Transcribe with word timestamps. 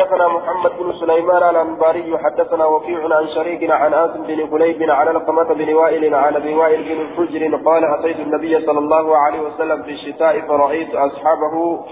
حدثنا 0.00 0.28
محمد 0.28 0.70
بن 0.78 0.92
سليمان 0.92 1.42
الأنباري 1.50 2.18
حدثنا 2.18 2.66
وكيع 2.66 3.16
عن 3.16 3.28
شريك 3.28 3.70
عن 3.70 3.94
آسم 3.94 4.22
بن 4.22 4.46
قليب 4.46 4.90
عن 4.90 5.08
القمة 5.08 5.54
بن 5.54 5.74
وائل 5.74 6.14
عن 6.14 6.36
أبي 6.36 6.54
وائل 6.54 6.82
بن 6.82 7.00
الحجر 7.00 7.56
قال 7.56 7.84
أتيت 7.84 8.16
النبي 8.20 8.66
صلى 8.66 8.78
الله 8.78 9.16
عليه 9.16 9.40
وسلم 9.40 9.82
في 9.82 9.90
الشتاء 9.90 10.40
فرأيت 10.40 10.94
أصحابه. 10.94 11.84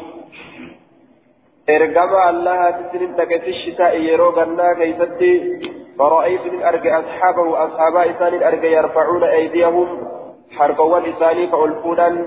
إرقم 1.70 2.28
الله 2.28 2.70
تسلم 2.70 3.12
تكت 3.16 3.48
الشتاء 3.48 4.00
يروغنا 4.00 4.72
كيستي 4.72 5.60
فرأيت 5.98 6.46
من 6.52 6.62
أرجع 6.62 7.00
أصحابه 7.00 7.64
أصحاب 7.64 7.96
إسان 7.96 8.42
أرجع 8.42 8.68
يرفعون 8.68 9.24
أيديهم 9.24 10.08
حرقوا 10.56 11.00
لساني 11.00 11.46
فألفونا 11.46 12.26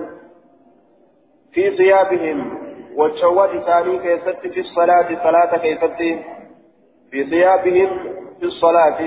في 1.53 1.77
ثيابهم. 1.77 2.60
وجوات 2.95 3.53
ثاني 3.65 3.97
كيست 3.99 4.39
في 4.53 4.59
الصلاة 4.59 5.09
صلاة 5.23 5.57
كيست 5.57 5.99
في 7.11 7.23
ثيابهم 7.31 7.89
في 8.39 8.45
الصلاة. 8.45 8.99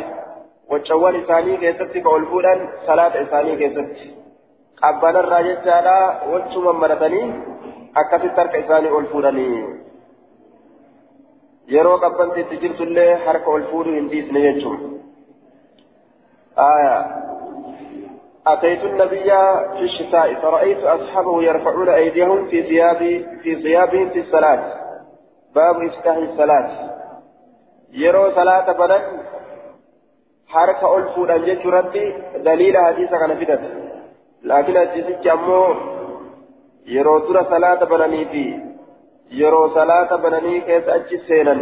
وجوات 0.71 1.17
ثاني 1.29 1.57
كيست 1.57 1.93
كألفونا 2.05 2.53
صلاة 2.87 3.25
ثاني 3.25 3.57
كيست 3.57 3.91
أبانا 4.83 5.21
الراجل 5.21 5.57
تعالى 5.65 5.99
وجم 6.33 6.81
مرتني 6.81 7.23
أكثر 7.97 8.29
ترك 8.37 8.55
إساني 8.55 8.89
ألفونني 8.99 9.49
yeroo 11.75 11.99
qabbanti 11.99 12.41
itti 12.41 12.57
jirtullee 12.63 13.13
harka 13.27 13.51
ol 13.51 13.63
fuudhuu 13.71 13.95
hin 13.97 14.09
dhiisne 14.13 14.41
jechuun 14.47 14.81
أتيت 18.47 18.85
النبي 18.85 19.31
في 19.77 19.85
الشتاء 19.91 20.35
فرأيت 20.35 20.79
أصحابه 20.79 21.43
يرفعون 21.43 21.89
أيديهم 21.89 22.47
في 22.47 22.63
ثياب 22.63 22.99
في 23.43 23.63
ثيابهم 23.63 24.09
في 24.11 24.21
الصلاة. 24.21 24.61
باب 25.55 25.83
إفتاح 25.83 26.17
الصلاة. 26.17 26.71
يروا 27.93 28.35
صلاة 28.35 28.73
بدن 28.73 29.03
حركة 30.49 30.97
ألفون 30.97 31.31
أن 31.31 31.45
جترتي 31.45 32.15
دليل 32.37 32.77
حديث 32.77 33.11
كان 33.11 33.35
فدت 33.39 33.61
لكن 34.43 34.77
الجزء 34.77 35.33
أمو 35.33 35.75
يروا 36.87 37.21
ترى 37.21 37.45
صلاة 37.45 37.85
بدني 37.85 38.25
في. 38.25 38.75
yeroo 39.31 39.75
salaata 39.75 40.19
bananii 40.19 40.61
keessa 40.61 40.95
achi 40.95 41.19
seenan 41.29 41.61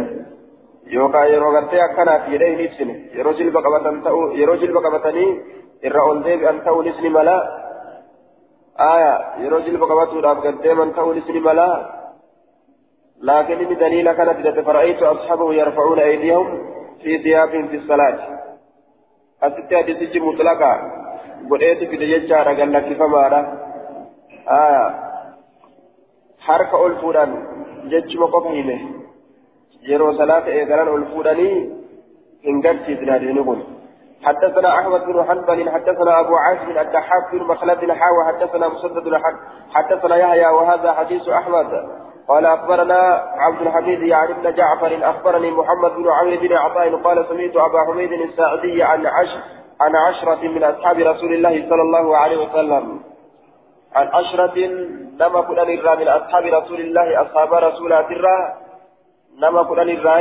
yookaan 0.95 1.31
yeroo 1.31 1.51
gartee 1.51 1.81
akkanaaf 1.81 2.27
jedhee 2.33 2.49
hin 2.49 2.63
ibsine 2.65 2.95
yeroo 3.17 3.33
jilba 3.39 3.61
qabatan 3.67 4.01
ta'uu 4.07 4.25
yeroo 4.39 4.57
jilba 4.63 4.81
qabatanii 4.85 5.29
irra 5.87 6.01
ol 6.09 6.23
deebi'an 6.27 6.63
ta'uunis 6.65 6.97
ni 7.01 7.09
mala 7.09 7.37
aya 8.93 9.13
yeroo 9.43 9.65
jilba 9.65 9.89
qabatuudhaaf 9.91 10.39
gaddeeman 10.45 10.95
ta'uunis 10.97 11.27
ni 11.35 11.43
mala 11.49 11.69
لكن 13.23 13.59
إن 13.59 13.77
دليل 13.77 14.11
كانت 14.13 14.37
إذا 14.45 14.61
فرأيت 14.61 15.03
أصحابه 15.03 15.53
يرفعون 15.53 15.99
أيديهم 15.99 16.47
في 17.03 17.17
ثيابهم 17.23 17.67
في 17.67 17.75
الصلاة 17.75 18.19
أستطيع 19.43 19.81
تسجي 19.81 20.19
مطلقا 20.19 20.73
قلت 21.49 21.79
في 21.89 21.95
دجاجة 21.97 22.43
قال 22.43 22.73
لك 22.73 22.97
فما 22.99 23.23
آه 24.49 24.93
حركة 26.39 26.87
ألفودان 26.87 27.29
جتشما 27.91 28.25
قفهمه 28.25 28.79
يرو 29.83 30.13
صلاة 30.13 30.45
إيقران 30.45 30.87
ألفوداني 30.97 31.69
إنقرتي 32.47 32.95
سنادين 32.95 33.39
حدثنا 34.25 34.79
أحمد 34.79 35.05
بن 35.05 35.23
حنبل 35.29 35.69
حدثنا 35.69 36.19
أبو 36.19 36.35
عاصم 36.35 36.77
الدحاك 36.79 37.31
بن 37.31 37.43
مخلد 37.47 37.83
الحاوى 37.83 38.25
حدثنا 38.27 38.67
مسدد 38.67 39.21
حدثنا 39.73 40.15
يحيى 40.15 40.47
وهذا 40.47 40.93
حديث 40.93 41.29
أحمد. 41.29 41.67
قال 42.27 42.45
أخبرنا 42.45 43.23
عبد 43.37 43.61
الحميد 43.61 44.01
يعني 44.01 44.33
بن 44.33 44.53
جعفر 44.55 45.09
أخبرني 45.09 45.51
محمد 45.51 45.91
بن 45.91 46.09
عمرو 46.09 46.37
بن 46.37 46.53
عطاء 46.53 46.95
قال 46.95 47.25
سمعت 47.29 47.55
أبا 47.55 47.91
حميد 47.91 48.11
الساعدي 48.11 48.83
عن 48.83 49.05
عشر 49.05 49.39
عن 49.81 49.95
عشرة 49.95 50.47
من 50.47 50.63
أصحاب 50.63 50.97
رسول 50.97 51.33
الله 51.33 51.69
صلى 51.69 51.81
الله 51.81 52.17
عليه 52.17 52.37
وسلم. 52.37 52.99
عن 53.95 54.07
عشرة 54.07 54.67
نما 55.19 55.41
كدن 55.41 55.79
الرا 55.79 55.95
من 55.95 56.07
أصحاب 56.07 56.43
رسول 56.43 56.79
الله 56.79 57.21
أصحاب 57.21 57.53
رسول 57.53 57.93
الله 57.93 58.53
نما 59.41 59.63
كدن 59.63 59.89
الرا 59.89 60.17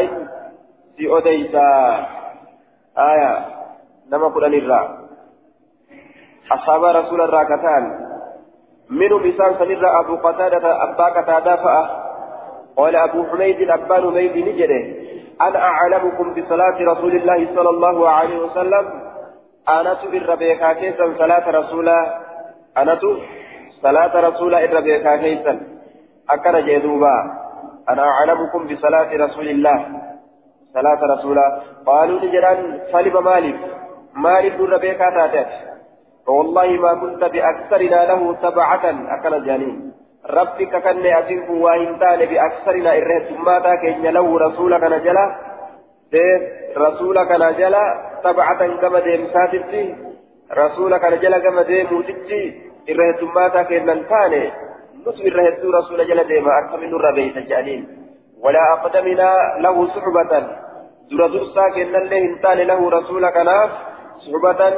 في 0.96 1.18
أديسا 1.18 2.06
آية. 2.98 3.61
نما 4.12 4.28
كدن 4.34 4.54
الرا 4.54 4.80
أصحاب 6.52 6.84
رسول 6.84 7.20
الله 7.22 7.44
كتان 7.44 7.84
منهم 8.90 9.22
إنسان 9.24 9.54
سنرى 9.58 9.90
أبو 10.00 10.16
قتادة 10.16 10.82
أبا 10.84 11.04
قتادة 11.04 11.56
فأه 11.56 11.86
قال 12.76 12.96
أبو 12.96 13.24
حميد 13.30 13.70
أبا 13.70 13.94
حميد 13.94 14.36
نجده 14.48 14.82
أنا 15.40 15.58
أعلمكم 15.58 16.34
بصلاة 16.34 16.78
رسول 16.92 17.12
الله 17.16 17.48
صلى 17.54 17.70
الله 17.70 18.08
عليه 18.08 18.38
وسلم 18.38 18.84
أنا 19.68 19.94
تبر 19.94 20.34
بيكا 20.34 20.72
كيسا 20.72 21.14
صلاة 21.18 21.50
رسوله 21.50 21.98
أنا 22.76 22.98
صلاة 23.82 24.20
رسول 24.28 24.54
إربيكا 24.54 25.16
كيسا 25.16 25.60
أكن 26.30 26.66
جدوبا 26.66 27.16
أنا 27.88 28.02
أعلمكم 28.02 28.66
بصلاة 28.66 29.10
رسول 29.16 29.48
الله 29.48 29.78
صلاة 30.74 31.00
رسول 31.14 31.38
قالوا 31.86 32.18
لجلال 32.20 32.80
سلم 32.92 33.24
مالك 33.24 33.60
مالك 34.14 34.60
ربيكا 34.60 35.10
تاتت 35.10 35.48
والله 36.28 36.66
ما 36.66 36.94
كنت 36.94 37.24
بأكثرنا 37.24 38.04
له 38.04 38.34
تبعة 38.42 38.84
أكن 39.14 39.44
جانين 39.46 39.92
ربك 40.30 40.72
كن 40.84 41.06
أتنك 41.06 41.50
وإنتان 41.50 42.18
بأكثرنا 42.30 42.96
إرهت 42.96 43.32
ماتا 43.46 43.74
كإن 43.74 44.02
له 44.02 44.38
رسولك 44.38 44.82
نجلا 44.82 45.36
رسولك 46.76 47.30
نجلا 47.30 47.84
تبعة 48.24 48.76
كما 48.80 49.00
ديمساتتي 49.00 49.94
رسولك 50.52 51.04
نجلا 51.04 51.38
كما 51.38 51.62
ديموتتي 51.62 52.72
irra 52.90 53.04
heddummaataa 53.08 53.64
kennan 53.70 54.00
taane 54.10 54.40
nutu 55.04 55.26
irra 55.30 55.42
hedduu 55.46 55.72
rasuula 55.74 56.06
jala 56.10 56.24
deema 56.30 56.54
akkami 56.60 56.88
nurra 56.92 57.12
beeyta 57.18 57.42
jedhaniin 57.44 57.84
walaa 58.44 58.64
aqdaminaa 58.76 59.36
lahu 59.66 59.86
suxbatan 59.94 60.48
dura 61.10 61.28
dursaa 61.34 61.68
kennallee 61.76 62.20
hin 62.24 62.34
taane 62.46 62.64
lahu 62.70 62.90
rasuula 62.96 63.30
kanaaf 63.36 63.76
suxbatan 64.24 64.74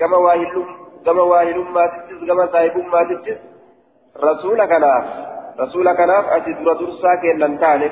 gama 0.00 0.18
waahilum 0.26 0.66
gama 1.06 1.24
waahilummaatittis 1.32 2.26
gama 2.30 2.46
saahibummaatittis 2.54 3.38
rasuula 4.28 4.66
kanaaf 4.72 5.06
rasuula 5.62 5.94
kanaaf 6.00 6.32
ati 6.38 6.54
dura 6.60 6.74
dursaa 6.82 7.16
kennan 7.24 7.54
taane 7.62 7.88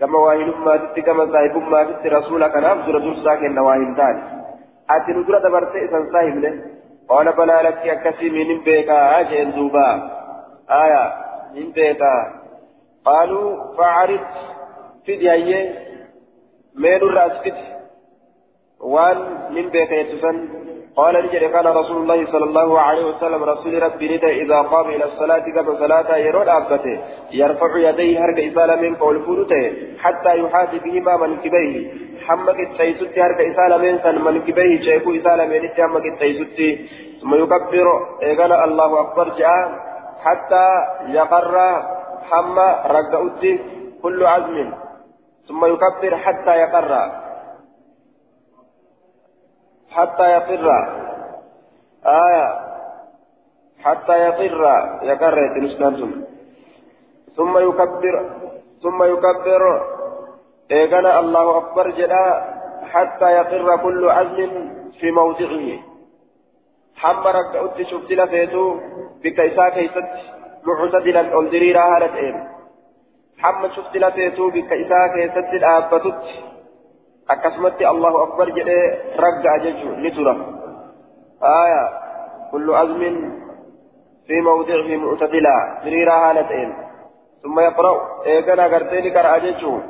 gama 0.00 0.18
waahilummaatitti 0.26 1.06
gama 1.08 1.26
saahibummaatitti 1.32 2.14
rasuula 2.18 2.48
kanaaf 2.56 2.86
dura 2.86 3.00
dursaa 3.08 3.36
kenna 3.42 3.66
waa 3.68 3.78
hin 3.84 3.94
taane 4.02 4.22
ati 4.96 5.16
nu 5.18 5.24
dura 5.30 5.40
dabarte 5.48 5.84
isan 5.88 6.12
saahibne 6.12 6.52
قال 7.08 7.32
بلا 7.32 7.62
لك 7.62 7.82
أكسي 7.94 8.30
من 8.30 8.60
بيكا 8.64 9.20
أجل 9.20 9.52
دوبا 9.56 9.88
آية 10.70 11.04
من 11.54 11.72
بيكا 11.72 12.14
قالوا 13.04 13.74
فعرف 13.76 14.20
في 15.06 15.16
دياية 15.16 15.60
مين 16.74 17.02
الرأس 17.02 17.32
فت 17.42 17.58
وان 18.82 19.18
من 19.50 19.70
يتسن 19.74 20.62
قال 20.96 21.26
نجري 21.26 21.48
كان 21.48 21.66
رسول 21.66 21.96
الله 21.96 22.26
صلى 22.32 22.44
الله 22.44 22.80
عليه 22.80 23.04
وسلم 23.04 23.44
رسول 23.44 23.82
ربي 23.82 24.16
ندى 24.16 24.42
إذا 24.42 24.58
قام 24.60 24.90
إلى 24.90 25.04
الصلاة 25.04 25.44
قبل 25.56 25.78
صلاة 25.78 26.16
يرون 26.16 26.48
أبته 26.48 27.00
يرفع 27.32 27.76
يديه 27.76 28.24
هرق 28.24 28.38
إسالة 28.52 28.76
من 28.76 28.94
قول 28.94 29.22
فلته 29.22 29.72
حتى 29.98 30.38
يحاذي 30.38 30.78
بهما 30.78 31.16
منكبيه. 31.16 31.90
حمك 32.26 32.60
التيسوتي 32.60 33.20
هرق 33.22 33.40
إسالة 33.52 33.76
من 33.76 33.98
سن 33.98 34.24
منكبيه 34.24 34.80
شيكو 34.80 35.14
إسالة 35.16 35.44
من 35.44 35.68
حمك 35.68 36.06
التيسوتي. 36.12 36.88
ثم 37.20 37.34
يكبر 37.34 37.86
إيقال 38.22 38.52
الله 38.52 39.00
أكبر 39.00 39.28
جاء 39.28 39.68
حتى 40.24 40.66
يقر 41.08 41.82
حم 42.30 42.58
رقعت 42.96 43.42
كل 44.02 44.26
عزم. 44.26 44.72
ثم 45.48 45.64
يكبر 45.64 46.16
حتى 46.16 46.50
يقر. 46.50 46.92
حتى 49.92 50.22
يقر. 50.22 50.66
آية. 52.06 52.48
حتى 53.84 54.12
يقر. 54.12 54.62
يقر 55.02 55.36
تنسكنتم 55.54 56.24
ثم 57.36 57.58
يكبر. 57.58 58.30
ثم 58.82 59.02
يكبر. 59.02 59.82
إيقان 60.70 61.06
الله 61.06 61.56
أكبر 61.58 61.90
جدا. 61.90 62.44
حتى 62.92 63.24
يقر 63.24 63.76
كل 63.76 64.08
عزم 64.10 64.72
في 65.00 65.10
موضعه. 65.10 65.92
حمى 66.96 67.30
ركعت 67.30 67.82
شفت 67.82 68.10
لفيتو 68.10 68.80
بكيسا 69.22 69.68
كيست 69.68 70.08
معتدلا 70.66 71.32
أولدريرا 71.32 71.82
هالت 71.82 72.14
إيم 72.14 72.48
حمى 73.38 73.68
شفت 73.76 73.96
لفيتو 73.96 74.50
بكيسا 74.50 75.06
كيست 75.14 75.48
الآبتت 75.58 76.22
akbar 77.28 78.48
jedhee 78.56 79.16
ragga'a 79.16 79.58
jechuun 79.64 80.02
ni 80.02 80.10
tura. 80.10 80.34
Aya 81.40 81.82
kullu 82.50 82.74
azmin 82.74 83.16
fi 84.26 84.40
mawdi'ihi 84.40 84.96
mu'tadila. 84.96 85.54
Diriiraa 85.84 86.20
haala 86.20 86.44
ta'een. 86.48 86.72
ثم 87.42 87.60
يقرأ 87.60 88.22
إيقنا 88.26 88.64
قرتين 88.64 89.18
قرأ 89.18 89.38
جيشه 89.38 89.82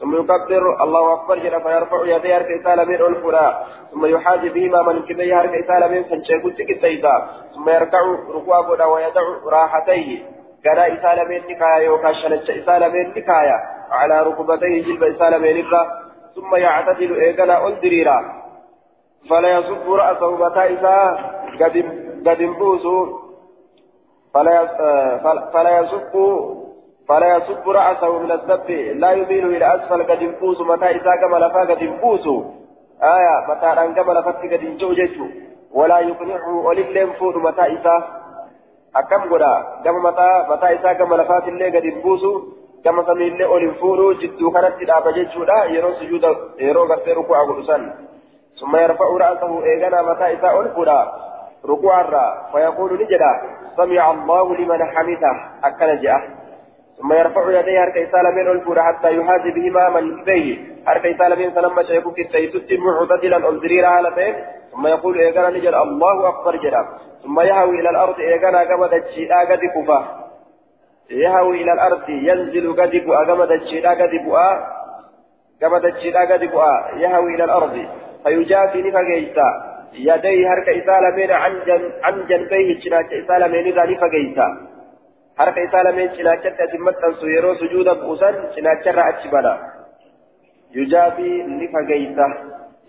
ثم 0.00 0.16
يكبر 0.16 0.82
الله 0.84 1.12
أكبر 1.12 1.38
جل 1.38 1.60
فيرفع 1.60 2.04
يديه 2.04 2.36
هرك 2.36 2.50
إسالة 2.60 2.84
من 2.84 2.94
الفلا 2.94 3.64
ثم 3.90 4.06
يحاذي 4.06 4.48
بهما 4.48 4.82
من 4.82 5.02
كبيه 5.02 5.40
هرك 5.40 5.54
إسالة 5.54 5.88
من 5.88 6.04
فنشيكو 6.04 6.48
تكتيتا 6.48 7.28
ثم 7.54 7.68
يركع 7.68 7.98
ركوع 8.34 8.60
بودا 8.60 8.84
ويدع 8.84 9.20
راحتيه 9.46 10.22
قال 10.66 10.78
إسالة 10.78 11.24
من 11.24 11.40
نكايا 11.50 11.78
يوكا 11.78 12.12
شنج 12.12 12.50
إسالة 12.50 12.88
من 12.88 13.08
نكايا 13.10 13.58
على 13.90 14.22
ركبتيه 14.22 14.84
جلب 14.84 15.02
إسالة 15.02 15.38
من 15.38 15.60
الرا 15.60 15.82
ثم 16.34 16.56
يعتدل 16.56 17.20
إيقنا 17.20 17.66
أندريرا. 17.68 18.18
فلا 19.30 19.58
يصب 19.58 19.92
رأسه 19.92 20.36
متى 20.36 20.60
إذا 20.60 20.96
قد 22.26 22.40
انبوسوا 22.40 23.06
فلا 24.34 24.66
فلا 25.52 25.78
يصب 25.80 26.14
فلا 27.08 27.36
يصب 27.36 27.68
رأسه 27.68 28.18
من 28.18 28.32
الذب. 28.32 28.70
لا 28.96 29.10
يميل 29.12 29.46
إلى 29.56 29.74
أسفل 29.74 30.02
قد 30.02 30.22
ينفوس 30.22 30.60
متى 30.60 30.86
إذا 30.86 31.12
كما 31.20 31.36
لفا 31.36 31.60
قد 31.60 31.82
ينفوس 31.82 32.26
آية 33.02 33.36
متى 33.48 33.66
أن 33.66 33.94
كما 33.94 34.12
لفت 34.12 34.36
قد 34.52 34.62
ينجو 34.62 34.94
ولا 35.72 35.98
يقنعه 35.98 36.56
ولله 36.66 37.00
ينفوس 37.00 37.36
متى 37.36 37.62
إذا 37.62 38.20
أكم 38.96 39.34
قدا؟ 39.34 39.54
كما 39.84 40.10
متى 40.10 40.46
متى 40.50 40.66
إذا 40.66 40.92
كما 40.92 41.14
لفات 41.14 41.48
الله 41.48 41.66
قد 41.66 41.84
ينفوس 41.84 42.20
الله 42.86 43.42
أولين 43.42 43.74
فورو 43.74 44.12
جدو 44.12 44.50
كانت 44.50 44.74
تدابا 44.80 45.10
جيشو 45.10 45.44
لا 45.44 45.64
يرو 45.64 45.92
سجود 45.94 46.24
يرو 46.60 46.84
غفر 46.84 47.16
ركوع 47.18 47.38
قدسان 47.48 47.82
ثم 48.60 48.76
يرفع 48.76 49.08
رأسه 49.24 49.64
إيغانا 49.64 50.02
متى 50.02 50.24
إذا 50.34 50.48
أولفودا 50.48 51.00
ركوع 51.68 52.02
فيقول 52.52 52.90
نجدا 53.02 53.32
سمع 53.76 54.10
الله 54.10 54.56
لمن 54.56 54.84
حمده 54.84 55.32
أكل 55.64 56.00
جاء 56.02 56.20
ثم 56.98 57.12
يرفع 57.12 57.60
يديه 57.60 57.84
هرك 57.84 57.96
إسالة 57.96 58.30
من 58.30 58.46
الفور 58.50 58.82
حتى 58.82 59.16
يحاذي 59.16 59.50
بهما 59.50 59.88
من 60.00 60.22
كبيه 60.22 60.58
هرك 60.86 61.06
إسالة 61.06 61.36
من 61.36 61.54
سلم 61.54 61.82
شيخك 61.82 62.18
التيتت 62.18 62.72
معتدلا 62.72 63.48
أنزرير 63.48 63.86
هالتين 63.86 64.34
ثم 64.72 64.86
يقول 64.86 65.18
إيقانا 65.18 65.50
نجل 65.50 65.74
الله 65.74 66.28
أكبر 66.28 66.56
جدا 66.56 66.88
ثم 67.22 67.40
يهوي 67.40 67.80
إلى 67.80 67.90
الأرض 67.90 68.20
إيقانا 68.20 68.60
قمد 68.60 68.94
الشيطاء 68.94 69.44
قد 69.50 69.58
كفا 69.58 70.19
يهوي 71.10 71.62
إلى 71.62 71.72
الأرض 71.72 72.08
ينزل 72.08 72.80
قد 72.80 72.90
بؤا 72.90 73.24
قمد 73.28 73.50
الشيطاء 73.50 73.94
قد 74.02 74.14
بؤا 74.24 74.50
قمد 75.62 75.84
الشيطاء 75.84 76.32
قد 76.32 76.42
يهوي 76.96 77.34
إلى 77.34 77.44
الأرض. 77.44 77.86
فيجافي 78.24 78.82
نفقيتا 78.82 79.48
يديه 79.94 80.52
هرك 80.52 80.68
إسالة 80.68 81.10
من 81.16 81.30
عن, 81.30 81.52
جن 81.66 81.92
عن 82.02 82.26
جنبيه 82.26 82.78
إسالة 83.24 83.46
من 83.46 83.64
ذلك 83.64 84.00
فقيتا 84.00 84.70
harka 85.40 85.60
isaa 85.64 85.82
lameen 85.84 86.10
cinaachatti 86.16 86.62
asin 86.62 86.82
maxxansu 86.86 87.28
yeroo 87.34 87.54
sujuuda 87.60 87.94
buusan 88.02 88.34
cinaacharra 88.54 89.04
achi 89.10 89.28
bana 89.34 89.52
yujaabii 90.78 91.42
ni 91.58 91.68
fageeysa 91.74 92.26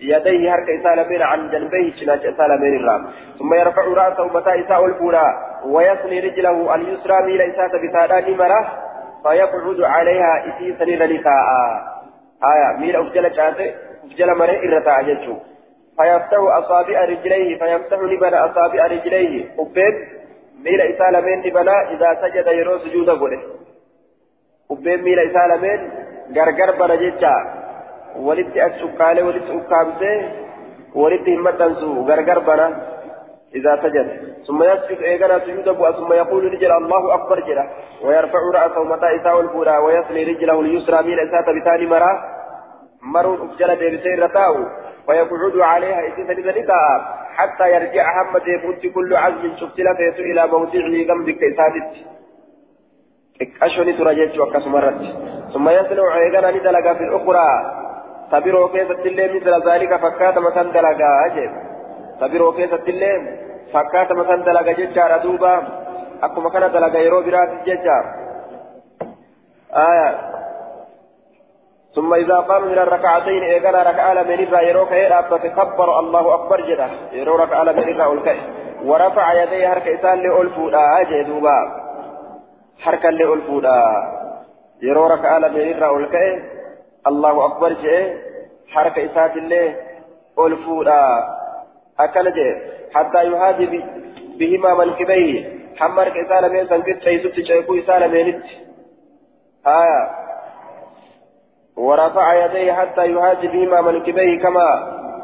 يديه 0.01 0.53
هرك 0.53 0.69
إسالة 0.69 1.03
بين 1.03 1.21
عن 1.21 1.49
جنبيه 1.49 1.93
شناش 1.93 2.25
إسالة 2.25 2.55
بين 2.55 2.75
الرام 2.75 3.01
ثم 3.39 3.53
يرفع 3.53 3.83
رأسه 3.83 4.25
متى 4.27 4.51
إساء 4.61 4.85
الأولى 4.85 5.25
ويصلي 5.65 6.19
رجله 6.19 6.75
اليسرى 6.75 7.25
ميل 7.25 7.41
إساءة 7.41 7.77
بتادان 7.83 8.37
مرة 8.37 8.61
فيقعد 9.23 9.81
عليها 9.81 10.45
إسي 10.47 10.75
سنين 10.79 10.99
لكاء 10.99 11.45
آية 12.53 12.77
ميل 12.79 12.95
أفجل 12.95 13.35
شاته 13.35 13.73
أفجل 14.05 14.37
مرة 14.37 14.55
إرتاع 14.65 15.01
جيشه 15.01 15.37
فيفتح 15.97 16.39
أصابع 16.39 17.05
رجليه 17.05 17.59
فيمسح 17.59 17.99
لبن 17.99 18.33
أصابع 18.33 18.85
رجليه 18.85 19.45
miila 20.63 20.85
isaa 20.85 21.11
lameen 21.11 21.43
dibanaa 21.43 21.81
idaa 21.93 22.15
sajada 22.21 22.51
yeroo 22.57 22.79
sujuuda 22.79 23.15
godhe 23.21 23.39
ubbeen 24.73 25.03
miila 25.05 25.23
isaa 25.29 25.47
lameen 25.51 25.87
gargar 26.37 26.73
bana 26.81 26.97
jecha 27.03 27.31
walitti 28.27 28.61
as 28.65 28.75
cukkaalee 28.81 29.23
walitti 29.29 29.55
ukkaamsee 29.59 30.17
walitti 31.03 31.33
hin 31.35 31.41
maxxansu 31.47 31.89
gargar 32.11 32.39
bana 32.49 32.67
إذا 33.55 33.79
سجد. 33.83 34.07
ثم 34.47 34.63
يسجد 34.63 35.01
إيقنا 35.01 35.39
سجود 35.39 35.67
أبوه 35.67 35.91
ثم 35.91 36.13
يقول 36.13 36.53
رجل 36.53 36.71
الله 36.71 37.13
أكبر 37.13 37.39
جله 37.39 37.69
ويرفع 38.03 38.39
رأسه 38.53 38.83
متى 38.83 39.15
إساء 39.15 39.39
الفولا 39.39 39.79
ويصلي 39.79 40.23
رجله 40.23 40.61
اليسرى 40.61 41.01
من 41.03 41.19
إساءة 41.19 41.59
بتالي 41.59 41.85
مرة. 41.85 42.13
مرون 43.01 43.49
أفجل 43.49 43.75
بيرسير 43.75 44.23
رتاه 44.23 44.55
ويقعد 45.07 45.57
عليها 45.59 45.99
إذا 45.99 46.27
سجد 46.27 46.71
حتى 47.35 47.71
يرجع 47.75 48.23
محمد 48.23 48.47
يفوت 48.47 48.93
كل 48.95 49.15
عزم 49.15 49.55
شفت 49.59 49.79
لك 49.79 50.19
إلى 50.19 50.47
موضعه 50.47 51.07
كم 51.07 51.25
بك 51.25 51.43
إسادت 51.43 51.91
أشوني 53.61 53.93
ترجيت 53.93 54.39
وكاس 54.39 54.67
مرت. 54.67 55.01
ثم 55.53 55.69
يصنع 55.69 56.13
عيغانا 56.13 56.51
ندلقا 56.51 56.93
في 56.93 57.03
الأخرى. 57.03 57.47
تبرو 58.31 58.67
كيف 58.67 58.91
التلين 58.91 59.35
مثل 59.35 59.69
ذلك 59.69 59.95
فكات 59.95 60.37
مثلا 60.37 60.71
دلقا. 60.71 61.25
أجب 61.25 61.70
تبرو 62.21 62.51
كيف 62.51 62.73
التلين 62.73 63.37
فكات 63.73 64.11
مثلا 64.11 64.45
دلقا 64.45 64.71
ججار 64.71 65.17
دوبا 65.17 65.53
أكو 66.23 66.41
مكان 66.41 66.71
دلقا 66.71 66.99
يرو 66.99 67.21
برات 67.21 67.49
ججار 67.65 68.03
آية 69.73 70.31
ثم 71.95 72.13
إذا 72.13 72.35
قام 72.35 72.63
من 72.71 72.77
الركعتين 72.77 73.43
إيقنا 73.43 73.83
ركع 73.83 74.13
لمن 74.13 74.39
إذا 74.45 74.61
يروك 74.61 74.91
إيرابة 74.91 75.37
كبر 75.37 75.99
الله 75.99 76.33
أكبر 76.33 76.61
جدا 76.61 76.89
يرو 77.11 77.35
ركع 77.35 77.63
لمن 77.63 77.83
إذا 77.83 78.03
أولك 78.03 78.37
ورفع 78.85 79.43
يديه 79.43 79.73
هرك 79.73 79.87
إسان 79.87 80.17
لألفودا 80.19 80.79
أجي 81.01 81.23
دوبا 81.23 81.57
حركا 82.79 83.07
لألفودا 83.07 83.83
يرو 84.81 85.07
ركع 85.07 85.37
لمن 85.37 85.59
إذا 85.59 85.85
أولك 85.85 86.15
الله 87.07 87.45
أكبر 87.45 87.73
جي 87.73 88.17
حرك 88.73 88.99
إسات 88.99 89.37
الله 89.37 89.75
أكل 92.03 92.33
جي 92.33 92.49
حتى 92.93 93.23
يهادي 93.23 93.65
بهما 94.39 94.71
من 94.85 94.93
كبيه 94.93 95.49
حمرك 95.79 96.17
إسان 96.17 96.51
من 96.53 96.67
سنكت 96.67 97.03
شيء 97.03 97.19
ست 97.19 97.39
شيكو 97.41 97.75
إسان 97.79 98.11
من 98.11 98.27
آية 99.67 100.01
ورفع 101.77 102.45
يديه 102.45 102.73
حتى 102.73 103.05
يهاجي 103.05 103.47
بهما 103.47 103.81
منكبيه 103.81 104.39
كما 104.41 104.67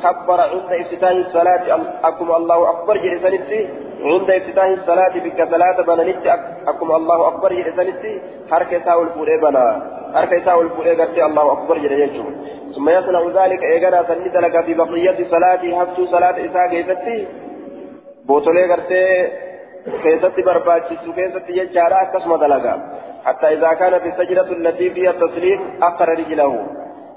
كبر 0.04 0.42
عند 0.42 0.72
افتتاح 0.82 1.10
الصلاة 1.12 1.80
أكم 2.04 2.32
الله 2.32 2.70
أكبر 2.70 2.98
جلسانتي 2.98 3.62
عند 4.02 4.30
افتتاح 4.32 4.66
الصلاة 4.66 5.14
بك 5.26 5.40
صلاة 5.52 5.82
بنانت 5.82 6.26
أكم 6.68 6.92
الله 6.92 7.28
أكبر 7.28 7.54
جلسانتي 7.54 8.22
حركة 8.52 8.78
تاول 8.78 9.10
فوري 9.10 9.38
بنا 9.42 9.66
حركة 10.18 10.46
تاول 10.46 10.70
فوري 10.70 10.94
قرتي 11.00 11.26
الله 11.26 11.52
أكبر 11.52 11.78
جلسانتي 11.78 12.24
ثم 12.76 12.90
يصنع 12.90 13.22
ذلك 13.40 13.62
إيقنا 13.64 14.04
سنت 14.08 14.36
لك 14.36 14.66
في 14.66 14.74
بقية 14.74 15.18
صلاة 15.34 15.64
هفتو 15.82 16.06
صلاة 16.06 16.38
إساء 16.46 16.68
كيفتي. 16.70 17.28
بوتولي 18.28 18.64
قرتي 18.72 19.04
كيفتي 20.04 20.42
برباچسو 20.48 21.10
كيفتي 21.18 21.52
ججارة 21.54 21.96
أكسم 22.02 22.36
دلقا. 22.36 22.76
حتى 23.26 23.48
إذا 23.56 23.74
كانت 23.74 24.04
السجدة 24.06 24.50
التي 24.52 24.90
فيها 24.90 25.12
التسليم 25.12 25.60
أخر 25.84 26.10
رجله. 26.10 26.52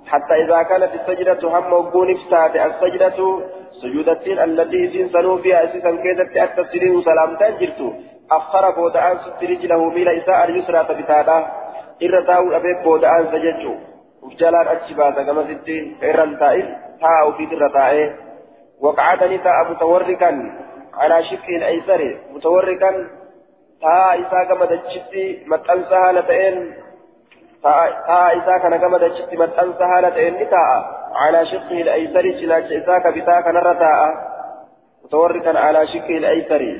حتى 0.06 0.34
إذا 0.44 0.62
كانت 0.62 0.92
السجدة 0.98 1.42
هم 1.58 1.72
وقون 1.72 2.08
افتات 2.16 2.54
السجدة 2.68 3.18
سجودتين 3.82 4.38
التي 4.38 4.80
سنسنوا 4.92 5.36
فيها 5.42 5.64
أساسا 5.64 5.90
كيدت 6.04 6.30
التسليم 6.36 7.00
سلام 7.08 7.30
تنجرت 7.40 7.80
أخر 8.30 8.70
بودعان 8.70 9.16
ست 9.24 9.42
رجله 9.50 9.80
ميل 9.90 10.08
إساء 10.08 10.44
اليسرى 10.44 10.80
تبتادا. 10.88 11.38
إرتاو 12.02 12.56
أبيك 12.56 12.82
بودعان 12.84 13.26
سجدت 13.32 13.64
وجلال 14.22 14.68
أجباتا 14.68 15.22
كما 15.22 15.42
ستي 15.48 15.96
إرن 16.02 16.38
تائل 16.38 16.76
تاو 17.00 17.32
في 17.32 17.44
الرتائه 17.44 18.16
وقعدني 18.80 19.38
تاء 19.38 19.70
متوركا 19.70 20.30
على 20.94 21.24
شك 21.24 21.48
الأيسر 21.48 22.18
متوركا 22.34 22.90
taa 23.80 24.14
isaa 24.22 24.44
gama 24.48 24.66
dachitti 24.70 25.22
maxxansa 25.50 26.00
haala 26.02 26.22
ta'een 26.30 26.56
taa 27.62 28.30
isaa 28.40 28.58
kana 28.64 28.78
gama 28.82 28.98
dachitti 29.04 29.40
maxxansa 29.42 29.86
haala 29.92 30.10
ta'een 30.16 30.34
ni 30.40 30.46
taa'a 30.54 30.78
calaa 31.18 31.44
shiqqi 31.52 31.78
al-aysari 31.84 32.32
cinaacha 32.40 32.74
isaa 32.80 33.00
ka 33.06 33.12
bitaa 33.16 33.38
kanarra 33.46 33.74
taa'a 33.84 34.08
mutawarri 35.04 35.40
kan 35.46 35.60
calaa 35.64 35.86
shiqqi 35.92 36.18
al-aysari 36.20 36.70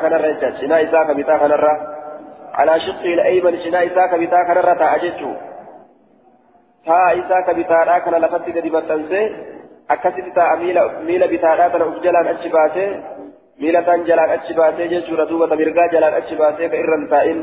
kanarra 0.00 0.28
jecha 0.32 0.50
cinaa 0.60 0.78
isaa 0.86 1.04
ka 1.04 1.14
bitaa 1.14 1.38
kanarra 1.38 1.74
calaa 2.56 2.78
shiqqi 2.86 3.12
al-ayman 3.18 3.58
cinaa 3.64 3.84
isaa 3.90 4.08
ka 4.08 4.18
bitaa 4.18 4.44
kanarra 4.44 4.74
taa'a 4.82 5.02
jechuu 5.04 5.34
taa 6.86 7.10
isaa 7.22 7.42
ka 7.42 7.54
bitaadhaa 7.54 8.00
kana 8.00 8.22
lafatti 8.24 8.56
gadi 8.56 8.70
maxxansee 8.70 9.26
akkasitti 9.88 10.32
taa'a 10.38 10.56
miila 11.08 11.28
bitaadhaa 11.34 11.70
kana 11.70 11.90
uf 11.92 12.02
jalaan 12.06 12.32
achi 12.34 12.48
baasee 12.56 12.88
miila 13.60 13.82
kan 13.82 14.06
jalaan 14.06 14.30
achi 14.38 14.54
baasee 14.54 14.88
jechuudha 14.88 15.28
duuba 15.28 15.48
tamirgaa 15.48 15.88
jalaan 15.92 16.18
achi 16.20 16.36
baasee 16.36 16.68
ka 16.68 16.76
irra 16.82 16.98
taa'in 17.14 17.40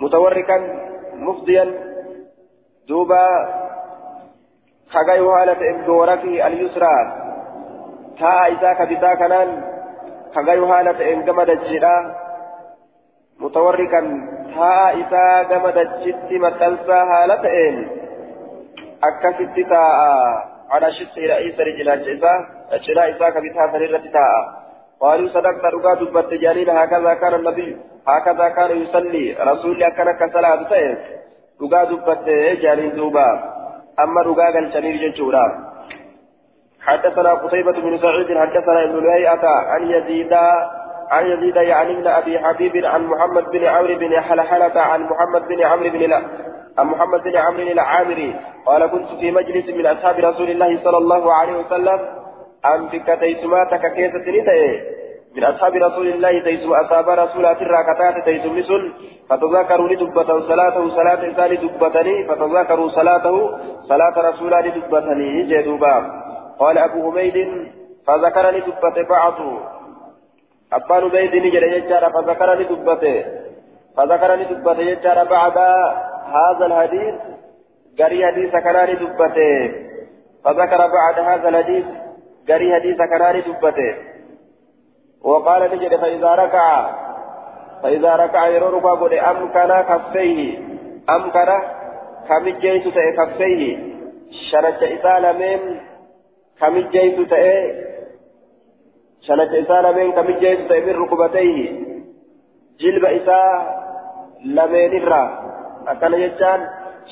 mutawarrikan 0.00 0.62
mufdiyan 1.28 1.70
duuba 2.88 3.22
kagayu 4.92 5.28
haala 5.34 5.54
ta'e 5.62 5.72
doorafi 5.86 6.42
alyusraa 6.42 7.02
taa'a 8.20 8.50
isaa 8.56 8.74
ka 8.80 8.90
bitaa 8.92 9.14
kanaan 9.22 9.54
kagayu 10.34 10.68
haala 10.72 10.98
ta'een 11.00 11.24
gama 11.30 11.48
dachiidha 11.52 11.94
mutawarrikan 13.44 14.06
ها 14.56 14.92
إسا 15.00 15.42
كما 15.42 15.70
دجت 15.70 16.32
متنسى 16.32 16.98
هالتين 17.10 17.88
أكست 19.04 19.56
تاء 19.70 19.98
على 20.70 20.92
شق 20.92 21.16
رئيس 21.18 21.60
رجلات 21.60 22.00
إسا 22.08 22.32
أشراء 22.70 23.10
إسا 23.10 23.30
كبتها 23.30 23.72
سريرة 23.72 24.04
تاء 24.14 24.34
قالوا 25.00 25.28
صدقت 25.28 25.64
رقا 25.74 25.94
دبت 25.94 26.34
جانين 26.34 26.70
هكذا 26.70 27.14
كان 27.14 27.34
النبي 27.34 27.76
هكذا 28.08 28.48
كان 28.48 28.70
يصلي 28.82 29.36
رسول 29.40 29.82
أكنا 29.82 30.12
كصلاة 30.12 30.62
تاء 30.70 30.98
رقا 31.62 31.84
دبت 31.84 32.26
جانين 32.62 32.94
دوبا 32.96 33.28
أما 34.02 34.20
رقا 34.22 34.50
كان 34.50 34.72
شنير 34.72 34.96
جنشورا 35.02 35.69
حدثنا 36.82 37.34
قتيبة 37.34 37.72
بن 37.72 37.98
سعيد 37.98 38.38
حدثنا 38.38 38.84
ابن 38.84 39.06
لهيئة 39.06 39.46
عن 39.46 39.82
يزيد 39.90 40.32
عن 41.10 41.26
يزيد 41.26 41.56
يعني 41.56 41.92
ابن 41.92 42.06
أبي 42.06 42.38
حبيب 42.38 42.84
عن 42.84 43.06
محمد 43.06 43.44
بن 43.50 43.64
عمرو 43.64 43.94
بن 43.94 44.20
حلحلة 44.20 44.80
عن 44.80 45.02
محمد 45.02 45.48
بن 45.48 45.62
عمرو 45.62 45.90
بن 45.90 45.98
لا 45.98 46.22
عن 46.78 46.86
محمد 46.86 47.22
بن 47.22 47.36
عمرو 47.36 47.62
العامري. 47.62 48.34
قال 48.66 48.86
كنت 48.86 49.08
في 49.20 49.30
مجلس 49.30 49.68
من 49.68 49.86
أصحاب 49.86 50.18
رسول 50.18 50.50
الله 50.50 50.80
صلى 50.84 50.96
الله 50.96 51.34
عليه 51.34 51.56
وسلم. 51.58 52.00
أن 52.74 52.86
بك 52.92 53.18
تيسماتك 53.20 53.92
كيف 53.94 54.12
تنتهي. 54.12 54.80
من 55.36 55.44
أصحاب 55.44 55.74
رسول 55.74 56.08
الله 56.08 56.42
تيسم 56.44 56.72
أصحاب 56.72 57.08
رسول 57.08 57.46
الله 57.46 57.82
كتات 57.94 58.24
تيسم 58.24 58.58
نسل 58.58 58.92
فتذكروا 59.30 59.88
لدبة 59.88 60.40
صلاته 60.48 60.88
صلاة 60.88 61.24
إنسان 61.24 61.50
دبتني 61.56 62.24
فتذكروا 62.28 62.88
صلاته 62.88 63.58
صلاة 63.88 64.30
رسول 64.30 64.54
الله 64.54 64.70
دبتني 64.70 65.42
جدوبا 65.42 65.94
قال 66.60 66.78
أبو 66.78 66.98
حميد 67.10 67.36
فذكرني 68.06 68.60
دبة 68.60 68.96
بعض. 69.08 69.34
أبان 70.72 71.08
بيد 71.08 71.34
نجر 71.44 71.62
يجار 71.62 72.04
فذكرني 72.14 72.64
دبته 72.64 73.24
فذكرني 73.96 74.44
دبته 74.44 74.80
يجار 74.92 75.18
بعد 75.24 75.58
هذا 76.36 76.66
الحديث. 76.66 77.14
قري 77.98 78.26
حديث 78.26 78.50
كناني 78.50 78.94
دبته 78.94 79.72
فذكر 80.44 80.80
بعد 80.98 81.18
هذا 81.18 81.48
الحديث 81.48 81.84
قري 82.48 82.74
حديث 82.74 82.96
كناني 82.96 83.40
دبته 83.40 83.94
وقال 85.24 85.62
نجر 85.62 85.98
فإذا 85.98 86.34
ركع 86.34 86.90
فإذا 87.82 88.16
ركع 88.16 88.48
يرورك 88.48 88.84
قد 88.84 89.12
أمكن 89.12 89.70
كفيه 89.88 90.58
أمكن 91.10 91.48
كمجيت 92.28 92.84
كفيه 93.18 93.78
شرج 94.50 94.84
إسالمين 94.84 95.80
كمجيت 96.60 97.30
تأي 97.30 97.56
شنك 99.26 99.50
إساء 99.54 99.80
لمن 99.82 100.12
كمجيت 100.12 100.68
تأي 100.68 100.80
من 100.80 100.94
ركبتيه 101.02 101.56
جلب 102.80 103.04
إساء 103.04 103.80
لمن 104.44 104.92
الرا 105.00 105.24
أكن 105.88 106.12
يجان 106.14 106.60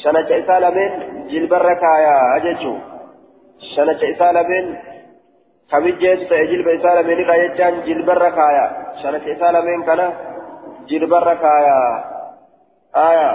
شنك 0.02 0.32
إساء 0.32 0.58
لمن 0.60 0.90
جلب 1.28 1.54
الركايا 1.54 2.36
أججو 2.36 2.74
شنك 3.76 4.04
إساء 4.04 4.32
لمن 4.32 4.64
كمجيت 5.70 6.20
تأي 6.30 6.46
جلب 6.46 6.68
إساء 6.68 6.92
لمن 7.02 7.12
الرا 7.22 7.34
يجان 7.34 7.74
جلب 7.86 8.10
الركايا 8.10 8.66
شنك 9.02 9.28
إساء 9.28 9.50
لمن 9.52 9.82
كان 9.82 10.12
جلب 10.88 11.14
الركايا 11.14 11.80
آية 12.96 13.30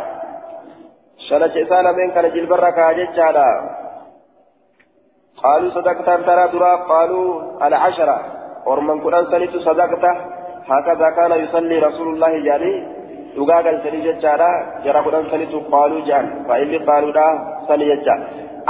شنك 1.30 1.58
إساء 1.58 1.82
لمن 1.82 2.12
كان 2.12 2.26
جلب 2.36 2.54
الركايا 2.54 2.94
ججالا 3.00 3.50
قالوا 5.44 5.70
صدقت 5.70 6.10
ترى 6.28 6.48
درا 6.54 6.76
قالوا 6.76 7.28
العشرة 7.68 8.18
ورمن 8.66 8.98
قرآن 9.04 9.26
سنت 9.32 9.56
صدقت 9.58 10.06
هكذا 10.72 11.10
كان 11.18 11.32
يصلي 11.44 11.80
رسول 11.80 12.08
الله 12.14 12.32
jechaadha 13.34 14.50
jara 14.86 15.02
kudhan 15.04 15.26
sanitu 15.32 15.58
qaaluu 15.72 16.06
jaan 16.06 16.46
fa'illi 16.48 16.80
qaaluudha 16.86 17.26
sani 17.68 17.86
jecha 17.90 18.16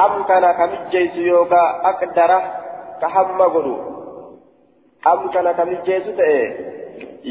am 0.03 0.13
kana 0.29 0.53
kamijjeessu 0.59 1.21
yookaa 1.21 1.67
aqdara 1.91 2.37
ka 3.01 3.07
hamma 3.15 3.47
godhu 3.55 3.75
am 5.11 5.19
kana 5.33 5.53
kamijjeessu 5.59 6.15
ta'e 6.19 6.39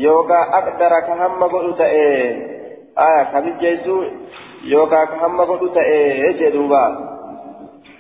yookaa 0.05 0.45
aqdara 0.59 0.99
ka 1.09 1.17
hamma 1.23 1.49
godhu 1.55 1.73
ta'e 1.81 2.05
aya 3.07 3.25
kamijjeessu 3.33 3.97
yookaa 4.75 5.07
ka 5.07 5.17
hamma 5.25 5.49
godhu 5.51 5.73
ta'e 5.79 5.99
jedhuuba 6.43 6.83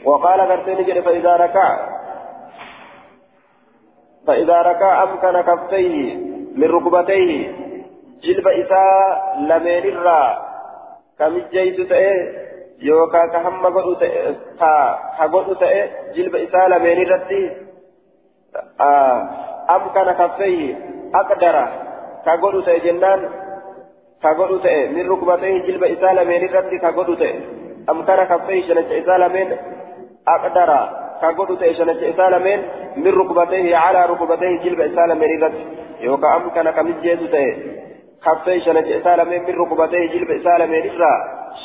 وقال 0.05 0.41
غرتين 0.41 0.85
جل 0.85 1.03
فإذا 1.03 1.37
ركع. 1.37 1.89
فإذا 4.27 4.63
ركع 4.63 5.03
أمكن 5.03 5.41
كفيه 5.41 6.17
من 6.57 6.71
ركبتيه. 6.71 7.53
جلب 8.23 8.49
إساء 8.49 9.37
لمن 9.41 9.85
الرا. 9.93 10.53
كمجيس 11.19 11.89
تأه؟ 11.89 12.43
يوكا 12.81 13.27
كهم 13.27 13.67
قدو 13.67 13.95
تأه. 13.95 14.35
كقدو 15.19 15.55
تأه؟ 15.55 15.89
جلب 16.15 16.37
إساء 16.37 16.69
لمن 16.69 17.03
الرتي. 17.03 17.57
أمكن 19.71 20.13
كفيه 20.13 20.77
أقدر. 21.15 21.69
كقدو 22.27 22.61
تأه 22.61 22.79
جنان؟ 22.79 23.31
كقدو 24.23 24.59
تأه 24.59 24.87
من 24.87 25.11
ركبتيه. 25.11 25.63
جلب 25.67 25.85
إساء 25.85 26.13
لمن 26.13 26.45
الرتي. 26.45 26.79
كقدو 26.79 27.15
تأه؟ 27.15 27.41
أمكن 27.91 28.25
كفيه 28.25 28.69
جنة 28.69 28.89
إساء 28.99 29.17
لمن؟ 29.17 29.57
أقدر. 30.29 30.89
كقول 31.23 31.59
تيشنة 31.59 32.11
إسالمين 32.11 32.61
من؟ 32.97 33.07
ركبتيه 33.07 33.77
على 33.77 34.07
ركبتيه 34.07 34.59
جلب 34.65 34.81
إسالمين 34.81 35.43
رد 35.43 35.55
يوكا 36.01 36.37
أمكن 36.37 36.71
كمجيز 36.71 37.31
تيه 37.31 37.55
كفي 38.25 38.61
شنة 38.61 38.87
إسالمين 38.99 39.43
من؟ 39.43 39.55
ركبتيه 39.55 40.13
جلب 40.13 40.31
إسالمين 40.31 40.91
إسرا 40.91 41.13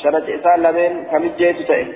شنة 0.02 0.26
إسالمين 0.34 1.04
كمجيز 1.04 1.66
تيه 1.66 1.86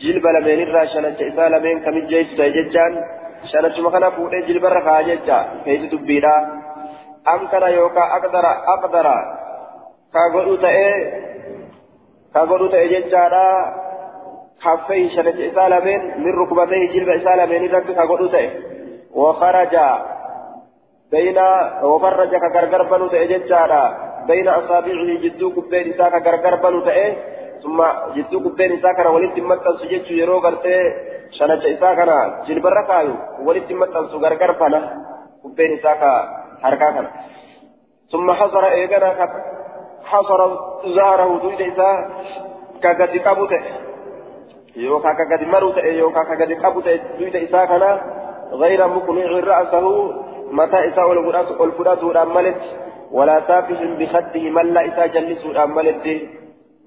جلب 0.00 0.26
لمين 0.26 0.68
إسرا 0.68 0.84
شنة 0.84 1.16
إسالمين 1.28 1.80
كمجيز 1.80 2.26
تيه 2.36 2.48
ججان. 2.48 3.04
شنة 3.52 3.74
مكانا 3.88 4.10
فوتي 4.10 4.40
جلب 4.40 4.64
رخا 4.64 5.00
ججا. 5.00 5.38
كيس 5.64 5.90
تبيرا 5.90 6.36
أمكن 7.34 7.62
يوكا 7.62 8.04
أقدر. 8.16 8.46
أقدر. 8.74 9.06
كقول 10.14 10.60
تيه 10.60 11.12
كقول 12.34 12.70
تيه 12.70 12.98
ججانا؟ 12.98 13.87
كفيه 14.64 15.08
شنت 15.08 15.40
إسالمين 15.40 16.00
من 16.24 16.32
ركبتيه 16.40 16.92
جلب 16.92 17.08
إسالمين 17.08 17.70
رك 17.74 17.86
كغدوته 17.86 18.50
وخرج 19.14 19.74
بين 21.12 21.38
وخرج 21.82 22.32
كغرغر 22.36 22.82
بنو 22.90 23.06
تأججارا 23.08 23.84
بين 24.28 24.48
أصابعه 24.48 25.08
جدو 25.22 25.50
كبين 25.56 25.92
إساك 25.92 26.14
كغرغر 26.24 26.54
بنو 26.64 26.80
تأه 26.86 27.16
ثم 27.62 27.78
جدو 28.16 28.38
كبين 28.44 28.70
إساك 28.78 28.98
ولد 29.14 29.36
متن 29.50 29.74
سجدت 29.80 30.10
يرو 30.10 30.38
غرتي 30.44 30.76
شنت 31.38 31.64
إساكنا 31.74 32.18
جلب 32.46 32.66
ركايو 32.66 33.14
ولد 33.46 33.72
متن 33.80 34.04
سغرغر 34.12 34.52
بنا 34.60 34.80
كبين 35.44 35.78
إساك 35.78 36.02
حركاكنا 36.62 37.10
ثم 38.12 38.26
حصر 38.32 38.64
إيغانا 38.66 39.10
حصر 40.10 40.40
زهره 40.96 41.30
دويد 41.42 41.60
إساك 41.70 41.98
كغد 42.82 43.12
قبوته 43.26 43.87
يوكا 44.78 45.12
كقد 45.12 45.42
مروا 45.48 45.78
يوكا 45.78 46.22
كقد 46.22 46.52
قبض 46.52 46.86
دويت 47.18 47.36
إساء 47.36 47.64
كان 47.66 47.84
غير 48.52 48.88
مقنع 48.88 49.30
رأسه 49.52 50.12
متى 50.52 50.88
إساء 50.88 51.08
والفرات 51.60 52.02
الأملت 52.02 52.62
ولا 53.12 53.40
سافح 53.48 53.80
بخده 53.98 54.50
من 54.50 54.66
لا 54.74 54.80
إساء 54.88 55.06
جلس 55.06 55.46
الأملت 55.46 56.06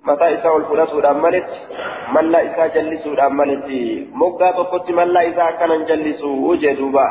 متى 0.08 0.34
إساء 0.36 0.54
والفرات 0.56 0.94
الأملت 0.94 1.50
من 2.16 2.26
لا 2.32 2.40
إساء 2.48 2.68
جلس 2.68 3.08
الأملت 3.08 3.68
مقا 4.14 4.52
تقول 4.52 4.96
من 4.96 5.08
لا 5.08 5.22
إساء 5.30 5.52
كان 5.60 5.86
جلس 5.86 6.24
وجدوبا 6.24 7.08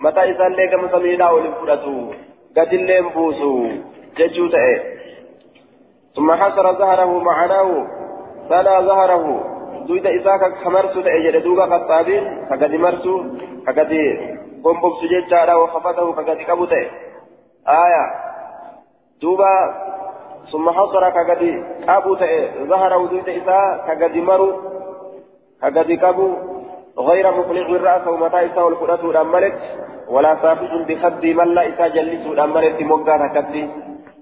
متى 0.00 0.22
إساء 0.30 0.48
لك 0.48 0.74
مسمينا 0.84 1.30
والفرات 1.30 1.84
قد 2.56 2.72
اللين 2.72 3.08
بوسو 3.08 3.66
ججوت 4.16 4.54
ثم 6.16 6.32
حصر 6.32 6.72
ظهره 6.72 7.18
معناه 7.18 7.68
سنى 8.48 8.86
ظهره 8.86 9.51
دويدا 9.86 10.10
إساك 10.16 10.42
كمرسو 10.64 11.00
تأجد 11.00 11.42
دوغا 11.42 11.66
خطابين 11.66 12.24
كقد 12.50 12.74
مرسو 12.74 13.14
كقد 13.66 13.92
قنبب 14.64 14.92
سجد 15.00 15.24
جارا 15.30 15.54
وخفته 15.54 16.12
كقد 16.12 16.38
كبوته 16.48 16.84
آية 17.68 18.04
دوبا 19.22 19.54
ثم 20.52 20.70
حصر 20.70 21.10
كقد 21.10 21.42
كابو 21.86 22.16
ظهره 22.70 23.06
دويدا 23.06 23.32
إساك 23.38 23.86
كقد 23.86 24.16
مرو 24.16 24.50
كقد 25.62 25.92
كابو 25.92 26.28
غير 26.98 27.30
مقلع 27.38 27.66
الرأس 27.76 28.06
ومتى 28.06 28.46
إساء 28.46 28.64
والفرات 28.66 29.04
الأملت 29.04 29.58
ولا 30.08 30.36
سافز 30.42 30.72
بخد 30.88 31.26
من 31.26 31.48
لا 31.54 31.68
إساء 31.68 31.88
جلس 31.88 32.26
الأملت 32.26 32.82
مقا 32.82 33.26
ككدي 33.26 33.64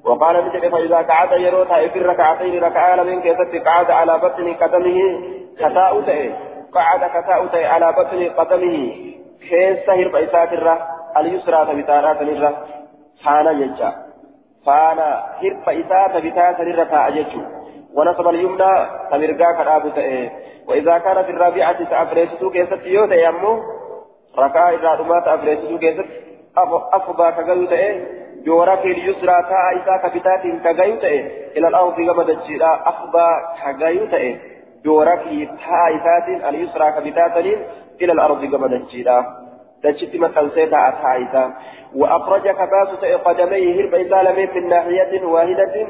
وقال 0.05 0.45
مثل 0.45 0.71
فإذا 0.71 0.97
قعد 0.97 1.33
يروتا 1.33 1.89
في 1.89 1.99
الركعتين 1.99 2.65
ركعان 2.65 3.07
من 3.07 3.23
كيست 3.23 3.67
قعد 3.67 3.91
على 3.91 4.19
بطن 4.19 4.55
قدمه. 4.55 5.21
كتاء 5.59 6.01
تأي 6.01 6.35
قعد 6.73 7.11
كتاء 7.11 7.47
تأي 7.47 7.67
على 7.67 7.93
بطن 7.93 8.29
قدمه. 8.29 8.93
كيس 9.49 9.89
هرب 9.89 10.17
إسات 10.17 10.53
الرا 10.53 10.79
اليسرى 11.17 11.67
تبتارات 11.67 12.23
الرا 12.23 12.53
حانا 13.25 13.53
ججا. 13.53 14.11
فانا 14.67 15.27
هرب 15.43 15.69
إساءة 15.69 16.19
بتاء 16.19 16.59
سريرة 16.59 17.09
أججو 17.09 17.43
ونصب 17.95 18.29
اليمنى 18.29 18.73
تمرقا 19.11 19.53
كراب 19.53 19.95
تأيه 19.95 20.31
وإذا 20.69 20.99
كانت 20.99 21.29
الرابعة 21.29 21.85
تأفريسو 21.85 22.51
كيست 22.51 22.83
يوتا 22.85 23.15
يمو 23.15 23.63
ركا 24.39 24.71
إذا 24.71 24.89
رمات 24.89 25.29
أفريسو 25.29 25.79
كيست 25.79 26.07
أفضى 26.93 27.33
كغيو 27.33 27.67
تأيه 27.67 28.20
جورك 28.45 28.85
اليسرى 28.85 29.37
تاء 29.51 29.83
إساءة 29.83 30.19
بتاء 30.19 30.59
كغيو 30.65 30.97
تأيه 30.97 31.25
إلى 31.57 31.69
الأرض 31.69 31.95
قبل 32.11 32.31
الجيرا 32.31 32.83
أفضى 32.87 33.29
كغيو 33.65 34.07
تأيه 34.07 34.37
جورك 34.85 35.23
تاء 35.65 35.97
إساءة 35.97 36.49
اليسرى 36.49 36.93
كبتاء 36.93 37.39
إلى 38.03 38.13
الأرض 38.13 38.55
قبل 38.55 38.75
الجيرا. 38.75 39.27
دجت 39.85 40.17
مكانسيتا 40.17 40.89
أتايتا 40.89 41.53
وأخرج 41.97 42.49
كباس 42.49 42.89
قدميه 43.25 43.81
هرب 43.81 43.95
إسالمين 43.95 44.49
من 44.55 44.69
ناحية 44.69 45.25
واحدة. 45.25 45.87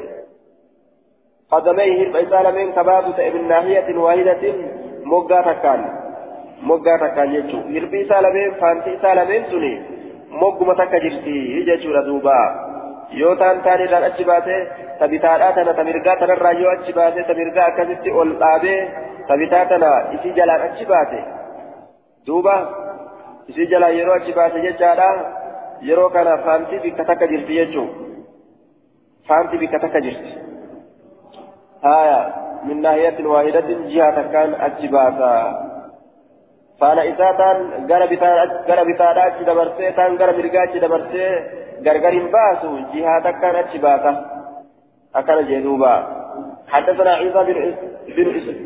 قدميه 1.51 2.03
هرب 2.03 2.15
إسالمين 2.15 2.71
كباس 2.71 3.19
من 3.33 3.47
ناحية 3.47 3.97
واحدة. 3.97 4.53
مقا 5.05 5.41
تكان 5.41 5.81
مقا 6.61 6.97
تكان 6.97 7.33
يجو 7.33 7.57
هرب 7.57 7.93
إسالمين 7.95 8.51
فانتي 8.53 8.95
إسالمين 8.95 9.43
سني 10.31 10.39
مقما 10.39 10.73
تكجرتي 10.73 11.37
يجو 11.67 11.91
ردوبا 11.91 12.39
yoo 13.19 13.35
taan 13.35 13.57
taan 13.63 13.81
irraan 13.83 14.03
achi 14.09 14.23
baate 14.23 14.55
tabitaadhaa 14.99 15.53
tana 15.55 15.73
tamirgaa 15.79 16.15
tanarraa 16.19 16.51
yoo 16.61 16.69
achi 16.75 16.93
baate 16.99 17.23
tamirgaa 17.29 17.65
akkasitti 17.71 18.09
ol 18.21 18.29
dhaabee 18.41 18.77
tabitaa 19.27 19.65
tana 19.71 19.89
isii 20.15 20.31
jalaan 20.37 20.61
achi 20.67 20.85
baate 20.91 21.19
duuba 22.27 22.55
isii 23.51 23.67
jalaa 23.73 23.89
yeroo 23.97 24.15
achi 24.19 24.33
baase 24.37 24.61
jechaadha 24.67 25.09
yeroo 25.89 26.09
kana 26.15 26.37
faantii 26.45 26.79
bikka 26.85 27.03
takka 27.09 27.27
jirti 27.31 27.53
jechuun 27.59 27.89
faantii 29.27 29.59
bikka 29.63 29.79
takka 29.83 30.01
jirti 30.07 30.31
haya 31.87 32.19
min 32.69 32.81
naahiyatin 32.85 33.27
waahidatin 33.33 33.83
jihaa 33.91 34.11
takkaan 34.19 34.55
achi 34.69 34.87
baasa 34.95 35.29
faana 36.81 37.05
isaa 37.11 37.33
taan 37.41 37.57
gara 37.89 38.85
bitaadhaa 38.85 39.25
achi 39.31 39.49
dabarsee 39.49 39.91
taan 39.99 40.17
gara 40.21 40.37
mirgaa 40.39 40.63
achi 40.69 40.83
dabarsee 40.85 41.29
gargar 41.87 42.13
hin 42.17 42.31
baasu 42.37 42.71
jihaa 42.93 43.19
takkaan 43.27 43.59
achi 43.63 43.85
baasa 43.85 44.17
akkana 45.21 45.47
jedhuuba 45.53 45.93
حدثنا 46.71 47.13
عيسى 47.13 47.41
بن 47.47 47.75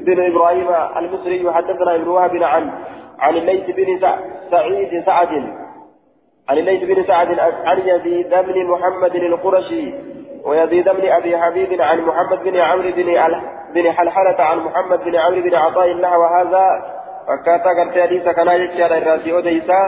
بن, 0.06 0.20
إبراهيم 0.32 0.68
المصري 0.98 1.52
حدثنا 1.54 1.96
ابن 1.96 2.08
وهب 2.08 2.44
عن 2.44 2.72
عن 3.20 3.36
الليث 3.36 3.66
بن 3.78 4.00
سعيد 4.52 5.04
سعد 5.06 5.32
عن 6.50 6.58
الليث 6.58 6.84
بن 6.84 7.04
سعد 7.04 7.40
عن 7.40 7.80
يزيد 7.80 8.30
بن 8.30 8.66
محمد 8.66 9.16
القرشي 9.16 9.94
ويزيد 10.46 10.90
بن 10.90 11.12
ابي 11.12 11.38
حبيب 11.38 11.82
عن 11.82 12.02
محمد 12.02 12.44
بن 12.44 12.58
عمرو 12.58 12.92
بن 12.92 13.10
بن 13.76 13.92
حلحلة 13.92 14.44
عن 14.44 14.60
محمد 14.60 15.04
بن 15.04 15.16
عمرو 15.16 15.42
بن 15.42 15.56
عطاء 15.56 15.94
نحو 15.94 16.24
هذا 16.24 16.95
فكاتا 17.28 17.70
قرت 17.70 17.98
حديث 18.00 18.24
كان 18.24 18.48
يجعل 18.48 18.94
الراسي 18.94 19.38
أديسا 19.38 19.80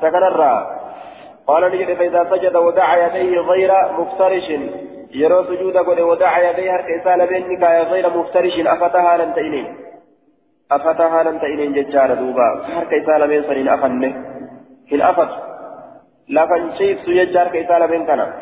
سكن 0.00 0.22
الرا 0.30 0.80
قال 1.46 1.72
نجد 1.72 1.94
فإذا 1.94 2.24
سجد 2.30 2.56
ودعا 2.56 2.96
يديه 2.96 3.40
غير 3.40 3.72
مفترش 3.98 4.48
يرى 5.14 5.44
سجود 5.48 5.76
قد 5.76 6.00
ودعا 6.00 6.40
يديه 6.40 6.70
هرك 6.70 6.90
إسالة 7.00 7.24
بينك 7.24 7.62
غير 7.62 8.18
مفترش 8.18 8.52
أفتها 8.66 9.16
لن 9.16 9.34
تئنين 9.34 9.76
أفتها 10.72 11.22
لم 11.22 11.38
تئن 11.38 11.72
ججال 11.72 12.16
دوبا 12.16 12.48
إسالة 13.02 13.26
من 13.26 13.42
سنين 13.42 13.68
أفنه 13.68 14.14
هل 14.92 15.02
أفت 15.02 15.30
لفن 16.28 16.76
شيف 16.78 17.00
سيجار 17.00 17.48
كإسالة 17.48 17.86
من 17.86 18.06
كان 18.06 18.32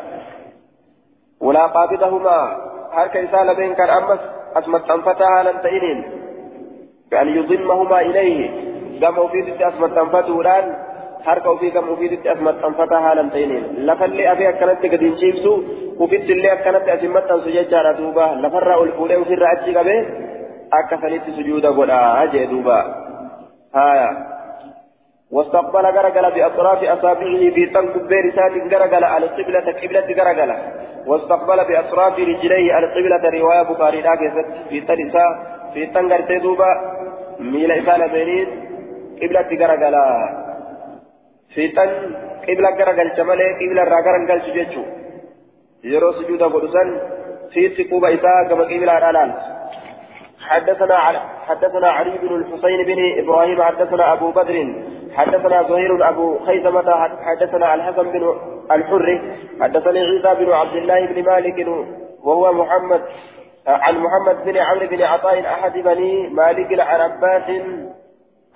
ولا 1.41 1.65
قابضهما 1.67 2.57
حركة 2.91 3.23
إسالة 3.23 3.73
كان 3.73 3.89
أمس 3.89 4.19
أسمت 4.55 4.91
أنفتها 4.91 5.43
لم 5.43 5.57
تئن 5.57 6.18
بأن 7.11 7.27
يضمهما 7.27 8.01
إليه. 8.01 8.49
قام 9.01 9.17
وفيد 9.17 9.61
أسمت 9.61 9.97
أنفته 9.97 10.41
الآن. 10.41 10.75
حركة 11.25 11.51
وفي 11.51 11.69
قام 11.69 11.89
وفيد 11.89 12.27
أسمت 12.27 12.63
أنفتها 12.63 13.13
لم 13.13 13.29
تئن 13.29 13.51
لفن 13.77 14.09
لي 14.09 14.31
أبي 14.31 14.49
أكلت 14.49 14.85
قدين 14.85 15.17
شيفسو 15.17 15.61
وفيد 15.99 16.29
اللي 16.29 16.53
أكلت 16.53 16.89
أسمت 16.89 17.31
أنسججار 17.31 17.91
دوبا 17.91 18.21
لفن 18.21 18.83
الفولي 18.83 19.15
وفي 19.17 19.33
الرأتي 19.33 19.75
قبه. 19.77 20.05
أكثرت 20.73 21.21
سجود 21.37 21.65
قدا 21.65 22.25
جدوبا 22.33 22.79
هايا. 23.75 24.09
واستقبل 25.31 25.85
غرغل 25.85 26.31
بأطراف 26.31 26.83
أصابعه 26.83 27.49
في 27.55 27.65
تنك 27.65 27.93
بيرسات 28.09 28.73
غرغل 28.73 29.03
على 29.03 29.25
القبلة 29.25 29.67
قبلة 29.81 30.23
غرغل 30.23 30.55
واستقبل 31.07 31.57
بأطراف 31.67 32.13
رجليه 32.19 32.73
على 32.73 32.85
القبلة 32.85 33.39
رواية 33.39 33.61
بخاري 33.61 34.01
راكزت 34.01 34.47
في 34.69 34.81
تنسا 35.73 35.73
في 35.73 35.85
تنغر 35.85 36.21
تدوبا 36.21 36.71
ميل 37.39 37.71
إسالة 37.71 38.07
بينين 38.07 38.47
قبلة 39.21 39.65
غرغل 39.65 39.95
في 41.53 41.67
تن 41.67 41.89
قبلة 42.47 42.69
غرغل 42.69 43.11
شمالي 43.17 43.53
قبلة 43.61 43.83
راغرغل 43.83 44.41
سجيتشو 44.41 44.83
يرو 45.83 46.11
سجود 46.11 46.43
قدسا 46.43 46.83
في 47.53 47.69
تقوبة 47.69 48.13
إساءة 48.13 48.47
كما 48.49 48.63
قبلة 48.63 48.99
رالال 48.99 49.33
حدثنا 50.39 50.97
حدثنا 51.47 51.87
علي 51.87 52.17
بن 52.17 52.35
الحسين 52.35 52.85
بن 52.85 52.99
إبراهيم 53.23 53.63
حدثنا 53.63 54.13
ابو 54.13 54.31
بدر 54.31 54.73
حدثنا 55.15 55.63
زهير 55.63 56.09
ابو 56.09 56.39
خيثمة 56.39 57.09
حدثنا 57.21 57.75
الحسن 57.75 58.11
بن 58.11 58.23
الحر 58.71 59.21
حدثني 59.61 59.99
عيسى 59.99 60.45
بن 60.45 60.51
عبد 60.51 60.75
الله 60.75 61.05
بن 61.05 61.23
مالك 61.23 61.67
وهو 62.23 62.53
محمد 62.53 63.01
عن 63.67 63.97
محمد 63.97 64.45
بن 64.45 64.57
عمرو 64.57 64.87
بن 64.87 65.01
عطاء 65.01 65.45
أحد 65.45 65.73
بني 65.73 66.27
مالك 66.27 66.79
عن 66.79 67.01
عباس 67.01 67.61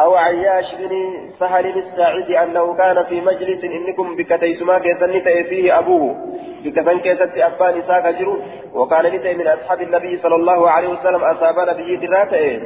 أو 0.01 0.15
عياش 0.15 0.75
بن 0.75 0.91
سهل 1.39 1.77
الساعدي 1.77 2.43
أنه 2.43 2.77
كان 2.77 3.03
في 3.03 3.21
مجلس 3.21 3.63
إنكم 3.63 4.15
بكتيسما 4.15 4.79
كيسن 4.79 5.19
فيه 5.21 5.79
أبوه. 5.79 6.15
بكتن 6.63 6.99
كيست 6.99 7.37
أبان 7.37 7.77
إساك 7.79 8.15
جرو. 8.15 8.37
وكان 8.73 9.05
نتي 9.05 9.33
من 9.33 9.47
أصحاب 9.47 9.81
النبي 9.81 10.19
صلى 10.23 10.35
الله 10.35 10.69
عليه 10.71 10.87
وسلم 10.87 11.23
أصابنا 11.23 11.73
به 11.73 11.99
دراتئ 12.01 12.59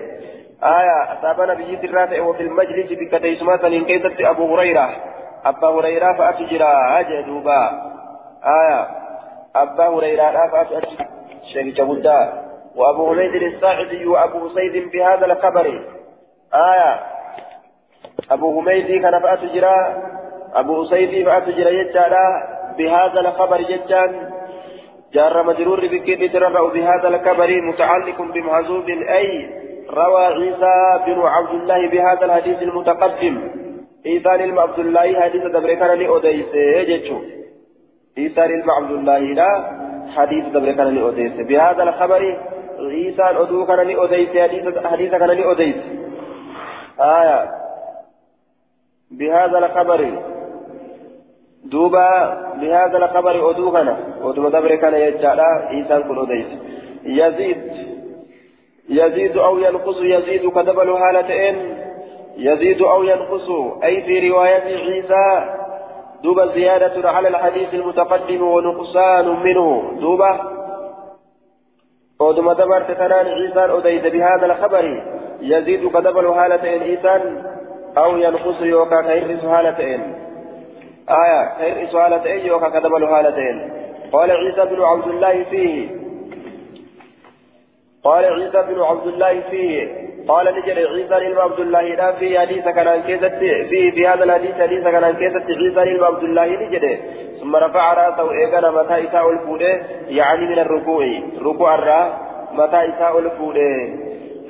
آية 0.63 1.13
أصابنا 1.13 1.53
به 1.53 1.79
دراتئ 1.83 2.19
وفي 2.19 2.43
المجلس 2.43 2.91
بكتيسما 2.91 3.57
سنين 3.57 3.85
كيست 3.85 4.21
أبو 4.21 4.55
هريرة. 4.55 4.89
أبا 5.45 5.67
هريرة 5.67 6.13
فأتجرا 6.17 6.99
أجدوبا. 6.99 7.69
آية 8.45 8.87
أبا 9.55 9.87
هريرة 9.87 10.47
فأتجرا. 10.51 11.16
شيخ 11.53 11.75
جبودا 11.75 12.19
وأبو 12.75 13.11
هريرة 13.11 13.47
الساعدي 13.47 14.05
وأبو 14.05 14.49
سيد 14.49 14.91
بهذا 14.91 15.25
الخبر. 15.25 15.67
آية. 16.53 16.99
أبو 18.31 18.59
هميدي 18.59 18.99
كان 18.99 19.19
فأتجرا 19.19 20.03
أبو 20.53 20.83
أسيدي 20.83 21.25
فأتجرا 21.25 21.69
يجارا 21.69 22.25
بهذا 22.77 23.19
الخبر 23.19 23.61
ججان 23.61 24.29
جار 25.13 25.43
مجرور 25.43 25.79
بكيد 25.87 26.33
ترفع 26.33 26.73
بهذا 26.73 27.07
الخبر 27.07 27.61
متعلق 27.61 28.21
بمحزوب 28.21 28.89
أي 28.89 29.49
روى 29.89 30.25
عيسى 30.25 31.03
بن 31.05 31.21
عبد 31.21 31.49
الله 31.49 31.89
بهذا 31.89 32.25
الحديث 32.25 32.61
المتقدم. 32.61 33.35
عيسى 34.05 34.37
بن 34.37 34.59
عبد 34.59 34.79
الله 34.79 35.21
حديث 35.21 35.43
دبركان 35.43 35.99
لأوديس 35.99 36.55
يجتشو 36.55 37.19
عيسى 38.17 38.47
بن 38.47 38.95
الله 38.99 39.19
لا. 39.19 39.86
حديث 40.15 40.45
دبركان 40.45 40.95
لأوديس 40.95 41.33
بهذا 41.33 41.83
الخبر 41.83 42.37
عيسى 42.79 43.23
أدو 43.23 43.65
كان 43.65 43.87
لأوديس 43.87 44.29
حديث 44.85 45.11
كان 45.11 45.29
لأوديس 45.29 45.75
آية. 46.99 47.51
بهذا 49.11 49.57
الخبر. 49.57 50.11
دوبا 51.63 52.09
بهذا 52.61 52.97
الخبر 52.97 53.49
أدوغنا 53.51 53.97
ودوما 54.21 54.49
دبر 54.49 54.75
كان 54.75 54.93
يجعل 54.93 55.39
إيسان 55.69 56.03
كل 56.03 56.19
أديس 56.19 56.47
يزيد. 57.03 57.71
يزيد 58.89 59.37
أو 59.37 59.57
ينقص. 59.57 59.97
يزيد 60.01 60.49
كدبل 60.49 60.89
هالتين 60.89 61.77
يزيد 62.37 62.81
أو 62.81 63.03
ينقص. 63.03 63.49
أي 63.83 64.01
في 64.01 64.29
رواية 64.29 64.77
عيسى 64.77 65.56
دوبا 66.23 66.45
زيادة 66.45 67.09
على 67.09 67.27
الحديث 67.27 67.73
المتقدم 67.73 68.41
ونقصان 68.41 69.43
منه. 69.43 69.97
دوبا. 69.99 70.39
ودوما 72.19 72.53
دبر 72.53 72.81
تتنان 72.81 73.27
عيسى 73.27 73.59
أديس 73.59 74.01
بهذا 74.13 74.45
الخبر. 74.45 75.03
يزيد 75.41 75.87
كدبل 75.87 76.25
هالتين 76.25 76.81
إيسان 76.81 77.43
أو 77.97 78.17
ينقص 78.17 78.61
يوكا 78.61 79.01
كيرس 79.01 79.43
هالتين 79.43 80.15
آية 81.09 81.57
كيرس 81.59 81.95
هالتين 81.95 82.45
يوكا 82.45 82.69
كدبل 82.69 83.03
هالتين 83.03 83.71
قال 84.11 84.31
عيسى 84.31 84.75
بن 84.75 84.81
عبد 84.81 85.07
الله 85.07 85.43
فيه. 85.43 85.89
قال 88.03 88.25
عيسى 88.25 88.73
بن 88.73 88.81
عبد 88.81 89.07
الله 89.07 89.41
فيه. 89.41 90.06
قال 90.27 90.45
نجري 90.57 90.85
عيسى 90.85 91.15
للم 91.25 91.39
عبد 91.39 91.59
الله 91.59 92.11
في 92.19 92.39
حديث 92.39 92.63
كان 92.63 93.01
كيست 93.01 93.33
في 93.69 93.91
في 93.91 94.07
هذا 94.07 94.23
الحديث 94.23 94.55
حديث 94.61 94.83
كان 94.83 95.11
كيست 95.11 95.47
عيسى 95.49 95.91
للم 95.91 96.03
عبد 96.03 96.23
الله 96.23 96.45
نجري 96.45 96.99
ثم 97.41 97.55
رفع 97.55 97.93
رأسه 97.93 98.31
ايقنا 98.31 98.71
متى 98.71 99.07
إساء 99.07 99.31
الفودة 99.31 99.81
يعني 100.07 100.45
من 100.45 100.59
الركوع. 100.59 101.05
ركوع 101.41 101.75
الرا 101.75 102.19
متى 102.51 102.89
إساء 102.89 103.19
الفودة. 103.19 103.89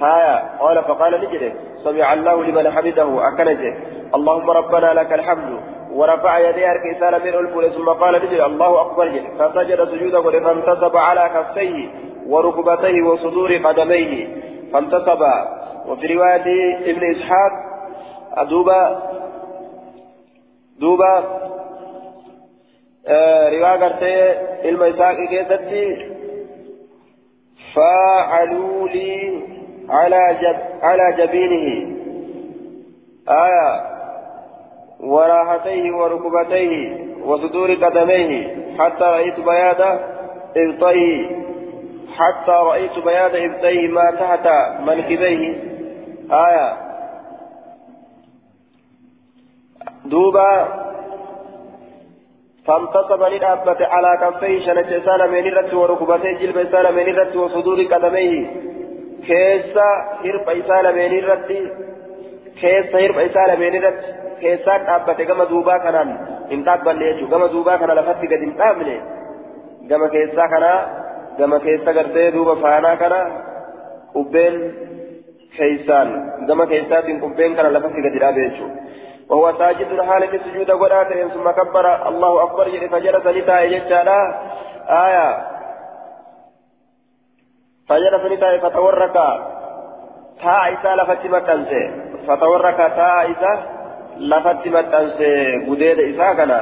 هايا 0.02 0.44
قال 0.60 0.84
فقال 0.84 1.22
نجري 1.22 1.54
سمع 1.84 2.14
الله 2.14 2.44
لمن 2.44 2.72
حمده 2.72 3.28
أكنجه 3.28 3.78
اللهم 4.16 4.50
ربنا 4.50 4.94
لك 4.94 5.14
الحمد. 5.14 5.60
ورفع 5.92 6.40
يديه 6.40 6.74
كيسان 6.84 7.14
من 7.14 7.34
الفول 7.48 7.74
ثم 7.74 7.90
قال 7.90 8.16
نجري 8.26 8.46
الله 8.46 8.82
أكبر. 8.82 9.22
فسجد 9.40 9.84
سجوده 9.84 10.22
فانتصب 10.22 10.98
على 10.98 11.30
كفيه 11.36 11.90
وركبتيه 12.28 13.02
وصدور 13.02 13.54
قدميه. 13.54 14.28
فانتصب 14.74 15.22
وفي 15.88 16.08
رواية 16.08 16.76
ابن 16.92 17.12
إسحاق 17.16 17.52
دوبا 18.50 19.10
دوبا 20.80 21.24
آه 23.08 23.50
رواية 23.50 23.84
قرتي 23.84 24.38
علم 24.68 24.84
إسحاق 24.84 25.16
كيستي 25.16 26.18
فعلوا 27.76 28.88
لي 28.88 29.42
على 29.90 30.38
جب 30.42 30.84
على 30.84 31.14
جبينه. 31.18 31.98
آية 33.30 33.82
وراحتيه 35.00 35.92
وركبتيه 35.92 37.08
وصدور 37.26 37.74
قدميه 37.74 38.58
حتى 38.80 39.04
رأيت 39.04 39.40
بياض 39.40 40.00
إبطيه. 40.58 41.47
حتى 42.18 42.52
رأيت 42.52 43.00
بياض 43.00 43.36
إبطيه 43.36 43.88
ما 43.88 44.12
تحت 44.12 44.48
منكبيه. 44.82 45.56
آية. 46.32 46.74
دوبا 50.06 50.68
فانتصب 52.68 53.24
للأبة 53.24 53.88
على 53.88 54.12
كفيه 54.22 54.66
شنج 54.66 55.04
سال 55.06 55.32
من 55.32 55.48
الرت 55.48 55.74
وركبتيه 55.74 56.38
جلب 56.38 56.72
سال 56.72 56.96
من 56.96 57.02
الرت 57.02 57.36
وصدور 57.36 57.84
قدميه. 57.84 58.48
كيس 59.28 59.78
هرب 60.26 60.62
سال 60.68 60.96
من 60.96 61.20
الرت 61.20 61.48
كيس 62.62 62.96
هرب 62.96 63.32
سال 63.34 63.60
من 63.60 63.76
الرت. 63.76 64.04
كيسان 64.40 64.82
أبة 64.90 65.14
كما 65.14 65.44
دوبا 65.44 65.78
كنان. 65.78 66.10
إن 66.52 66.66
تقبل 66.66 67.00
ليجو 67.00 67.28
كما 67.28 67.48
دوبا 67.48 67.76
كان 67.76 67.92
لفتك 67.92 68.26
قد 68.34 68.42
انتامني 68.48 69.02
كما 69.90 70.08
كيسا 70.08 70.46
كنا 71.38 71.58
كما 71.58 71.58
كيسا 71.58 71.92
قرتي 71.92 72.32
دوبا 72.32 72.56
فانا 72.56 72.96
كنا 72.96 73.22
قبين 74.16 74.56
كيسان 75.58 76.08
كما 76.48 76.66
كيسات 76.66 77.06
قبين 77.24 77.56
كان 77.56 77.66
لفتك 77.74 77.96
قد 78.06 78.18
رابيجو 78.24 78.68
وهو 79.30 79.54
ساجد 79.58 80.02
حالة 80.02 80.40
سجود 80.46 80.72
قرآت 80.72 81.14
ثم 81.34 81.52
كبر 81.52 82.08
الله 82.08 82.44
أكبر 82.44 82.66
فجلس 82.92 83.26
لتاء 83.26 83.64
يجعل 83.64 84.10
آية 84.90 85.28
فجلس 87.90 88.24
لتاء 88.32 88.58
فتورك 88.58 89.14
تاء 90.44 90.74
إسا 90.74 90.96
لفت 90.96 91.26
مكانسي 91.26 91.92
فتورك 92.28 92.78
تاء 92.78 93.32
إسا 93.32 93.54
لفت 94.18 94.68
مكانسي 94.68 95.66
قديد 95.70 96.00
إسا 96.00 96.34
كنا 96.34 96.62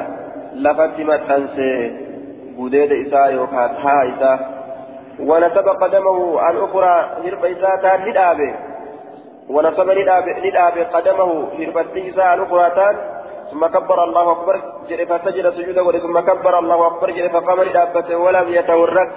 لفت 0.53 0.99
مكانسي 0.99 1.73
قديد 2.59 2.91
إسا 2.91 3.25
يوكا 3.25 3.67
تاء 3.67 4.09
إسا 4.09 4.54
ونسب 5.19 5.67
قدمه 5.69 6.49
الأخرى 6.49 6.95
هرب 7.25 7.45
إسا 7.45 7.75
تان 7.82 8.06
للآبه 8.06 8.56
ونصب 9.49 9.89
للآب 9.89 10.78
قدمه 10.93 11.49
في 11.58 11.71
فتيسا 11.71 12.34
الأخرى 12.34 12.95
ثم 13.51 13.65
كبر 13.65 14.04
الله 14.04 14.32
أكبر 14.32 14.62
جري 14.89 15.06
فسجد 15.06 15.49
سجودا 15.49 15.99
ثم 15.99 16.19
كبر 16.19 16.60
الله 16.60 16.88
أكبر 16.88 17.12
جري 17.12 17.30
فقام 17.30 17.62
للآبة 17.62 18.15
ولم 18.15 18.47
يتورك 18.54 19.12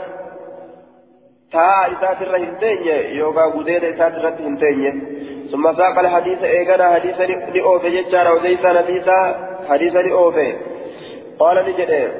تا 1.52 1.92
إسات 1.92 2.22
الرهنتين 2.22 2.86
يوغا 3.16 3.44
قدير 3.46 3.94
إسات 3.94 4.12
الرهنتين 4.14 5.18
ثم 5.52 5.72
ساق 5.76 5.98
الحديث 5.98 6.42
إيغانا 6.42 6.94
حديث 6.94 7.20
لأوفي 7.54 8.02
جتشارا 8.02 8.30
وزيسا 8.30 8.72
نبيسا 8.72 9.18
حديث 9.68 9.96
لأوفي 9.96 10.56
قال 11.38 11.56
لجده 11.56 12.10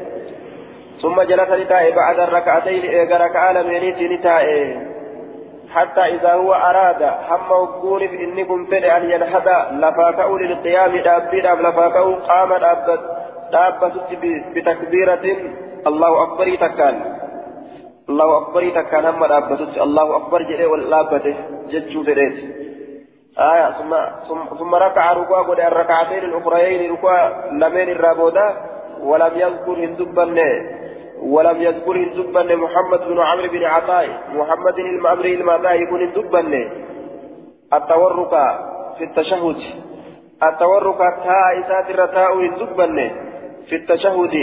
ثم 1.02 1.22
جلس 1.22 1.50
لتائي 1.50 1.92
بعد 1.92 2.20
الركعتين 2.20 2.82
إيغا 2.82 3.16
ركعة 3.16 3.52
لمينيتي 3.52 4.08
لتائي 4.08 4.88
حتى 5.74 6.00
إذا 6.00 6.32
هو 6.32 6.54
أراد 6.54 7.02
هم 7.02 7.50
وقول 7.50 8.02
إني 8.02 8.44
كنت 8.44 8.72
أن 8.72 9.10
ينهض 9.10 9.48
لفاكأ 9.72 10.28
للقيام 10.28 10.96
دابي 10.96 11.40
داب 11.40 11.60
لفاكأ 11.60 12.00
قام 12.00 12.48
دابت 13.52 13.92
بتكبيرة. 14.54 15.24
الله 15.86 16.22
أكبر 16.22 16.54
تكان 16.54 17.18
الله 18.08 18.38
أكبر 18.38 18.68
تكان 18.68 19.04
هم 19.04 19.26
دابت 19.26 19.60
الله 19.60 20.16
أكبر 20.16 20.42
جري 20.42 20.66
واللابته 20.66 21.36
ججو 21.70 22.02
فريت 22.04 22.36
آية 23.38 23.70
ثم 23.78 23.92
ثم 24.58 24.74
ركع 24.74 25.12
ركوع 25.12 25.42
قد 25.42 25.60
الركعتين 25.60 26.24
الأخريين 26.24 26.92
ركوع 26.92 27.28
لمن 27.52 27.88
الرابودا 27.88 28.56
ولم 29.00 29.32
يذكر 29.36 29.76
هندبا 29.84 30.24
ولم 31.22 31.62
يذكر 31.62 31.96
الدبن 31.96 32.56
محمد 32.56 33.00
بن 33.08 33.18
عمرو 33.20 33.48
بن 33.48 33.64
عطاء. 33.64 34.08
محمد 34.34 34.78
المأمري 34.78 35.34
المعطاء 35.34 35.82
يكون 35.82 36.02
الدبن 36.02 36.70
التورك 37.74 38.30
في 38.98 39.04
التشهد. 39.04 39.56
التورك 40.42 40.98
تاء 40.98 41.60
إسات 41.60 41.90
الرتاء 41.90 42.40
الدبن 42.40 43.10
في 43.68 43.76
التشهد. 43.76 44.34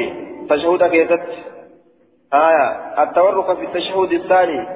تشهد 0.49 0.83
كيست. 0.83 1.29
آية. 2.33 2.67
التورك 3.03 3.57
في 3.57 3.65
التشهد 3.65 4.11
الثاني. 4.11 4.67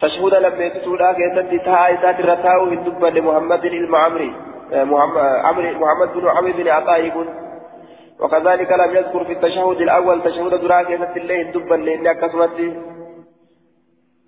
تشهد 0.00 0.34
لما 0.34 0.64
يتسودا 0.64 1.12
كيست. 1.12 1.64
تاء 1.64 1.94
إسات 1.94 2.20
الرتاء 2.20 2.64
الدبن 2.64 3.22
محمد 3.22 3.64
المعمري 3.64 4.32
محمد 4.72 6.12
بن 6.14 6.28
عمرو 6.28 6.52
بن 6.52 6.68
عطاء 6.68 7.04
يكون 7.04 7.26
وكذلك 8.20 8.72
لم 8.72 8.96
يذكر 8.96 9.24
في 9.24 9.32
التشهد 9.32 9.80
الأول 9.80 10.22
تشهد 10.22 10.60
دراكة 10.60 11.16
الليل 11.16 11.52
دبا 11.52 11.74
لأن 11.74 12.06
أكسمت 12.06 12.76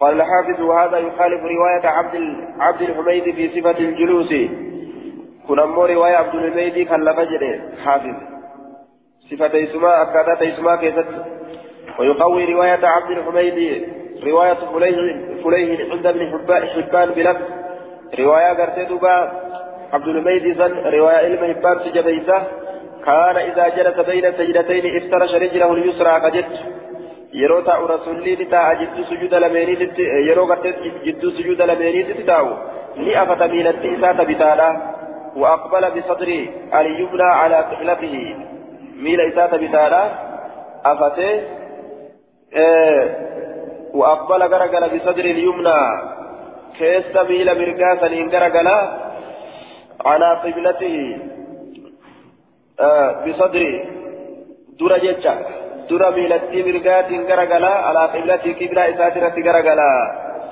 قال 0.00 0.20
الحافظ 0.20 0.60
وهذا 0.62 0.98
يخالف 0.98 1.40
رواية 1.42 1.88
عبد 1.88 2.36
عبد 2.60 2.82
الحميد 2.82 3.24
في 3.34 3.60
صفة 3.60 3.78
الجلوس. 3.78 4.34
كن 5.48 5.58
أمو 5.60 5.84
رواية 5.84 6.16
عبد 6.16 6.34
الحميد 6.34 6.88
كان 6.88 7.04
لفجر 7.04 7.60
حافظ. 7.84 8.14
صفة 9.30 9.64
اسماء 9.64 10.02
أكادات 10.02 10.42
اسماء 10.42 10.76
كيست. 10.76 11.06
ويقوي 11.98 12.44
رواية 12.54 12.86
عبد 12.86 13.10
الحميد 13.10 13.88
رواية 14.26 14.54
فليه 14.54 15.42
فليه 15.44 15.92
عند 15.92 16.06
ابن 16.06 16.30
حبان 16.30 17.10
بلفظ. 17.10 17.42
رواية 18.18 18.52
قرتي 18.52 18.86
عبد 19.92 20.08
الحميد 20.08 20.60
رواية 20.86 21.16
علم 21.16 21.54
حبان 21.54 21.78
سجبيسه 21.78 22.46
كان 23.08 23.36
إذا 23.50 23.66
جلس 23.76 23.98
بين 24.10 24.26
سجدتين 24.38 24.84
افترش 24.98 25.32
رجله 25.44 25.70
اليسرى 25.76 26.14
كجت 26.24 26.52
yeroo 27.40 27.62
taa'u 27.68 27.86
rasuulli 27.94 28.32
ni 28.40 28.46
taa'a 28.52 28.76
jidduu 28.80 29.04
sujuuda 29.08 29.40
lameeniitti 29.44 30.04
yeroo 30.28 30.46
gartee 30.50 30.72
jidduu 31.06 31.30
sujuuda 31.38 31.66
lameeniitti 31.70 32.24
taa'u 32.30 32.52
ni 33.04 33.12
afata 33.22 33.48
miilatti 33.54 33.88
isaa 33.96 34.14
tabitaadha 34.20 34.68
وأقبل 35.36 35.90
بصدره 35.90 36.42
اليمنى 36.80 37.22
على 37.22 37.56
قبلته. 37.56 38.36
ميل 38.96 39.20
إساءة 39.20 39.56
بتالا 39.56 40.02
أفته 40.84 41.42
آه 42.56 43.04
وأقبل 43.94 44.42
غرقل 44.42 44.98
بصدر 44.98 45.24
اليمنى. 45.24 45.80
كيست 46.78 47.16
ميل 47.28 47.48
مرقاسا 47.60 48.06
إن 48.06 48.28
غرقل 48.34 48.68
على 50.06 50.28
قبلته. 50.44 50.96
بصدري 52.78 53.72
درا 54.80 54.98
جتا 54.98 55.34
درا 55.90 56.10
ميلتي 56.10 56.62
مرقات 56.62 57.10
غرغلا. 57.28 57.72
على 57.86 58.02
قبلتي 58.12 58.50
قبلة 58.60 58.82
إساترة 58.90 59.36
غرغلا. 59.46 59.90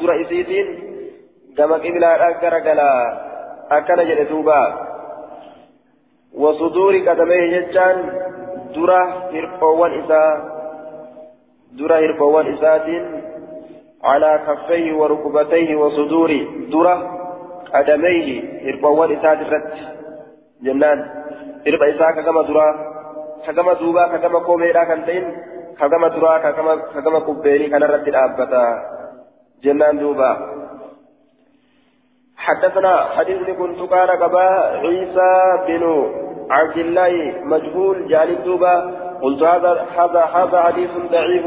درا 0.00 0.14
إسيتين 0.22 0.66
كما 1.56 1.76
قبلة 1.84 2.10
غرغلا. 2.42 2.90
أكن 3.70 3.98
جلدوبا 4.08 4.60
وصدور 6.34 6.94
قدميه 7.06 7.60
جتان 7.60 7.96
درا 8.74 9.02
هرقوان 9.34 9.92
إسا. 10.00 10.22
درا 11.78 11.96
هرقوان 11.98 12.54
إساتين 12.54 13.04
على 14.04 14.30
كفيه 14.46 14.92
وركبتيه 14.92 15.76
وصدور 15.76 16.30
درا 16.72 16.94
قدميه 17.74 18.28
هرقوان 18.66 19.08
إساترة 19.16 19.62
جنان. 20.62 21.25
Irba 21.66 21.88
isaa 21.94 22.12
kagama 22.18 22.42
duraa 22.48 22.72
kagama 23.46 23.74
duubaa 23.80 24.08
kagama 24.14 24.40
koomeedhaa 24.48 24.90
kan 24.90 25.06
ta'in 25.06 25.24
kagama 25.80 26.10
duraa 26.16 26.38
kagama 26.94 27.20
kubbeenii 27.30 27.72
kanarratti 27.74 28.14
dhaabbata 28.18 28.62
jennaan 29.64 29.98
duuba. 30.04 30.30
حدثنا 32.46 32.94
حديث 33.16 33.50
كنت 33.58 33.90
كان 33.90 34.10
قبا 34.22 34.48
عيسى 34.84 35.32
بن 35.66 35.82
عبد 36.50 36.78
الله 36.78 37.12
مجهول 37.44 38.08
جانب 38.08 38.44
دوبا 38.44 38.74
قلت 39.22 39.42
هذا 39.42 39.86
هذا 39.98 40.22
هذا 40.36 40.62
حديث 40.62 40.90
ضعيف 41.12 41.46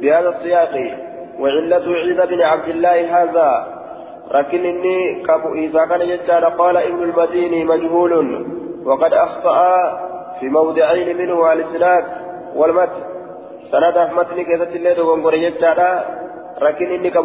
بهذا 0.00 0.28
السياق 0.28 0.74
وعلة 1.40 1.86
عيسى 2.02 2.26
بن 2.26 2.40
عبد 2.42 2.68
الله 2.68 3.22
هذا. 3.22 3.50
لكن 4.34 4.64
إني 4.66 5.22
كابو 5.26 5.54
إذا 5.54 5.84
كان 5.84 6.00
يجعل 6.00 6.44
قال 6.44 6.76
ابن 6.76 7.02
المديني 7.02 7.64
مجهول. 7.64 8.16
وقد 8.86 9.12
أخطأ 9.12 9.60
في 10.40 10.48
موضعين 10.48 11.16
منه 11.16 11.46
على 11.46 11.62
الإسناد 11.62 12.04
والمت 12.56 12.90
سند 13.72 14.10
متن 14.16 14.42
كيف 14.42 14.62
تلي 14.62 14.94
دوغون 14.94 15.26
قرية 15.26 15.48
لكن 16.60 16.86
إني 16.86 17.10
كان 17.10 17.24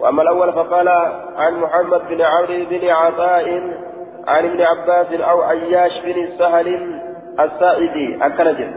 وأما 0.00 0.22
الأول 0.22 0.52
فقال 0.52 0.88
عن 1.36 1.60
محمد 1.60 2.08
بن 2.08 2.22
عمرو 2.22 2.64
بن 2.70 2.88
عطاء 2.88 3.48
عن 4.26 4.44
ابن 4.44 4.60
عباس 4.60 5.20
أو 5.20 5.42
عياش 5.42 6.00
بن 6.04 6.38
سهل 6.38 7.00
السائدي 7.40 8.18
أكنجل 8.22 8.74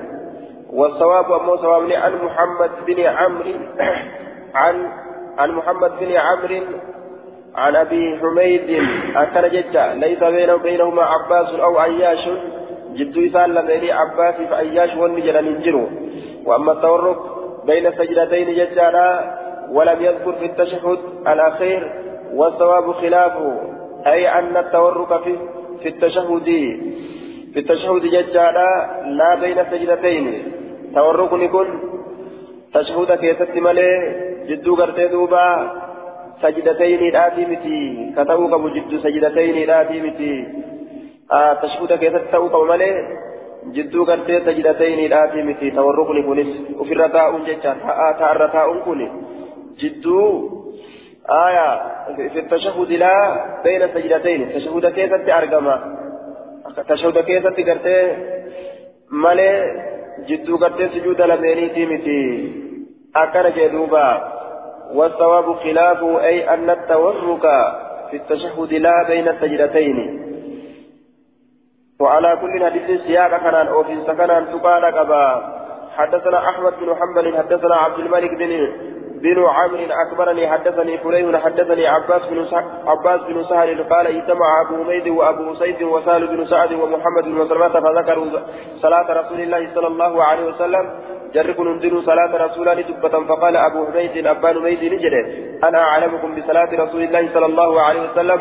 والصواب 0.73 1.31
أمو 1.31 1.57
صواب 1.57 1.91
عن 1.91 2.25
محمد 2.25 2.71
بن 2.87 3.03
عمرو 3.03 3.53
عن 4.55 4.91
عن 5.37 5.51
محمد 5.51 5.91
بن 5.99 6.11
عمرو 6.11 6.63
عن 7.57 7.75
أبي 7.75 8.17
حميد 8.21 8.83
أكنجل 9.15 9.99
ليس 9.99 10.23
بينه 10.23 10.53
وبينهما 10.53 11.03
عباس 11.03 11.59
أو 11.59 11.77
عياش. 11.77 12.29
جدو 12.95 13.21
يسال 13.21 13.65
بين 13.67 13.91
عباس 13.91 14.35
فعياش 14.49 14.95
والنجل 14.95 15.45
ننجروا 15.45 15.87
وأما 16.45 16.71
التورك 16.71 17.17
بين 17.65 17.91
سجدتين 17.91 18.47
ججالا 18.55 19.09
ولم 19.71 20.01
يذكر 20.01 20.33
في 20.33 20.45
التشهد 20.45 20.99
الأخير 21.27 21.91
والصواب 22.33 22.91
خلافه 22.91 23.61
أي 24.07 24.39
أن 24.39 24.57
التورك 24.57 25.23
في 25.23 25.35
في 25.81 25.87
التشهد 25.89 26.45
في 27.53 27.59
التشهد 27.59 28.01
ججالا 28.01 28.69
لا 29.05 29.35
بين 29.41 29.57
سجدتين. 29.71 30.25
تورك 30.95 31.33
يكون 31.33 31.67
تشهد 32.73 33.11
كيست 33.11 33.55
ملي 33.55 33.91
جدو 34.49 34.75
قرتي 34.75 35.07
دوبا 35.07 35.45
سجدتين 36.45 37.01
الآتي 37.09 37.43
متي. 37.51 37.79
كتبوك 38.17 38.53
بجد 38.63 38.91
سجدتين 39.05 39.55
الآتي 39.65 39.97
متي. 40.05 40.33
آه 41.31 41.53
تشهد 41.61 41.91
كيست 42.01 42.25
توك 42.31 42.55
ملي 42.69 42.91
جدو 43.75 44.01
قرتي 44.09 44.35
سجدتين 44.47 44.99
الآتي 45.05 45.39
متي. 45.47 45.67
تورك 45.71 46.09
يكونس 46.19 46.51
وفي 46.79 46.93
الرتاء 46.93 47.31
ججا 47.47 47.71
تأرى 48.19 48.47
تاء 48.53 48.69
كوني 48.85 49.07
جدو 49.79 50.19
آية 51.45 51.67
في 52.33 52.39
التشهد 52.39 52.91
لا 52.91 53.15
بين 53.63 53.81
سجدتين. 53.95 54.41
التشهد 54.41 54.85
كيف 54.97 55.11
أرقما 55.39 55.75
التشهد 56.77 57.17
كيف 57.29 57.47
تقرتي 57.57 57.97
مالي 59.11 59.51
جدو 60.29 60.57
قرتي 60.57 60.85
سجود 60.93 61.21
لميني 61.21 61.69
تيمتي 61.75 62.21
أكن 63.15 63.45
جدوبا 63.57 64.34
والصواب 64.93 65.55
خلافه 65.55 66.23
أي 66.23 66.53
أن 66.53 66.69
التورك 66.69 67.41
في 68.11 68.17
التشهد 68.17 68.73
لا 68.73 69.07
بين 69.07 69.27
السجدتين. 69.27 70.21
وعلى 71.99 72.37
كل 72.41 72.65
حديث 72.65 73.01
سياق 73.01 73.29
كان 73.29 73.67
أو 73.67 73.83
في 73.83 74.01
سكن 74.07 74.27
تقال 74.27 74.85
قبا 74.85 75.55
حدثنا 75.95 76.49
أحمد 76.49 76.73
بن 76.79 76.95
حنبل 76.95 77.37
حدثنا 77.37 77.75
عبد 77.75 77.99
الملك 77.99 78.29
بن 78.29 78.51
بن 79.21 79.45
عمرو 79.45 79.85
أكبرني 80.03 80.47
حدثني 80.47 80.97
فليح 80.97 81.43
حدثني 81.43 81.87
عباس 81.87 82.21
بن 82.25 82.47
عباس 82.87 83.21
بن 83.21 83.43
سهل 83.43 83.83
قال 83.83 84.07
اجتمع 84.07 84.61
أبو 84.61 84.83
حميد 84.83 85.07
وأبو 85.07 85.53
سيد 85.53 85.83
وسهل 85.83 86.27
بن 86.27 86.45
سعد 86.45 86.73
ومحمد 86.73 87.23
بن 87.23 87.31
مسلمة 87.31 87.69
فذكروا 87.69 88.25
صلاة 88.81 89.07
رسول 89.21 89.39
الله 89.39 89.69
صلى 89.75 89.87
الله 89.87 90.23
عليه 90.23 90.45
وسلم. 90.45 90.85
جركم 91.33 91.67
انزلوا 91.67 92.01
صلاة 92.01 92.45
رسول 92.45 92.69
الله 92.69 92.81
دبة 92.81 93.25
فقال 93.29 93.57
أبو 93.57 93.85
حميد 93.85 94.27
أبان 94.27 94.55
حميد 94.59 94.83
نجده. 94.93 95.23
أنا 95.67 95.79
أعلمكم 95.83 96.35
بصلاة 96.35 96.69
رسول 96.83 97.01
الله 97.03 97.29
صلى 97.33 97.45
الله 97.45 97.81
عليه 97.81 98.01
وسلم. 98.11 98.39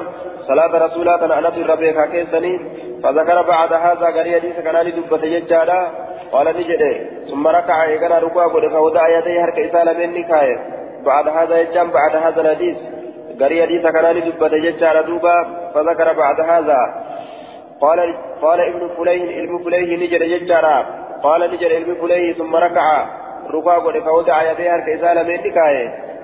صلاة 0.49 0.87
رسول 0.87 1.09
الله 1.09 1.25
أنا 1.25 1.67
ربك 1.71 2.11
كيسني 2.11 2.53
فذكر 3.03 3.43
بعد 3.43 3.73
هذا 3.73 4.07
قال 4.07 4.35
حديث 4.35 4.57
كان 4.65 4.93
دبة 4.97 5.23
يجالا 5.25 5.81
قال 6.33 6.47
نجده 6.57 7.01
ثم 7.31 7.47
ركع 7.47 7.85
يقرا 7.85 8.19
ركوع 8.19 8.47
قد 8.47 8.69
فوضع 8.69 9.19
يديه 9.19 9.45
هرك 9.45 9.59
إسالة 9.59 9.93
من 9.93 10.15
نكاية 10.15 10.59
بعد 11.05 11.29
هذا 11.29 11.61
يجام 11.61 11.91
بعد 11.91 12.17
هذا 12.17 12.41
الحديث. 12.41 12.77
قال 13.41 13.63
حديث 13.63 13.83
كان 13.83 14.31
دبة 14.31 14.57
يجالا 14.57 15.01
دوبا 15.03 15.71
فذكر 15.75 16.13
بعد 16.13 16.41
هذا. 16.41 16.79
قال 17.81 18.15
قال 18.43 18.61
ابن 18.61 18.89
فليه 18.97 19.45
ابن 19.45 19.65
فليه 19.65 19.97
نجد 19.97 20.21
يجارا 20.21 20.87
قال 21.23 21.51
نجد 21.53 21.73
ابن 21.73 21.95
فليه 21.95 22.35
ثم 22.35 22.57
ركع. 22.57 23.07
ركوع 23.55 23.79
قد 23.79 23.99
فوضع 23.99 24.53
يديه 24.53 24.75
هرك 24.75 24.89
إسالة 24.89 25.23
من 25.23 25.39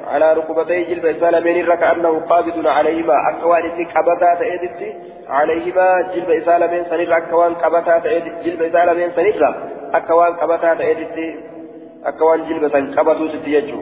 على 0.08 0.32
ركبتي 0.32 0.84
جلب 0.84 1.06
إسالة 1.06 1.40
من 1.40 1.74
كأنه 1.74 2.20
قابض 2.20 2.66
عليهما. 2.66 3.14
أكوان 3.30 3.62
إنك 3.62 3.88
أبدا 3.96 4.34
تأيدت 4.38 4.96
عليهما 5.28 6.10
جلب 6.14 6.30
إسالة 6.30 6.66
من 6.66 6.84
سنير 6.90 7.16
أكوان 7.16 7.54
كبتا 7.54 7.98
جلب 8.44 8.62
إسالة 8.62 8.92
من 8.92 9.10
سنير 9.90 9.96
أكوان 9.96 10.34
كبتا 10.34 10.74
تأيدت 10.74 11.16
أكوان 12.04 12.40
جلب 12.48 12.68
سن 12.72 12.94
كبتو 12.94 13.28
ستيجو 13.28 13.80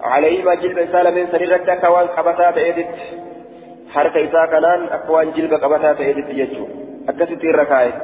عليهما 0.00 0.54
جلب 0.54 0.78
إسالة 0.78 1.10
من 1.10 1.26
سنير 1.32 1.54
أكوان 1.72 2.06
كبتا 2.06 2.50
تأيدت 2.50 2.94
حركة 3.94 4.24
إساء 4.24 4.46
كنان 4.46 4.80
أكوان 4.92 5.32
جلب 5.32 5.54
كبتا 5.54 5.92
تأيدت 5.92 6.28
يجو 6.30 6.66
أكسيتي 7.08 7.50
الركاية 7.50 7.94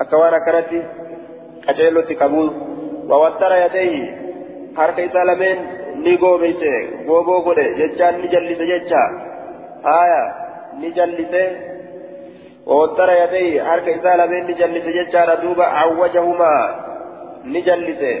أكوان 0.00 0.34
أكرتي 0.34 0.82
أجيلو 1.68 2.00
تكبول 2.00 2.50
ووتر 3.08 3.52
يديه 3.64 4.16
حركة 4.76 5.06
إساء 5.06 5.24
لمن 5.24 5.58
ni 5.96 6.16
goobeyse 6.18 6.72
gooboo 7.06 7.40
godhe 7.40 7.64
jechaan 7.78 8.20
ni 8.20 8.28
jallise 8.28 8.66
jecha 8.66 9.02
haya 9.82 10.22
ni 10.80 10.92
jallise. 10.92 11.75
Isaa 12.66 14.16
lameen 14.16 14.46
ni 14.46 14.54
jallise 14.54 14.92
jechaadha 14.92 15.36
duuba 15.36 15.72
awwajahumaa 15.82 16.64
ni 17.44 17.62
jallise. 17.62 18.12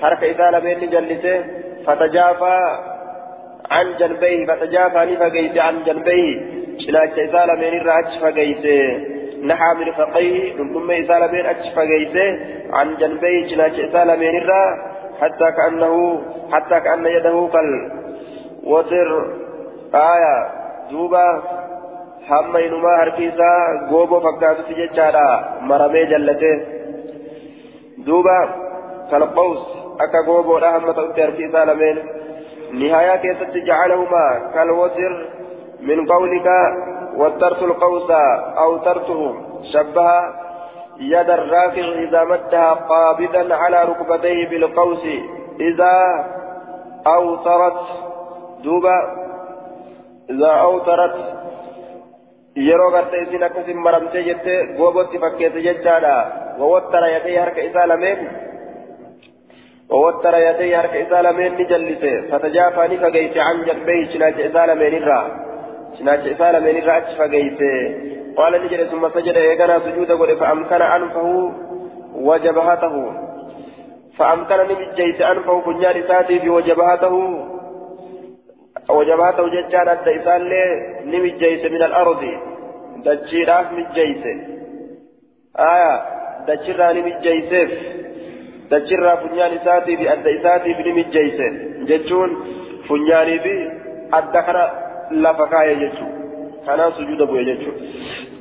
Harka 0.00 0.26
isaa 0.26 0.50
lameen 0.50 0.80
ni 0.80 0.88
jallise. 0.88 1.34
Fatajaafaa 1.86 2.96
عن 3.70 3.96
جنبيه 3.96 4.46
فتجافى 4.46 5.14
نفقيت 5.14 5.58
عن 5.58 5.84
جنبيه 5.84 6.40
شلاك 6.78 7.18
إسالة 7.18 7.54
من 7.54 7.80
الرأج 7.80 8.18
فقيت 8.22 8.66
نحى 9.42 9.74
من 9.78 9.92
فقيه 9.92 10.56
ثم 10.56 10.90
إسالة 10.90 11.26
من 11.26 11.46
أج 11.46 11.74
فقيت 11.76 12.16
عن 12.72 12.96
جنبيه 12.96 13.46
شلاك 13.46 13.72
إسالة 13.72 14.16
من 14.16 14.36
الرأج 14.38 14.78
حتى 15.20 15.52
كأنه 15.56 16.22
حتى 16.52 16.80
كأن 16.80 17.06
يده 17.06 17.48
كالوتر 17.52 19.10
آية 19.94 20.36
دوبا 20.90 21.42
hamma 22.28 22.60
inumaa 22.66 22.96
harki 23.00 23.24
isaa 23.30 23.60
gooboo 23.90 24.20
fakkaatutti 24.26 24.78
jechaadha 24.80 25.24
maramee 25.70 26.06
jallate 26.12 26.52
duuba 28.06 28.38
kalqaws 29.10 29.60
akka 30.04 30.22
gooboodha 30.28 30.72
hamma 30.76 30.96
ta'utti 30.98 31.24
harki 31.26 31.46
isaa 31.48 31.66
lameen 31.70 32.00
nihayaa 32.80 33.18
keessatti 33.26 33.66
jacalahumaa 33.68 34.32
kalwatir 34.56 35.12
min 35.90 36.02
qawlika 36.12 36.56
wattartu 37.22 37.70
lqawsa 37.74 38.24
awtartuhu 38.64 39.28
shabbaha 39.74 40.18
يد 41.00 41.30
الراكع 41.30 41.86
إذا 42.04 42.24
مدها 42.24 42.72
قابضا 42.72 43.54
على 43.54 43.84
ركبتيه 43.84 44.48
بالقوس 44.48 45.04
إذا 45.60 45.96
أوترت 47.06 47.80
دوبا 48.64 48.98
إذا 50.30 50.52
أوترت 50.68 51.35
yeroo 52.56 52.90
gartee 52.90 53.22
isin 53.22 53.44
akkasin 53.44 53.78
maramtee 53.86 54.22
jettee 54.22 54.58
goobotti 54.76 55.18
fakkeesse 55.18 55.62
jechaadha 55.68 56.14
wawattara 56.58 57.08
yadee 57.08 57.38
harka 57.38 57.60
isaa 57.60 57.88
lameen 57.88 58.20
wawattara 59.90 60.38
yadee 60.38 60.74
harka 60.74 60.98
isaa 60.98 61.22
lameen 61.22 61.56
ni 61.58 61.66
jallise 61.72 62.12
fatajaafaa 62.30 62.88
ni 62.88 62.98
fageyse 63.04 63.40
an 63.40 63.64
janbehi 63.66 64.06
cinaacha 64.12 64.46
isaa 64.50 64.66
lameenirraa 64.66 65.24
cinaacha 65.98 66.30
isaa 66.36 66.52
lameenirraa 66.52 66.96
achi 67.02 67.18
fageyse 67.22 67.72
قال 68.36 68.52
نجد 68.62 68.80
ثم 68.88 69.08
سجد 69.08 69.36
إيقنا 69.36 69.78
سجود 69.78 70.12
قل 70.12 70.36
فأمكن 70.36 70.82
أنفه 70.82 71.52
وجبهته 72.14 73.12
فأمكن 74.18 74.56
نمجيت 74.56 75.20
أنفه 75.20 75.60
بنيان 75.66 76.02
ساتي 76.08 76.48
وجبهته 76.48 77.14
وجبهته 78.88 79.48
ججان 79.48 79.88
أدى 79.88 80.16
إسان 80.16 80.42
نمجيت 81.04 81.64
من 81.72 81.82
الأرض. 81.82 82.22
دجيراف 83.04 83.72
مجيت 83.72 84.24
آية 85.58 86.02
دجيرا 86.48 86.92
نمجيتف 86.92 87.70
دجيرا 88.70 89.14
بنيان 89.14 89.58
ساتي 89.64 89.96
بأدى 89.96 90.40
إساتي 90.40 90.72
بنمجيت 90.72 91.40
ججون 91.88 92.30
فنياني 92.88 93.38
بي 93.38 93.70
أدى 94.12 94.40
لفكاية 95.10 95.74
جتشو 95.74 96.06
كان 96.66 96.92
سجود 96.92 97.20
أبو 97.20 97.36
يجتشو 97.36 97.72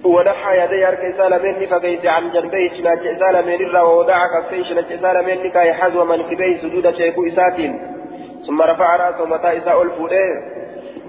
ونحى 0.06 0.64
يدي 0.64 0.88
أرك 0.88 1.16
سالمين 1.18 1.68
فقيت 1.70 2.06
عن 2.06 2.32
جنبيه 2.32 2.70
شناج 2.78 3.20
سالمين 3.20 3.62
الرا 3.66 3.82
ووضع 3.82 4.20
كفيه 4.34 4.64
شناج 4.64 5.00
سالمين 5.02 5.52
كاي 5.52 5.74
حزو 5.74 6.06
منكبيه 6.06 6.58
سجود 6.62 6.96
شيكو 6.98 7.28
إساتين. 7.28 7.95
ثم 8.48 8.62
رفع 8.62 8.96
رأسه 8.96 9.26
متى 9.26 9.58
إساء 9.58 9.82
الفوديه 9.84 10.36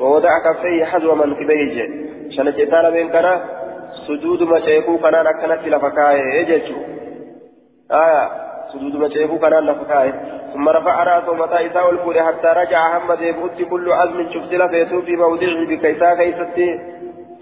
ووضع 0.00 0.28
كفيه 0.44 0.84
حزو 0.84 1.14
منكبيه 1.14 1.88
شناج 2.36 2.70
سالمين 2.70 3.08
كان 3.08 3.40
سجود 4.06 4.42
ما 4.42 4.60
شيكو 4.60 4.98
كان 4.98 5.14
أكنت 5.14 5.68
لفكاية 5.68 6.34
يجتشو 6.40 6.78
آية 7.92 8.30
سجود 8.72 8.96
ما 8.96 9.08
شيكو 9.08 9.38
كان 9.38 9.52
لفكاية 9.52 10.14
ثم 10.52 10.68
رفع 10.68 11.02
رأسه 11.04 11.34
متى 11.34 11.66
إساء 11.66 11.90
الفوديه 11.90 12.22
حتى 12.22 12.46
رجع 12.46 12.98
هم 12.98 13.12
ذي 13.12 13.64
كل 13.64 13.92
عزم 13.92 14.18
شفت 14.32 14.52
لفيته 14.54 15.00
في 15.00 15.16
موضعه 15.16 15.64
بكيسا 15.70 16.14
كيستي. 16.14 16.96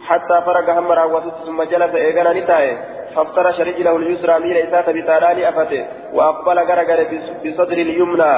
حتى 0.08 0.36
فرق 0.46 0.70
هم 0.78 0.92
راوته 0.92 1.30
ثم 1.46 1.62
جلس 1.62 1.94
إيغانا 1.94 2.32
نتاي 2.40 2.78
فافترش 3.14 3.60
رجله 3.60 3.96
اليسرى 3.96 4.38
ميل 4.38 4.56
إساءة 4.56 4.92
بتالاني 4.92 5.48
أفته 5.48 5.84
وأقبل 6.12 6.58
غرغر 6.58 7.00
بصدر 7.44 7.78
اليمنى. 7.86 8.34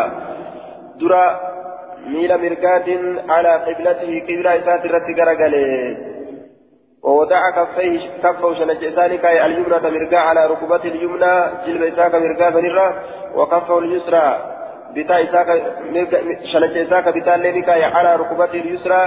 درا 1.01 1.41
ميل 2.07 2.33
مرقات 2.43 2.89
على 3.29 3.53
قبلته 3.67 4.11
قبلة 4.29 4.51
إساءة 4.59 4.85
الرت 4.87 5.09
غرغر 5.19 5.55
ووضع 7.03 7.51
كفيه 7.51 8.01
كفه 8.23 8.55
شنجسان 8.55 9.17
كاي 9.19 9.47
اليمنى 9.47 9.91
مرقا 9.91 10.17
على 10.17 10.47
ركبته 10.47 10.89
اليمنى 10.89 11.35
جلب 11.67 11.83
إساءة 11.83 12.19
مرقا 12.19 12.51
فنرى 12.51 12.89
وكفه 13.37 13.79
اليسرى 13.79 14.27
بتا 14.95 15.23
إساءة 15.25 15.61
شنجساك 16.53 17.09
بتا 17.09 17.31
لينكا 17.31 17.87
على 17.97 18.17
ركبته 18.17 18.59
اليسرى 18.61 19.03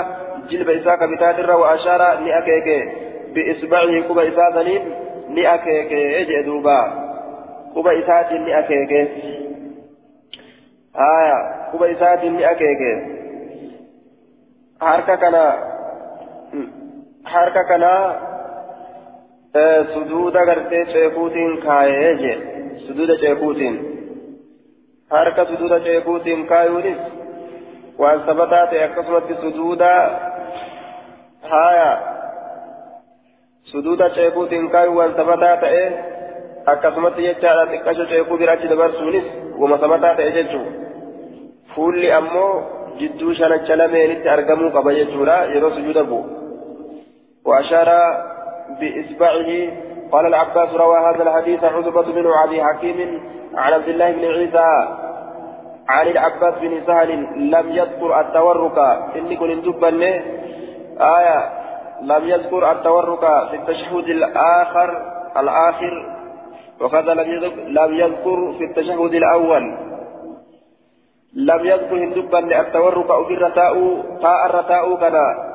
جلب 0.49 0.69
إساك 0.69 1.03
بتاتر 1.03 1.51
وأشار 1.51 2.01
لأكيك 2.19 2.67
بإصبعه 3.33 4.07
كوبا 4.07 4.27
إساتنين 4.29 4.81
لأكيك 5.29 5.91
إجئ 5.93 6.41
دوبا 6.45 6.79
كوبا 7.73 7.99
إسات 7.99 8.31
لأكيك 8.31 8.91
آية 10.95 11.58
كوبا 11.71 11.91
إسات 11.91 12.23
لأكيك 12.23 12.81
حركة 14.81 15.15
كنا 15.15 15.45
حركة 17.25 17.63
كنا 17.69 18.19
suduuda 19.93 20.45
gartee 20.45 20.85
ceekuutiin 20.85 21.57
kaayee 21.61 22.13
je 22.21 22.33
suduuda 22.87 23.15
ceekuutiin 23.21 23.75
harka 25.09 25.45
suduuda 25.45 25.79
ceekuutiin 25.79 26.47
kaayuunis 26.47 26.97
waan 27.99 28.21
sabataa 28.25 28.67
ta'e 28.67 28.83
akkasumatti 28.83 29.33
suduuda 29.41 29.89
haya 31.51 31.89
suduuda 33.71 34.09
ceekuutiin 34.09 34.69
kaayuu 34.69 34.97
waan 34.97 35.15
sabataa 35.15 35.57
ta'e 35.63 35.83
akkasumatti 36.65 37.27
jechaadha 37.27 37.65
xiqqasho 37.71 38.05
ceekuu 38.11 38.37
biraatti 38.37 38.69
dabarsuunis 38.69 39.25
wama 39.61 39.77
sabataa 39.85 40.15
ta'e 40.15 40.31
jechuu 40.37 40.65
fuulli 41.75 42.11
ammoo 42.11 42.51
jidduu 42.99 43.33
shanacha 43.39 43.75
lameenitti 43.75 44.29
argamuu 44.29 44.75
qaba 44.77 44.93
jechuudha. 44.99 45.39
Yeroo 45.53 45.71
sujuuda 45.77 46.03
bu'u. 46.03 46.39
وأشار 47.45 47.89
بإصبعه 48.79 49.49
قال 50.11 50.25
العباس 50.25 50.69
روى 50.73 50.99
هذا 50.99 51.23
الحديث 51.23 51.63
عتبة 51.63 52.01
بن 52.01 52.31
أبي 52.43 52.63
حكيم 52.63 53.21
عن 53.55 53.73
عبد 53.73 53.87
الله 53.87 54.11
بن 54.11 54.25
عيسى 54.25 54.69
عن 55.89 56.07
العباس 56.07 56.53
بن 56.61 56.81
سهل 56.87 57.11
لم 57.35 57.71
يذكر 57.71 58.19
التورك 58.19 58.77
إني 59.15 59.35
كنت 59.35 59.65
دبني 59.65 60.21
آية 60.99 61.49
لم 62.01 62.29
يذكر 62.29 62.71
التورك 62.71 63.19
في 63.49 63.55
التشهد 63.55 64.09
الآخر 64.09 64.89
الآخر 65.37 66.15
وكذا 66.81 67.13
لم 67.67 67.93
يذكر 67.93 68.53
في 68.57 68.63
التشهد 68.63 69.13
الأول 69.13 69.88
لم 71.35 71.65
يذكر 71.65 71.95
هندبا 71.95 72.61
التورك 72.61 73.09
أو 73.09 73.25
في 73.25 73.33
الرتاء 73.33 73.73
تاء 74.21 74.45
الرتاء 74.45 74.95
كذا. 74.95 75.49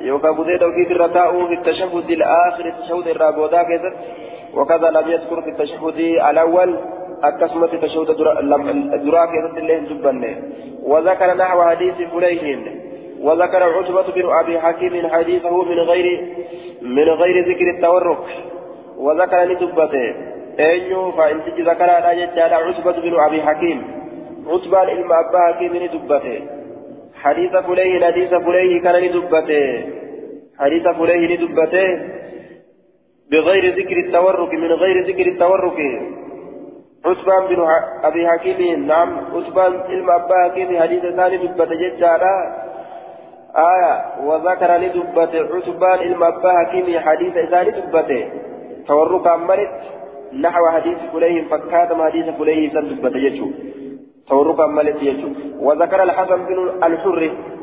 يوكا 0.00 0.30
بديد 0.30 0.62
أو 0.62 0.72
في 0.72 0.92
الرتاء 0.92 1.46
في 1.46 1.54
التشهد 1.54 2.10
الآخر 2.10 2.66
التشهد 2.66 3.08
الرابودا 3.08 3.62
كذا 3.62 3.92
وكذا 4.54 4.90
لم 4.90 5.08
يذكر 5.08 5.42
في 5.42 5.50
التشهد 5.50 5.98
الأول 6.30 6.76
أكسمت 7.22 7.74
التشهد 7.74 8.10
الدراك 8.94 9.28
كذا 9.28 9.58
اللي 9.58 9.78
هندبا 9.78 10.36
وذكر 10.82 11.34
نحو 11.36 11.62
حديث 11.62 11.94
فليهن 11.94 12.80
وذكر 13.20 13.62
عتبة 13.62 14.12
بن 14.14 14.30
أبي 14.30 14.60
حكيم 14.60 15.08
حديثه 15.08 15.62
من 15.62 15.78
غير 15.78 16.34
من 16.82 17.08
غير 17.08 17.48
ذكر 17.48 17.70
التورك. 17.70 18.24
وذكر 18.98 19.44
لدبته. 19.44 20.14
أيو 20.60 21.12
فإن 21.12 21.44
تجي 21.44 21.62
ذكر 21.62 21.90
على 21.90 22.54
عتبة 22.54 22.92
بن 22.92 23.20
أبي 23.20 23.42
حكيم. 23.42 23.82
عتبة 24.46 24.82
الإلم 24.82 25.12
أبا 25.12 25.38
حكيم 25.48 25.76
لدبته 25.76 26.40
حديث 27.22 27.56
فليه 27.56 28.06
حديث 28.06 28.34
فليه 28.34 28.82
كان 28.82 28.94
لدبته 28.94 29.84
حديث 30.58 30.88
فليه 30.88 31.36
لدبته 31.36 31.88
بغير 33.30 33.64
ذكر 33.78 33.96
التورك 33.96 34.54
من 34.54 34.72
غير 34.72 35.06
ذكر 35.06 35.26
التورك. 35.26 35.78
عثمان 37.04 37.46
بن 37.46 37.66
أبي 38.04 38.28
حكيم 38.28 38.86
نعم 38.86 39.18
عثمان 39.34 39.72
علم 39.90 40.10
أبا 40.10 40.48
حكيم 40.50 40.80
حديث 40.82 41.02
ثاني 41.16 41.36
دبته 41.36 41.74
جدالا. 41.74 42.34
آية 43.56 43.94
وذكر 44.26 44.70
لدبته 44.76 45.56
عتبان 45.56 46.00
المبا 46.00 46.52
حكيم 46.58 46.98
حديث 47.00 47.36
إذا 47.36 47.62
دبته. 47.62 48.28
تورك 48.88 49.26
أمرت 49.26 49.70
نحو 50.40 50.66
حديث 50.68 50.98
فليه 51.12 51.48
فكاتم 51.50 52.02
حديث 52.02 52.26
فليه 52.38 52.70
سن 52.72 52.88
دبته 52.88 53.18
يجو 53.18 53.50
تورك 54.30 54.60
أمرت 54.60 55.02
يجو. 55.02 55.28
وذكر 55.60 56.02
الحسن 56.02 56.38
بن 56.46 56.58
الحر. 56.84 57.20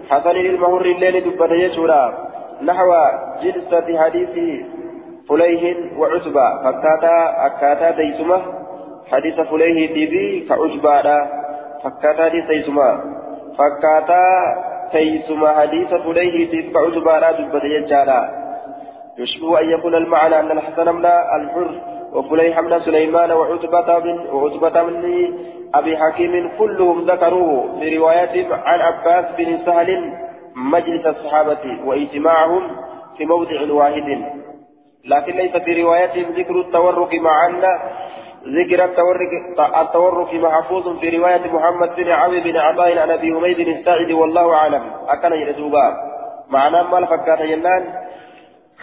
حسن 0.10 0.30
المهر 0.30 0.86
الليل 0.86 1.15
دبته 1.25 1.53
يجو 1.53 1.88
نحو 2.62 2.89
جلسة 3.43 3.88
حديث 4.03 4.34
فليه 5.30 5.63
وعتبة. 5.99 6.47
فكاتا 6.63 7.15
أكاتا 7.45 7.89
ديسمة 7.91 8.39
حديث 9.12 9.38
فليه 9.39 9.93
تيبي 9.93 10.45
كعتبة 10.49 11.27
فكاتا 11.84 12.27
ديسمة 12.27 12.88
فكاتا 13.58 14.23
كيسما 14.91 15.49
حديث 15.60 15.91
فليه 16.06 16.36
تلك 16.51 16.75
عتبارا 16.75 17.32
دبت 17.32 17.63
يجارا. 17.63 18.21
يشبه 19.17 19.60
أن 19.60 19.69
يكون 19.69 19.95
المعنى 19.95 20.39
أن 20.39 20.51
الحسن 20.51 20.95
من 20.95 21.06
الحر 21.06 21.96
وفليح 22.13 22.59
من 22.59 22.79
سليمان 22.79 23.31
وعتبة 23.31 23.99
من 23.99 24.29
وعتبة 24.31 24.83
من 24.83 25.33
أبي 25.75 25.97
حكيم 25.97 26.51
كلهم 26.59 27.05
ذكروه 27.05 27.79
في 27.79 27.97
روايات 27.97 28.51
عن 28.51 28.79
عباس 28.79 29.25
بن 29.37 29.59
سهل 29.65 30.13
مجلس 30.55 31.05
الصحابة 31.05 31.79
واجتماعهم 31.85 32.63
في 33.17 33.25
موضع 33.25 33.73
واحد. 33.73 34.37
لكن 35.05 35.33
ليس 35.33 35.57
في 35.57 35.83
رواياتهم 35.83 36.31
ذكر 36.37 36.61
التورك 36.61 37.15
مع 37.15 37.45
أن 37.45 37.63
ذكر 38.47 38.85
التورك 38.85 39.31
التورك 39.81 40.33
محفوظ 40.33 40.99
في 40.99 41.17
رواية 41.17 41.53
محمد 41.53 41.95
بن 41.95 42.11
عمرو 42.11 42.39
بن 42.41 42.57
عطاء 42.57 42.97
عن 42.97 43.09
أبي 43.09 43.33
حميد 43.33 43.59
الساعد 43.59 44.11
والله 44.11 44.53
أعلم. 44.53 44.83
أكن 45.07 45.33
يرزوبا 45.33 45.93
معناه 46.49 46.83
ما 46.91 46.97
الفكات 46.97 47.39
ينان 47.39 48.06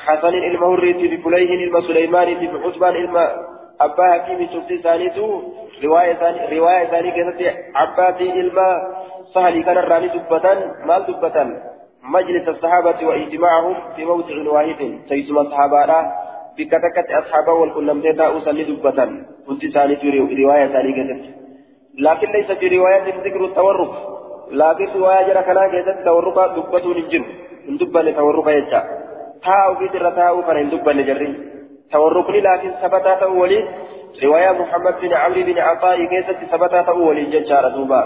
حسن 0.07 0.35
المهري 0.35 0.93
بفليه 0.93 1.65
الم 1.65 1.81
سليمان 1.81 2.29
بحسبان 2.35 2.95
الم 2.97 3.17
أبا 3.81 4.13
حكيم 4.13 4.49
شفتي 4.53 4.79
ثانيتو 4.79 5.43
رواية 5.85 6.15
ثانية 6.15 6.59
رواية 6.59 6.85
ثانية 6.87 7.11
كانت 7.11 7.57
عباتي 7.75 8.31
الم 8.41 8.59
سهل 9.35 9.63
كان 9.65 9.79
الراني 9.79 10.09
دبة 10.09 10.47
مال 10.89 11.03
دبة 11.07 11.37
مجلس 12.03 12.49
الصحابة 12.49 13.07
واجتماعهم 13.07 13.75
في 13.97 14.05
موضع 14.05 14.51
واحد 14.51 14.99
سيسمى 15.09 15.41
الصحابة 15.41 15.87
بك 16.59 16.71
تكت 16.85 17.11
أصحابه 17.11 17.53
والكلمتين 17.53 18.17
تاؤوا 18.17 18.41
سني 18.41 18.65
دبة 18.65 18.99
كنت 19.47 19.67
ثاني 19.67 19.97
في 19.97 20.09
رواية 20.45 20.67
ثانية 20.67 20.95
كذلك 20.95 21.25
لكن 21.99 22.29
ليس 22.33 22.53
في 22.53 22.69
رواية 22.79 23.03
ذكر 23.27 23.45
التورك 23.45 23.91
لكن 24.51 24.87
رواية 24.99 25.27
جرى 25.27 25.43
كنا 25.43 25.69
كذلك 25.69 26.05
تورك 26.05 26.39
دبة 26.57 26.85
نجر 26.99 27.25
من 27.69 27.79
تورك 28.17 28.47
يجا. 28.47 29.04
تاؤوا 29.45 29.75
في 29.79 29.89
ترى 29.89 30.11
تاؤوا 30.11 30.43
فنن 30.43 30.71
دبة 30.71 30.93
نجرين 30.93 31.51
توركني 31.93 32.41
لكن 32.41 32.71
ثبتات 32.83 33.23
أولي 33.23 33.69
رواية 34.25 34.51
محمد 34.51 34.95
بن 35.01 35.13
عمرو 35.13 35.43
بن 35.43 35.59
عطاء 35.59 36.05
كيست 36.05 36.39
ثبتات 36.53 36.89
أولي 36.89 37.25
ججار 37.25 37.69
دوبا 37.69 38.03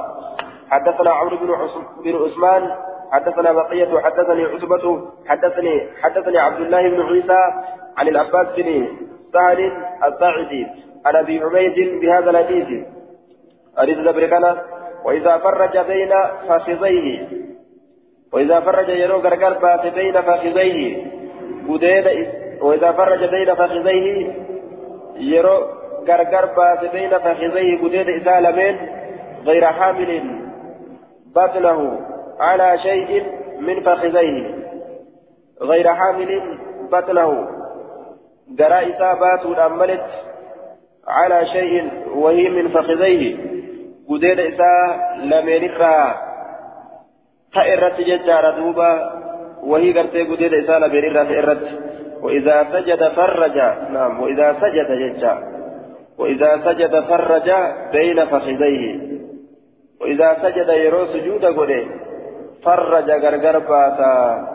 حدثنا 0.71 1.11
عمرو 1.11 1.37
بن 2.05 2.17
عثمان 2.17 2.71
حدثنا 3.13 3.53
بقية 3.53 4.01
حدثني 4.01 4.45
عتبة 4.45 4.85
حدثني 5.27 5.89
حدثني 6.03 6.39
عبد 6.39 6.61
الله 6.61 6.89
بن 6.89 7.01
عيسى 7.03 7.43
عن 7.97 8.09
العباس 8.09 8.47
بن 8.57 8.89
سهل 9.33 9.73
الساعدي 10.05 10.67
عن 11.07 11.17
ابي 11.17 11.43
عبيد 11.43 12.01
بهذا 12.01 12.31
الحديث 12.31 12.87
حديث 13.79 13.99
ذبركنا 13.99 14.63
واذا 15.05 15.39
فرج 15.39 15.79
بين 15.79 16.13
فخذيه 16.49 17.29
وإذا 18.33 18.61
فرج 18.61 18.89
يرو 18.89 19.19
غرغر 19.19 19.91
بين 19.95 20.23
فخذيه 20.23 21.07
قديد 21.69 22.29
وإذا 22.63 22.93
فرج 22.93 23.25
بين 23.25 23.55
فخذيه 23.55 24.33
يرو 25.17 25.67
غرغر 26.09 26.47
بات 26.57 26.93
بين 26.93 27.11
فخذيه 27.11 27.79
قديد 27.79 28.09
إسالمين 28.09 28.77
غير 29.45 29.67
حامل 29.67 30.41
بطنه 31.37 32.01
على 32.41 32.79
شيء 32.79 33.25
من 33.61 33.83
فخذيه 33.83 34.55
غير 35.63 35.95
حامل 35.95 36.59
بطنه 36.93 37.49
جرى 38.49 38.95
إصابات 38.97 39.59
أملت 39.59 40.05
على 41.09 41.47
شيء 41.47 41.91
وهي 42.15 42.49
من 42.49 42.69
فخذيه 42.69 43.37
قديد 44.09 44.41
إسا 44.41 45.01
لمن 45.23 45.69
تأرت 47.55 48.01
ججار 48.01 48.51
دوبا 48.51 49.18
وهي 49.63 49.93
قرتي 49.93 50.23
قديد 50.23 50.55
إسا 50.55 50.79
لمن 50.79 51.29
تأرت 51.29 51.65
وإذا 52.23 52.67
سجد 52.73 53.09
فرج 53.09 53.57
نعم 53.93 54.21
وإذا 54.21 54.57
سجد 54.61 54.89
ججار 54.93 55.59
وإذا 56.19 56.61
سجد 56.65 57.01
فرج 57.01 57.51
بين 57.93 58.25
فخذيه. 58.25 59.01
وإذا 60.01 60.37
سجد 60.43 60.69
يرو 60.69 61.07
سجود 61.07 61.45
قده 61.45 61.85
فرج 62.63 63.11
غرغر 63.11 63.59
باتا. 63.59 64.49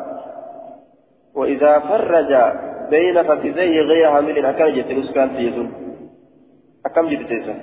وإذا 1.35 1.79
فرج 1.79 2.33
بين 2.89 3.23
فخذيه 3.23 3.81
غير 3.81 4.11
حامل 4.11 4.45
أكم 4.45 4.67
جت 4.67 4.91
نسكان 4.91 5.35
تيزون 5.35 5.73
أكم 6.85 7.09
جت 7.09 7.27
تيزون 7.27 7.59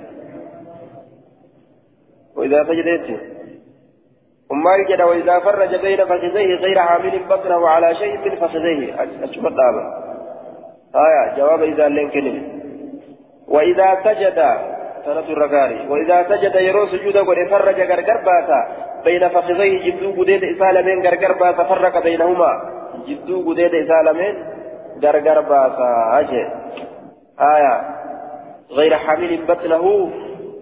وإذا 2.35 2.63
سجدت 2.63 3.19
وما 4.51 4.75
يجد 4.75 5.01
وإذا 5.01 5.39
فرج 5.39 5.75
بين 5.75 6.05
فخذيه 6.05 6.55
غير 6.55 6.79
حامل 6.79 7.19
بطنه 7.29 7.67
على 7.67 7.95
شيء 7.95 8.17
من 8.17 8.35
فخذيه. 8.35 9.03
أشوف 9.23 9.45
الطابة 9.45 9.83
آية 10.95 11.37
جواب 11.37 11.63
إذا 11.63 11.87
لين 11.87 12.61
وإذا 13.47 13.97
سجد 14.03 14.39
سنة 15.05 15.19
الرقاري 15.19 15.87
وإذا 15.89 16.23
سجد 16.29 16.55
يرو 16.55 16.85
سجود 16.85 17.17
قد 17.17 17.47
فرج 17.49 17.81
غرغر 17.81 18.17
باسا 18.25 18.67
بين 19.03 19.27
فخذيه 19.29 19.91
جدو 19.91 20.21
قديد 20.21 20.43
إسالمين 20.43 21.07
غرغر 21.07 21.33
باسا 21.33 21.63
فرق 21.63 22.03
بينهما. 22.03 22.51
جدو 23.07 23.51
قديد 23.51 23.75
إسالمين 23.75 24.35
غرغر 25.03 25.41
باسا 25.41 26.19
أجي. 26.19 26.43
آية 27.55 27.81
غير 28.71 28.97
حامل 28.97 29.45
بطنه 29.45 30.11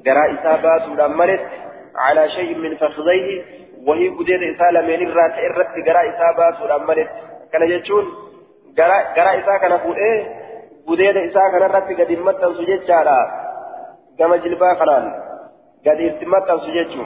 غرا 0.08 0.34
إسابات 0.34 0.88
مدمرت 0.88 1.46
على 1.98 2.30
شيء 2.30 2.58
من 2.58 2.76
فخذيه. 2.76 3.59
وهي 3.88 4.10
قديد 4.10 4.42
إسالمين 4.44 5.08
الرات 5.08 5.32
إرت 5.32 5.74
غرا 5.88 6.02
إسابات 6.10 6.56
مدمرت 6.62 7.10
كان 7.52 7.62
يجون 7.70 8.06
غرا 9.18 9.40
إسا 9.40 9.58
كان 9.58 9.78
فوئه 9.78 10.16
قديد 10.88 11.18
إسا 11.18 11.40
كان 11.52 11.64
رت 11.76 11.88
قد 12.00 12.12
متن 12.12 12.54
سجد 12.58 12.82
كما 14.20 14.36
جلبا 14.38 14.74
خلال 14.74 15.04
قد 15.86 16.00
استمتع 16.02 16.58
سجدته 16.58 17.06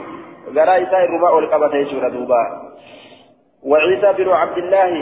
غرا 0.56 0.82
إساء 0.82 1.04
الرماء 1.04 1.34
والقبة 1.36 1.74
يجور 1.76 2.08
دوبا. 2.08 2.42
وعيسى 3.64 4.12
بن 4.18 4.28
عبد 4.28 4.58
الله 4.58 4.92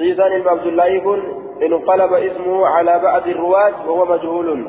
عيسى 0.00 0.24
بن 0.42 0.48
عبد 0.48 0.66
الله 0.66 0.86
يكون 0.86 1.20
إن 1.62 1.72
انقلب 1.72 2.12
اسمه 2.12 2.66
على 2.66 2.98
بعض 2.98 3.28
الرواة 3.28 3.90
وهو 3.90 4.04
مجهول. 4.04 4.68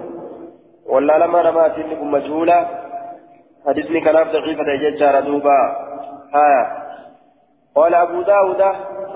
ولا 0.89 1.17
لما 1.17 1.41
رمات 1.41 1.79
لكم 1.79 2.11
مجهولة 2.11 2.86
حديثني 3.67 4.01
كلام 4.01 4.27
ضعيفة 4.31 4.71
يجار 4.71 5.19
دوبا. 5.19 5.75
ها. 6.33 6.77
قال 7.75 7.95
أبو 7.95 8.21
داود 8.21 8.61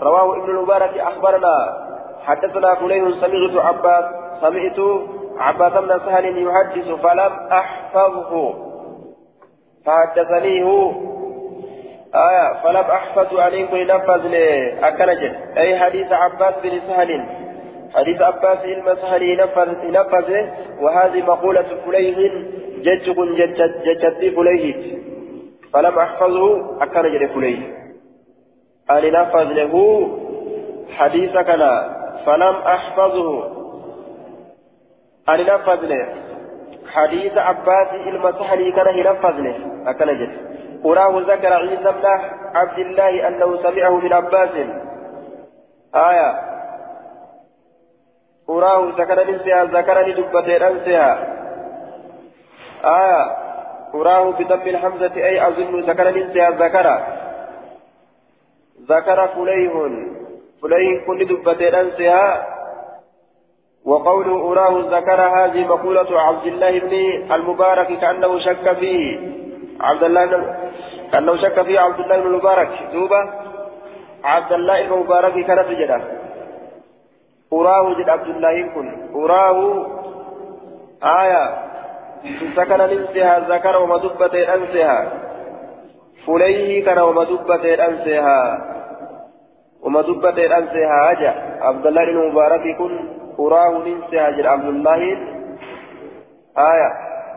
رواه 0.02 0.38
ابن 0.38 0.50
المبارك 0.50 0.98
أخبرنا. 0.98 1.78
حدثنا 2.24 2.76
فليه 2.76 3.04
سمعت 3.22 3.66
عباس 3.66 4.06
سمعت 4.42 4.80
عباس 5.38 5.74
بن 5.74 6.00
سهل 6.06 6.48
يحدث 6.48 6.88
فلم 7.04 7.34
أحفظه. 7.52 8.54
فحدثني 9.86 10.64
هو. 10.64 10.92
آية 12.16 12.64
فلم 12.64 12.86
أحفظ 12.92 13.40
عليكم 13.40 13.76
ينفذ 13.76 14.28
لي 14.28 14.80
أكنج 14.88 15.36
أي 15.58 15.80
حديث 15.80 16.12
عباس 16.12 16.54
بن 16.64 16.80
سهل. 16.88 17.26
حديث 17.96 18.22
عباس 18.22 18.58
بن 18.64 18.96
سهل 18.96 19.24
ينفذ 19.24 19.74
وهذه 20.82 21.22
مقولة 21.22 21.66
فليه 21.86 22.61
جج 22.82 23.06
ججت 23.86 24.36
فليه. 24.36 24.98
فلم 25.74 26.00
أحفظه 26.00 26.44
أكنج 26.84 27.16
لفليه 27.16 27.60
أن 28.92 29.12
نفذ 29.12 29.44
له. 29.44 30.08
حديثك 30.98 31.50
فلم 32.26 32.56
أحفظه. 32.56 33.62
أن 35.30 35.46
نفذني 35.46 36.06
حديث 36.88 37.38
عباس 37.38 37.94
المسحلي 38.08 38.72
كان 38.72 38.98
ينفذني 38.98 39.56
أكن 39.90 40.06
جد 40.06 40.32
أراه 40.86 41.22
ذكر 41.22 41.54
عيسى 41.54 41.84
بن 41.84 42.06
عبد 42.56 42.80
الله 42.80 43.28
أنه 43.28 43.58
سمعه 43.64 44.00
من 44.00 44.14
عباس. 44.14 44.50
آية. 45.96 46.52
أراه 48.50 48.92
ذكر 48.98 49.32
نسيها 49.32 49.64
ذكرني 49.64 50.14
دبتين 50.14 50.64
أنسيها 50.64 51.41
آية 52.86 53.38
أراه 53.96 54.32
بضم 54.32 54.68
الحمزة 54.68 55.16
أي 55.16 55.48
أظن 55.48 55.80
ذكر 55.80 56.10
نسيها 56.10 56.50
ذكر. 56.50 57.04
ذكر 58.90 59.28
فليه 59.28 59.74
فليه 60.62 61.06
كل 61.08 61.26
دبتين 61.26 61.76
أنسيها 61.76 62.48
وقوله 63.86 64.52
أراه 64.52 64.98
ذكر 64.98 65.22
هذه 65.22 65.66
مقولة 65.68 66.22
عبد 66.22 66.46
الله 66.46 66.80
بن 66.80 66.94
المبارك 67.34 68.00
كأنه 68.00 68.40
شك 68.40 68.74
فيه 68.74 69.20
عبد 69.82 70.04
الله 70.04 70.56
كأنه 71.12 71.38
شك 71.38 71.62
فيه 71.62 71.80
عبد 71.80 72.00
الله 72.00 72.20
بن 72.20 72.28
المبارك. 72.28 72.70
دوبة 72.94 73.22
عبد 74.24 74.52
الله 74.52 74.82
المبارك 74.82 75.46
كانت 75.46 75.68
جدا. 75.70 76.02
أراه 77.54 77.94
جد 77.94 78.10
عبد 78.10 78.28
الله 78.28 78.70
كن 78.76 78.88
أراه. 79.16 79.88
آية 81.04 81.71
سكن 82.56 82.78
ننسها 82.78 83.40
ذكر 83.40 83.78
ومدبة 83.78 84.54
أنسها 84.56 85.12
فليه 86.28 86.86
كان 86.86 87.00
ومدبة 87.00 87.86
أنسها 87.88 88.42
ومدبة 89.84 90.58
أنسها 90.58 91.12
أجا. 91.12 91.34
عبد 91.62 91.86
الله 91.88 92.04
المبارك 92.04 92.78
كن 92.78 93.10
أراه 93.40 93.84
هجر 94.14 94.48
عبد 94.48 94.66
الله 94.66 95.02
آية. 96.58 96.92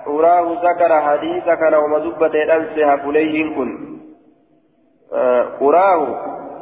أراه 0.06 0.46
ذكر 0.62 1.00
حديث 1.00 1.44
كان 1.44 1.74
ومزبة 1.74 2.54
أنسى 2.56 3.02
فليه 3.02 3.56
كن. 3.56 3.98
أراه 5.62 6.06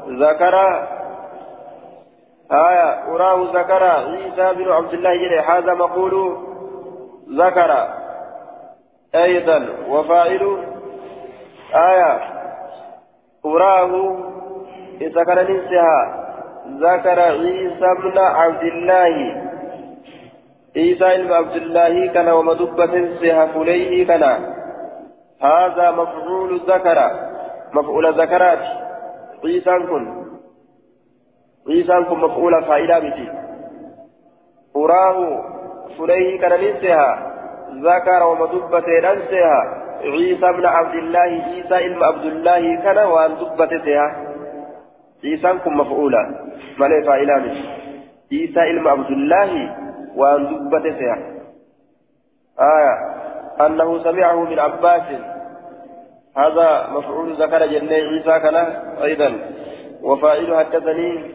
ذكر 0.09 0.55
آية. 2.53 2.89
أراه 3.15 3.39
ذكر 3.55 3.85
عيسى 3.85 4.55
بن 4.55 4.73
عبد 4.73 4.93
الله 4.95 5.41
هذا 5.59 5.75
مقول 5.75 6.37
ذكر. 7.31 8.02
أيضا 9.15 9.69
وفاعل 9.89 10.59
آية 11.75 12.21
أراه 13.45 14.17
إذا 15.01 15.25
كان 15.25 15.39
ننسها 15.39 16.23
ذكر 16.69 17.21
عيسى 17.21 17.87
بن 18.03 18.19
عبد 18.19 18.63
الله. 18.63 19.43
عيسى 20.77 21.23
بن 21.23 21.33
عبد 21.33 21.57
الله 21.57 22.07
كان 22.07 22.29
ومدبة 22.29 23.19
سهفليه 23.21 24.07
كان. 24.07 24.23
هذا 25.43 25.91
مفعول 25.91 26.61
ذكر. 26.69 27.11
مفعول 27.73 28.21
ذكرات. 28.21 28.59
عيسى 29.45 29.79
كن. 29.79 30.25
عيسى 31.69 32.05
كن 32.09 32.19
مفعول 32.19 32.65
فائدة 32.65 32.99
بتي. 32.99 33.29
أراه 34.77 35.45
فليه 35.99 36.41
كان 36.41 36.61
نسها 36.61 37.32
ذكر 37.71 38.23
ومدبة 38.23 38.87
نسها 38.99 39.83
عيسى 40.03 40.53
بن 40.53 40.67
عبد 40.67 40.95
الله 40.95 41.21
عيسى 41.21 41.89
بن 41.89 42.03
عبد 42.03 42.25
الله 42.25 42.83
كان 42.83 42.99
وأن 42.99 43.35
دبة 43.35 43.73
عيسى 45.25 45.59
كن 45.65 45.75
مفعولا. 45.75 46.23
مالي 46.79 47.05
فاعلان 47.07 47.65
عيسى 48.33 48.61
علم 48.61 48.89
عبد 48.89 49.11
الله 49.11 49.77
وأن 50.17 50.71
سيح 50.83 51.19
آية. 52.61 52.95
أنه 53.67 53.99
سمعه 54.03 54.45
من 54.45 54.59
عباس. 54.59 55.03
هذا 56.37 56.89
مفعول 56.93 57.33
ذكر 57.33 57.67
جنة 57.67 57.95
عيسى 57.95 58.41
كان 58.41 58.57
أيضا. 59.03 59.39
وفاعل 60.03 60.57
حدثني 60.57 61.35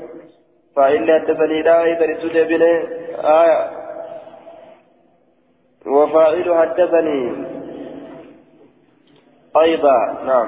فاعل 0.75 1.21
حدثني 1.21 1.61
لا 1.61 1.84
أيضا. 1.84 2.05
السجى 2.05 2.55
آية. 3.23 3.86
وفاعل 5.88 6.55
حدثني 6.55 7.45
أيضا 9.61 10.17
نعم. 10.25 10.47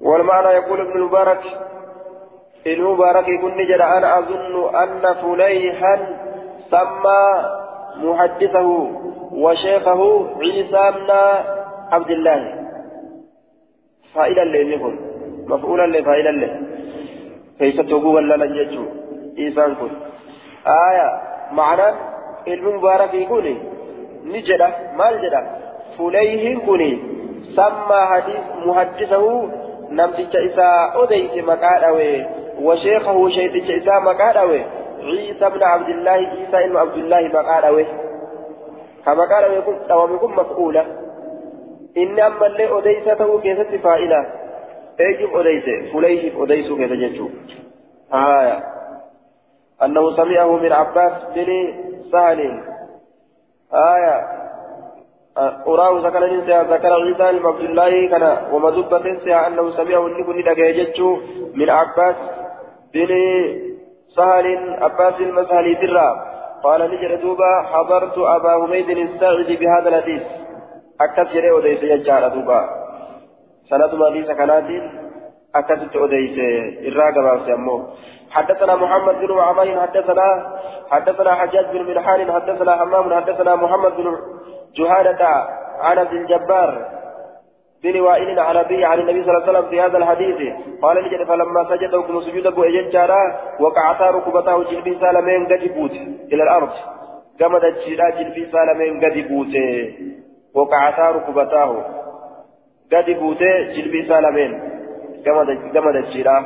والمعنى 0.00 0.48
يقول 0.48 0.80
ابن 0.80 0.92
المبارك 0.92 1.40
المبارك 2.66 3.28
يقول 3.28 3.52
نجد 3.52 3.80
أنا 3.80 4.18
أظن 4.18 4.76
أن 4.76 5.14
فليحا 5.14 5.96
سمى 6.70 7.24
محدثه 7.96 8.90
وشيخه 9.32 10.26
عيسى 10.40 10.92
بن 10.98 11.10
عبد 11.92 12.10
الله. 12.10 12.62
فائدا 14.14 14.42
اللي 14.42 14.74
يكون 14.74 14.98
مفعولا 15.46 15.98
لفائدا 15.98 16.30
له 16.30 16.60
كيف 17.58 17.80
تقول 17.80 18.06
ولا 18.06 18.44
لنججو 18.44 18.84
إيسان 19.38 19.74
كن 19.74 19.90
آية 20.66 21.20
معنى 21.52 21.94
المبارك 22.48 23.14
يقول 23.14 23.56
نجد 24.24 24.62
ما 24.96 25.12
جد 25.12 25.34
فليه 25.98 26.58
كن 26.58 26.98
سمى 27.56 28.00
حديث 28.10 28.66
محدثه 28.66 29.48
نمتج 29.90 30.36
إساء 30.36 31.04
أديت 31.04 31.44
مكاروي 31.44 32.26
وشيخه 32.62 33.28
شيخ 33.28 33.52
إساء 33.82 34.00
مكاروي 34.00 34.64
عيسى 35.02 35.50
بن 35.50 35.62
عبد 35.62 35.88
الله 35.88 36.10
عيسى 36.10 36.68
بن 36.68 36.76
عبد 36.76 36.94
الله 36.96 37.20
مكاروي 37.28 37.86
كما 39.04 39.24
قال 39.24 39.58
يكون 39.58 39.78
دوام 39.88 40.14
يكون 40.14 40.32
مفعولة 40.32 40.86
إن 41.96 42.20
أما 42.20 42.46
اللي 42.46 42.78
أديسته 42.78 43.40
كيست 43.40 43.74
فائلة 43.82 44.26
أيجب 45.00 45.36
أديسه 45.36 45.92
فليه 45.92 46.44
أديسه 46.44 46.76
كيف 46.76 46.92
جنشو 46.92 47.28
آية 48.14 48.58
أنه 49.84 50.16
سمعه 50.16 50.56
من 50.56 50.72
عباس 50.72 51.12
بن 51.34 51.74
سهل 52.12 52.62
آية. 53.74 54.42
أراه 55.66 56.00
ذكر 56.06 56.26
ننسى 56.26 56.62
ذكر 56.74 56.92
عيسى 56.92 57.38
بن 57.38 57.46
عبد 57.46 57.60
الله 57.60 58.08
كان 58.10 58.52
ومذبة 58.52 58.98
ننسى 58.98 59.34
أنه 59.34 59.70
سمعه 59.70 60.06
النكون 60.06 60.40
لدقيجته 60.40 61.20
من 61.54 61.70
عباس 61.70 62.16
بن 62.94 63.08
سهل 64.16 64.76
عباس 64.82 65.14
المسهلي 65.20 65.74
ترى 65.74 66.08
قال 66.64 66.80
نجر 66.90 67.14
دوبا 67.14 67.62
حضرت 67.72 68.18
أبا 68.18 68.66
حميد 68.66 68.90
الساعد 68.90 69.58
بهذا 69.60 69.88
الحديث. 69.88 70.22
أكثر 71.00 71.24
جري 71.24 71.58
أديس 71.58 71.82
يجار 71.82 72.28
دوبا. 72.28 72.60
سنة 73.70 74.06
حديث 74.10 74.26
كانت 74.26 74.68
أكثر 75.54 76.04
أديس 76.04 76.38
الراقبة 76.88 77.46
سيمو 77.46 77.76
حدثنا 78.32 78.74
محمد 78.74 79.14
بن 79.14 79.38
عمير 79.38 79.80
حدثنا 79.80 80.28
حدثنا 80.90 81.34
حجاج 81.34 81.66
بن 81.72 81.82
ملحان 81.86 82.32
حدثنا 82.32 82.76
حمام 82.76 83.14
حدثنا 83.14 83.56
محمد 83.56 83.92
بن 83.96 84.16
جهادة 84.76 85.28
عن 85.80 85.98
عبد 85.98 86.12
الجبار 86.12 86.70
بن 87.82 88.00
وائل 88.00 88.38
أبي 88.38 88.84
عن 88.84 88.98
النبي 88.98 89.24
صلى 89.24 89.30
الله 89.30 89.42
عليه 89.42 89.52
وسلم 89.52 89.70
في 89.70 89.80
هذا 89.80 89.98
الحديث. 89.98 90.38
قال 90.82 90.96
نجد 91.04 91.28
فلما 91.28 91.64
سجد 91.70 91.94
وكم 91.94 92.20
سجود 92.20 92.46
أبو 92.46 92.62
إججارا 92.62 93.22
وقعتا 93.60 94.10
ركبته 94.10 94.62
جلبي 94.70 94.98
سالمين 95.00 95.46
قد 95.46 95.74
بوت 95.74 95.94
إلى 96.32 96.42
الأرض. 96.42 96.72
قمد 97.40 97.64
الجيرا 97.64 98.10
جلبي 98.10 98.50
سالمين 98.52 99.04
قد 99.04 99.16
بوت 99.28 99.54
وقعتا 100.54 101.10
ركبته 101.10 101.70
قد 102.92 103.06
جلبي 103.76 104.08
سالمين 104.08 104.52
قمد 105.74 105.96
الجيرا 105.96 106.38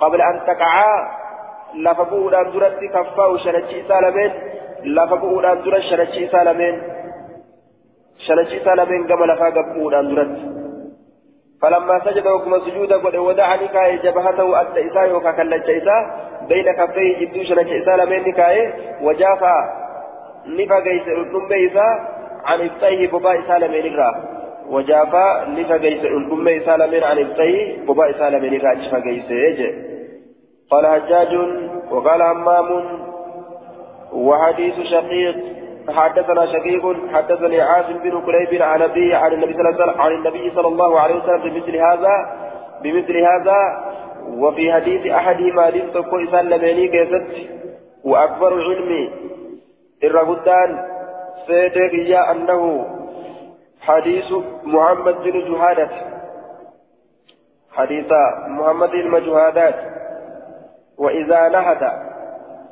قبل 0.00 0.20
أن 0.22 0.40
تقعا 0.46 1.23
لفبؤودان 1.76 2.52
درت 2.52 2.80
كفاو 2.94 3.36
شرچي 3.36 3.82
سالمين 3.88 4.32
لفبؤودان 4.84 5.62
درت 5.62 5.82
شرچي 5.90 6.28
سالمين 6.28 6.82
شرچي 8.26 8.58
سالمين 8.64 9.06
قم 9.06 9.24
لفا 9.24 9.48
قبؤودان 9.56 10.14
درت 10.14 10.54
فلما 11.62 12.00
سجد 12.04 12.26
وكما 12.26 12.58
سجود 12.58 12.92
قد 12.92 13.16
ودع 13.16 13.54
نكاية 13.54 13.96
جبهته 13.96 14.60
أدى 14.60 14.90
كاللجة 15.36 15.78
إساء 15.78 16.02
بين 16.48 16.72
كفيه 16.72 17.26
جدو 17.26 17.42
إساء 17.82 17.96
لمن 17.96 18.28
نكاية 18.28 18.74
وجافا 19.02 19.56
نفا 20.46 20.74
قيس 20.74 21.08
الأم 21.08 21.52
إساء 21.52 21.94
عن 22.44 22.60
إبطيه 22.60 23.08
ببا 23.08 23.40
إساء 23.40 23.58
لمن 23.58 23.92
وجافا 24.68 25.46
نفا 25.48 25.76
قيس 25.76 26.04
الأم 26.04 26.48
إساء 26.48 26.76
لمن 26.76 27.02
عن 27.04 27.18
إبطيه 27.18 27.76
ببا 27.88 28.10
إساء 28.10 28.28
لمن 28.30 28.66
أجفا 28.66 28.98
قيس 28.98 29.30
قال 30.70 30.86
حجاج 30.86 31.34
وقال 31.90 32.22
همام 32.22 32.84
وحديث 34.12 34.74
شقيق 34.74 35.36
حدثنا 35.88 36.46
شقيق 36.46 36.96
حدثني 37.12 37.60
عاصم 37.60 37.98
بن 37.98 38.20
كليب 38.20 38.62
عن 38.62 38.82
أبيه 38.82 39.16
عن 39.16 39.32
النبي 39.32 39.52
صلى 39.54 39.68
الله 39.68 40.02
عن 40.02 40.12
النبي 40.12 40.50
صلى 40.50 40.68
الله 40.68 41.00
عليه 41.00 41.14
وسلم 41.14 41.42
بمثل 41.42 41.76
هذا 41.76 42.14
بمثل 42.82 43.16
هذا 43.16 43.84
وفي 44.28 44.72
حديث 44.72 45.06
أحدهما 45.06 45.70
لنتقو 45.70 46.16
إسان 46.16 46.48
لميني 46.48 46.88
كيست 46.88 47.26
وأكبر 48.04 48.62
علمي 48.62 49.10
الرغدان 50.04 50.88
سيدك 51.46 52.12
أنه 52.12 52.86
حديث 53.80 54.32
محمد 54.64 55.14
بن 55.14 55.52
جهادة. 55.52 55.88
حديث 57.72 58.12
محمد 58.48 58.94
المجهادات 58.94 59.93
وإذا 60.98 61.48
نهد 61.48 61.92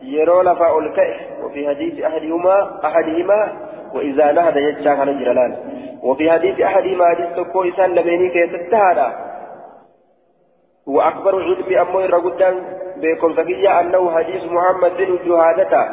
يرو 0.03 0.43
لفا 0.43 0.79
الكئ 0.79 1.43
وفي 1.43 1.68
حديث 1.68 2.05
أحدهما 2.05 2.81
أحدهما 2.85 3.53
وإذا 3.95 4.33
نهد 4.33 4.57
يجا 4.57 4.95
كان 4.95 5.18
جرلان 5.18 5.57
وفي 6.03 6.31
حديث 6.31 6.61
أحدهما 6.61 7.05
حديث 7.07 7.37
تكو 7.37 7.62
إسان 7.62 7.95
لبيني 7.95 8.29
كي 8.29 8.47
تتهادا. 8.47 9.12
وأكبر 10.87 11.43
علم 11.43 11.79
أمو 11.79 12.01
الرقدان 12.01 12.55
بكم 12.97 13.33
تقيا 13.35 13.81
أنه 13.81 14.16
حديث 14.16 14.45
محمد 14.45 14.97
بن 14.97 15.18
جهادة. 15.29 15.89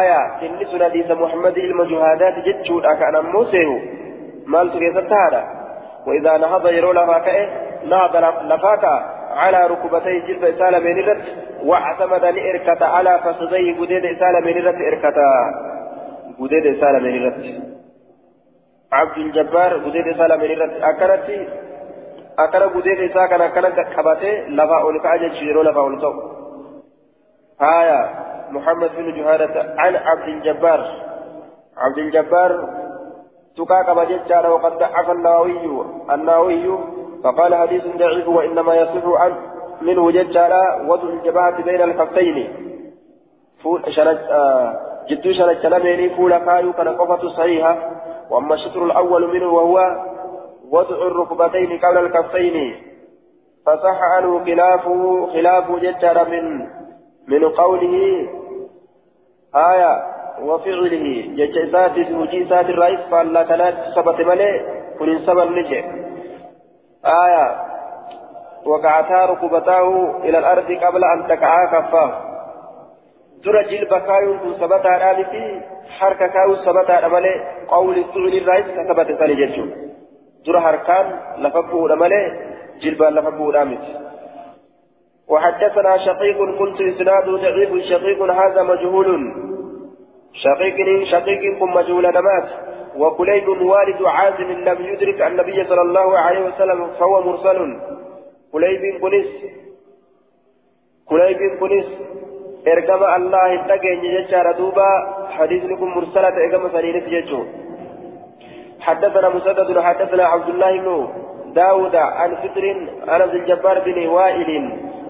آية 0.00 0.18
إن 0.42 0.82
حديث 0.82 1.10
محمد 1.10 1.58
المجهادات 1.58 2.34
جتشود 2.38 2.84
أكان 2.84 3.24
موسيه 3.24 3.80
مالت 4.46 4.72
كي 4.72 4.90
تتهادا. 4.90 5.44
وإذا 6.06 6.36
نهض 6.36 6.66
يرو 6.66 6.92
لفا 6.92 7.18
كئ 7.18 7.48
نهض 7.86 8.16
لفاكا 8.52 9.15
على 9.36 9.66
ركبتي 9.66 10.20
جلد 10.20 10.44
إسالة 10.44 10.78
من 10.78 10.98
الرد 10.98 11.24
واعتمد 11.64 12.24
لإركة 12.24 12.86
على 12.86 13.18
فخذيه 13.24 13.80
قديد 13.80 14.04
إسالة 14.04 14.40
من 14.40 14.58
الرد 14.58 14.74
إركة 14.74 15.18
قديد 16.40 16.66
إسالة 16.66 16.98
من 16.98 17.16
الرد. 17.16 17.62
عبد 18.92 19.16
الجبار 19.18 19.76
قديد 19.76 20.06
إسالة 20.08 20.36
من 20.36 20.44
الرد. 20.44 20.82
أكرت 20.82 21.48
أكر 22.38 22.66
قديد 22.66 23.10
إسالة 23.10 23.26
كان 23.26 23.40
أكرت 23.40 23.74
كبته 23.96 24.32
لفا 24.48 24.80
أولك 24.80 25.06
أجل 25.06 25.36
شيرو 25.36 25.62
لفا 25.62 25.80
أولك 25.80 26.02
آية 27.62 28.10
محمد 28.50 28.90
بن 28.96 29.14
جهارة 29.14 29.74
عن 29.78 29.96
عبد 29.96 30.28
الجبار. 30.28 30.80
عبد 31.76 31.98
الجبار 31.98 32.68
تكا 33.56 33.82
كما 33.82 34.04
جدّ 34.04 34.46
وقد 34.46 34.78
ضعف 34.78 35.10
النووي 35.10 35.86
النووي 36.10 36.78
فقال 37.26 37.54
حديث 37.54 37.82
ضعيف 37.96 38.28
وإنما 38.28 38.74
يصح 38.74 39.06
عن 39.06 39.32
منه 39.82 40.10
ججالا 40.10 40.86
وضع 40.88 41.08
الجبهة 41.08 41.62
بين 41.62 41.82
الكفين 41.82 42.48
آه 44.30 44.76
جدو 45.08 45.32
شرج 45.32 45.66
لميني 45.66 46.16
فول 46.16 46.38
كايو 46.38 46.72
كان 46.72 46.88
قفة 46.88 47.28
صحيحة. 47.28 47.78
وأما 48.30 48.54
الشطر 48.54 48.84
الأول 48.84 49.34
منه 49.34 49.46
وهو 49.46 49.78
وضع 50.70 50.96
الركبتين 51.06 51.78
قبل 51.78 51.98
الكفين 51.98 52.74
فصح 53.66 53.98
عنه 54.16 54.44
خلافه 54.44 55.26
خلاف 55.32 55.70
ججالا 55.70 56.24
من 56.24 56.66
من 57.28 57.48
قوله 57.48 58.28
آية 59.54 60.02
وفعله. 60.42 61.24
ججسات 61.36 62.10
وجيسات 62.12 62.66
الرئيس 62.68 63.00
قال 63.10 63.32
لا 63.32 63.42
كانت 63.42 63.76
سبت 63.96 64.20
ملئ 64.20 64.60
كن 64.98 65.18
سبت 65.26 65.48
نجي 65.50 66.05
آية. 67.06 67.66
وقعتا 68.66 69.24
ركبتاه 69.24 70.18
إلى 70.24 70.38
الأرض 70.38 70.72
قبل 70.72 71.04
أن 71.04 71.26
تقعا 71.28 71.66
كفاه. 71.66 72.26
ترى 73.44 73.64
جلب 73.64 73.94
كايون 73.94 74.38
كن 74.38 74.54
سبتا 74.54 74.88
رابتي 74.88 75.60
حركة 75.98 76.26
كايو 76.26 76.56
سبتا 76.56 77.00
رمالي 77.00 77.34
قول 77.68 77.98
الفعل 77.98 78.34
الرئيس 78.42 78.66
كسبت 78.66 79.18
ثاني 79.18 79.34
جلجو 79.34 79.66
ترى 80.46 80.60
حركان 80.60 81.20
لفقه 81.38 81.86
رمالي 81.88 82.22
جلبا 82.82 83.04
لفقه 83.04 83.50
رامت 83.52 83.84
وحدثنا 85.28 85.96
شقيق 85.98 86.58
كنت 86.58 86.80
إسناده 86.80 87.36
ضعيف 87.36 87.70
شقيق 87.90 88.22
هذا 88.22 88.62
مجهول. 88.62 89.08
شقيق 90.32 91.04
شقيق 91.12 91.62
مجهول 91.62 92.02
نمات. 92.02 92.48
وكليب 92.98 93.48
والد 93.48 94.00
عازم 94.04 94.50
لم 94.68 94.78
يدرك 94.90 95.22
النبي 95.22 95.64
صلى 95.64 95.82
الله 95.82 96.18
عليه 96.18 96.42
وسلم 96.48 96.86
فهو 96.98 97.22
مرسل. 97.22 97.58
كليب 98.52 98.82
كنس 99.00 99.30
كليب 101.08 101.40
كنس 101.60 101.88
allah 102.66 103.42
hin 103.52 103.62
dhageenye 103.68 104.08
jechaadha 104.16 104.52
duuba 104.58 104.88
حديث 105.36 105.64
لكم 105.64 105.88
مرسلة 105.96 106.36
إقامة 106.46 106.68
سنين 106.72 106.96
جيتشو 107.06 107.40
حدثنا 108.80 109.28
مسدد 109.28 109.78
حدثنا 109.80 110.24
عبد 110.24 110.48
الله 110.48 110.72
بن 110.78 111.08
داود 111.54 111.96
عن 111.96 112.30
فطر 112.42 112.64
عبد 113.08 113.34
الجبار 113.34 113.76
بن 113.86 114.06
وائل. 114.06 114.50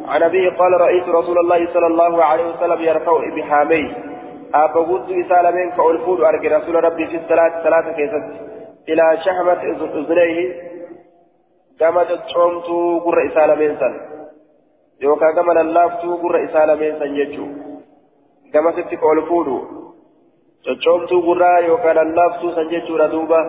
عن 0.08 0.22
أبيه 0.22 0.50
قال 0.50 0.72
رأيت 0.80 1.08
رسول 1.08 1.38
الله 1.38 1.66
صلى 1.74 1.86
الله 1.86 2.24
عليه 2.24 2.46
وسلم 2.46 2.80
يرفع 2.82 3.16
بحاميه 3.36 4.15
قد 4.54 5.10
إسالمين 5.10 5.70
فألفود 5.70 6.20
أرجي 6.20 6.48
رسول 6.48 6.84
ربي 6.84 7.06
في 7.06 7.16
الصلاة 7.16 7.62
صلاة 7.64 7.92
كيست 7.92 8.26
إلى 8.88 9.18
شحمة 9.24 9.62
أذنيه 9.62 10.66
كما 11.80 12.04
تشومتو 12.04 12.98
قر 12.98 13.26
إسالمين 13.26 13.76
سن. 13.76 13.94
يوكا 15.00 15.32
كما 15.32 15.52
للافتو 15.52 16.16
قر 16.16 16.44
إسالمين 16.44 16.98
سن 16.98 17.16
يجو. 17.16 17.46
كما 18.52 18.72
ستك 18.72 19.02
ألفود 19.12 19.48
تشومتو 20.64 21.20
قر 21.26 21.42
يوكا 21.64 21.88
للافتو 21.88 22.50
سن 22.50 22.68
يجو 22.74 22.96
ردوبة. 22.96 23.40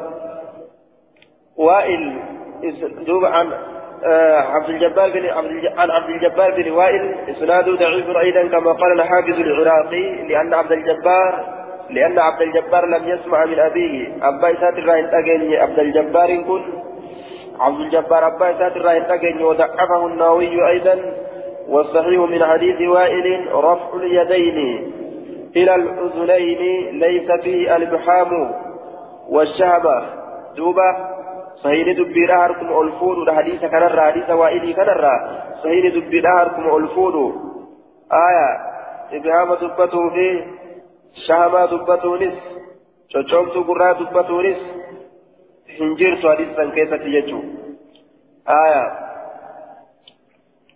وائل 1.58 2.20
دوبا 3.08 3.30
عن 3.30 3.77
عبد 4.54 4.70
الجبار 4.70 5.10
بن 5.10 5.26
عن 5.78 5.92
عبد 5.92 6.10
الجبار 6.10 6.52
بن 6.52 6.72
وائل. 6.72 7.16
إسناده 7.30 7.72
ضعيف 7.76 8.18
أيضا 8.18 8.60
كما 8.60 8.72
قال 8.72 8.92
الحافظ 8.92 9.40
العراقي 9.40 10.28
لأن 10.28 10.54
عبد 10.54 10.72
الجبار 10.72 11.46
لأن 11.90 12.20
عبد 12.20 12.42
الجبار 12.42 12.86
لم 12.86 13.08
يسمع 13.08 13.46
من 13.46 13.60
أبيه. 13.60 14.08
أبا 14.22 14.52
اسات 14.52 14.78
الراين 14.78 15.12
تاجيني 15.12 15.58
عبد 15.58 15.80
الجبار 15.80 16.36
كن 16.36 16.62
عبد 17.60 17.80
الجبار 17.80 18.28
أبا 18.28 18.52
اسات 18.52 18.76
الراين 18.78 19.08
تاجيني 19.08 19.44
وضعفه 19.44 20.06
النووي 20.06 20.70
أيضا 20.70 20.96
والصحيح 21.70 22.20
من 22.20 22.46
حديث 22.46 22.82
وائل 22.82 23.48
رفع 23.54 23.96
اليدين 23.96 24.92
إلى 25.56 25.76
الأذنين 25.76 27.00
ليس 27.00 27.32
فيه 27.44 27.76
البحام 27.76 28.52
والشهبه 29.30 30.04
دوبة. 30.58 31.17
صحيح 31.64 31.98
دبي 31.98 32.26
دهركم 32.26 32.70
ألفود 32.82 33.30
حديث 33.30 33.62
كان 33.62 33.84
الرا 33.84 34.04
حديث 34.12 34.30
وائلي 34.30 34.74
كان 34.74 34.90
الرا 34.90 35.16
صحيح 35.64 35.94
دبي 35.96 36.20
دهركم 36.22 36.76
ألفود 36.78 37.16
آية 38.28 38.50
إبهام 39.12 39.54
دبته 39.54 40.10
في 40.10 40.44
شهما 41.28 41.66
دبته 41.66 42.18
نس 42.18 42.38
شوشومتو 43.10 43.64
قرى 43.64 43.94
دبته 43.94 44.42
نس 44.42 44.62
keessatti 46.76 47.12
jechuun 47.16 47.46
aya 48.46 48.84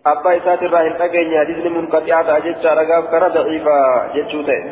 abbaa 0.04 0.32
isaatirraa 0.40 0.82
hin 0.86 0.98
dhageenye 1.00 1.38
hadiisni 1.38 1.70
munqaxi'aa 1.76 2.24
ta'a 2.28 2.44
jecha 2.46 2.74
ragaaf 2.80 3.10
kana 3.10 3.34
daciifa 3.36 3.76
jechuu 4.14 4.42
ta'e 4.50 4.62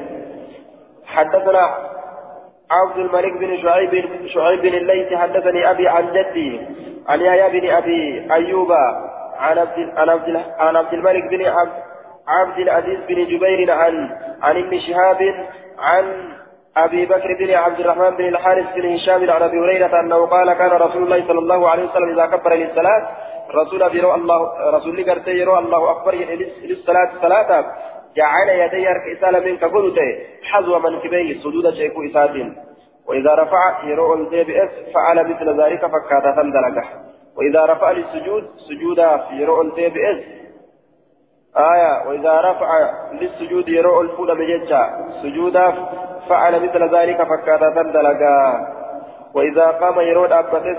حدثنا 1.11 1.89
عبد 2.70 2.98
الملك 2.98 3.32
بن 3.32 3.62
شعيب 3.62 4.04
شعيب 4.26 4.60
بن 4.60 4.74
الليث 4.74 5.14
حدثني 5.14 5.70
أبي 5.70 5.88
عن 5.88 6.12
جدي 6.12 6.60
عن 7.08 7.20
يحيى 7.20 7.60
بن 7.60 7.70
أبي 7.70 8.32
أيوب 8.32 8.72
عن 9.38 9.58
عبد 9.58 9.92
عن 9.96 10.08
عبد 10.08 10.42
عن 10.58 10.76
عبد 10.76 10.92
الملك 10.92 11.24
بن 11.24 11.46
عبد 11.46 11.72
عبد 12.28 12.58
العزيز 12.58 12.98
بن 13.08 13.24
جبير 13.24 13.70
عن 13.70 14.10
عن 14.42 14.56
ابن 14.56 14.78
شهاب 14.78 15.34
عن 15.78 16.30
أبي 16.76 17.06
بكر 17.06 17.36
بن 17.40 17.54
عبد 17.54 17.80
الرحمن 17.80 18.10
بن 18.10 18.28
الحارث 18.28 18.66
بن 18.74 18.94
هشام 18.94 19.30
عن 19.30 19.42
أبي 19.42 19.58
هريرة 19.58 20.00
أنه 20.00 20.26
قال 20.26 20.52
كان 20.52 20.70
رسول 20.70 21.02
الله 21.02 21.26
صلى 21.28 21.38
الله 21.38 21.70
عليه 21.70 21.84
وسلم 21.84 22.18
إذا 22.18 22.26
كبر 22.26 22.54
للصلاة 22.54 23.08
رسول 23.54 23.90
بيرو 23.90 24.14
الله 24.14 24.70
رسول 24.70 24.98
يرو 25.28 25.58
الله 25.58 25.90
أكبر 25.90 26.14
للصلاة 26.64 27.10
صلاة 27.22 27.64
جعل 28.16 28.48
يدي 28.48 29.12
إسالة 29.12 29.40
من 29.40 29.56
كقلت 29.56 29.98
حذو 30.42 30.78
منكبيه 30.78 31.40
سجود 31.40 31.74
شيخ 31.74 31.92
إساد 32.11 32.54
وإذا 33.08 33.34
رفع 33.34 33.84
يرو 33.84 34.14
الدبئس 34.14 34.70
فعل 34.94 35.30
مثل 35.30 35.62
ذلك 35.62 35.80
فكاتا 35.86 36.32
فندلقه 36.36 36.84
وإذا 37.36 37.64
رفع 37.64 37.90
للسجود 37.90 38.48
سجودا 38.68 39.26
يرو 39.32 39.62
الدبئس 39.62 40.24
آية 41.56 42.08
وإذا 42.08 42.40
رفع 42.40 42.90
للسجود 43.12 43.68
يرو 43.68 44.00
الفول 44.00 44.38
بججا 44.38 44.90
سجودا 45.22 45.74
فعل 46.28 46.62
مثل 46.62 46.96
ذلك 46.96 47.22
فكاتا 47.22 47.70
فندلقه 47.70 48.66
وإذا 49.34 49.66
قام 49.66 50.00
يرو 50.00 50.24
الأبتس 50.24 50.78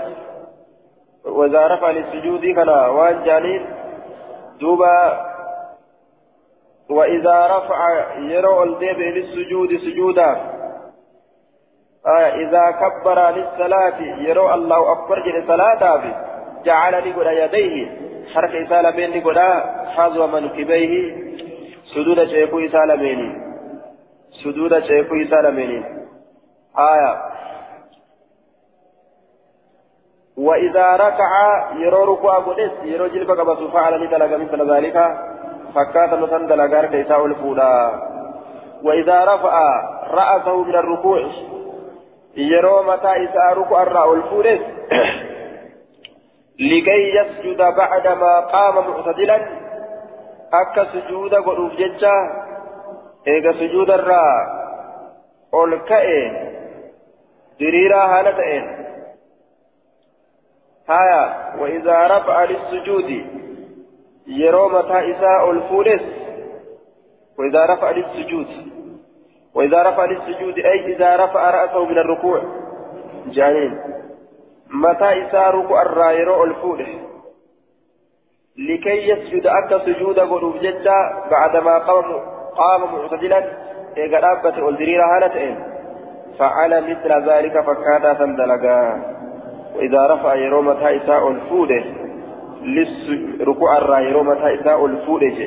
وإذا 1.24 1.66
رفع 1.66 1.90
للسجود 1.90 2.44
كان 2.44 2.68
وان 2.68 3.24
جانين. 3.24 3.66
دوبا 4.60 5.31
وإذا 6.96 7.46
رفع 7.56 7.78
يرى 8.18 8.62
الدب 8.62 8.98
للسجود 9.16 9.70
سجودا. 9.84 10.30
آه 12.06 12.28
إذا 12.42 12.64
كبر 12.70 13.30
للصلاة 13.30 14.00
يرى 14.00 14.54
الله 14.54 14.92
أكبر 14.92 15.16
جل 15.26 15.46
صلاة 15.46 15.82
جعل 16.64 16.94
لقد 17.10 17.26
يديه. 17.26 18.02
حرك 18.34 18.54
إسالة 18.54 18.90
بين 18.90 19.10
لقد 19.10 19.38
حظو 19.96 20.26
منكبيه 20.26 20.92
سجود 21.94 22.24
شيخو 22.24 22.58
إسالة 22.58 22.94
بيني 22.94 23.30
سجود 24.44 24.78
شيخو 24.78 25.14
إسالة 25.14 25.50
بيني 25.50 25.84
آية. 26.78 27.12
وإذا 30.36 30.96
ركع 30.96 31.32
يرى 31.76 32.02
ركوع 32.12 32.38
قدس 32.38 32.72
يرى 32.82 33.08
جلبك 33.08 33.40
بس 33.46 33.58
فعل 33.58 34.00
مثل 34.36 34.70
ذلك. 34.72 34.96
فكات 35.74 36.12
نسند 36.14 36.52
لغار 36.52 36.86
كيسا 36.86 37.16
الفودا 37.16 38.02
وإذا 38.82 39.24
رفع 39.24 39.54
رأسه 40.10 40.62
من 40.64 40.74
الركوع 40.74 41.22
يرو 42.36 42.82
متى 42.82 43.24
إسا 43.24 43.52
ركوع 43.52 43.82
الرأى 43.82 44.12
الفودس 44.16 44.60
لكي 46.60 47.14
يسجد 47.16 47.56
بعدما 47.56 48.40
قام 48.40 48.74
معتدلا 48.74 49.46
أكا 50.52 50.84
سجود 50.92 51.34
قلوب 51.34 51.70
ججا 51.70 52.12
إيغا 53.28 53.52
سجود 53.52 53.90
الرأى 53.90 54.62
أولكئ 55.54 56.30
دريرا 57.60 58.04
هالتئن 58.04 58.86
هايا 60.88 61.54
وإذا 61.58 62.06
رفع 62.06 62.44
للسجود 62.44 63.41
يرو 64.26 64.68
متى 64.68 65.12
إساء 65.12 65.50
الفولس 65.50 66.02
وإذا 67.38 67.66
رفع 67.66 67.90
للسجود 67.90 68.46
وإذا 69.54 69.82
رفع 69.82 70.04
للسجود 70.04 70.58
أي 70.58 70.94
إذا 70.94 71.16
رفع 71.16 71.50
رأسه 71.50 71.84
من 71.84 71.98
الركوع 71.98 72.42
جانين 73.26 73.80
متى 74.70 75.28
إساء 75.28 75.50
ركوع 75.50 75.82
الرايرو 75.82 76.44
الفولس 76.44 76.88
لكي 78.58 79.08
يسجد 79.08 79.46
أكا 79.46 79.78
سجود 79.78 80.20
قلوب 80.20 80.56
جدا 80.56 81.28
بعدما 81.30 81.78
قام 81.78 82.04
قام 82.56 82.94
معتدلا 82.94 83.44
إيقا 83.96 84.20
رابة 84.20 84.64
والدريرة 84.64 85.04
هالتين 85.16 85.64
فعل 86.38 86.90
مثل 86.90 87.30
ذلك 87.30 87.60
فكاتا 87.60 88.14
فاندلقا 88.14 89.02
وإذا 89.76 90.06
رفع 90.06 90.34
يرو 90.34 90.62
متى 90.62 90.96
إساء 90.96 91.28
الفولس 91.28 91.84
ركوع 93.40 93.78
الرا 93.78 93.98
يرو 93.98 94.22
متى 94.22 94.60
إساء 94.60 94.86
الفودج 94.86 95.40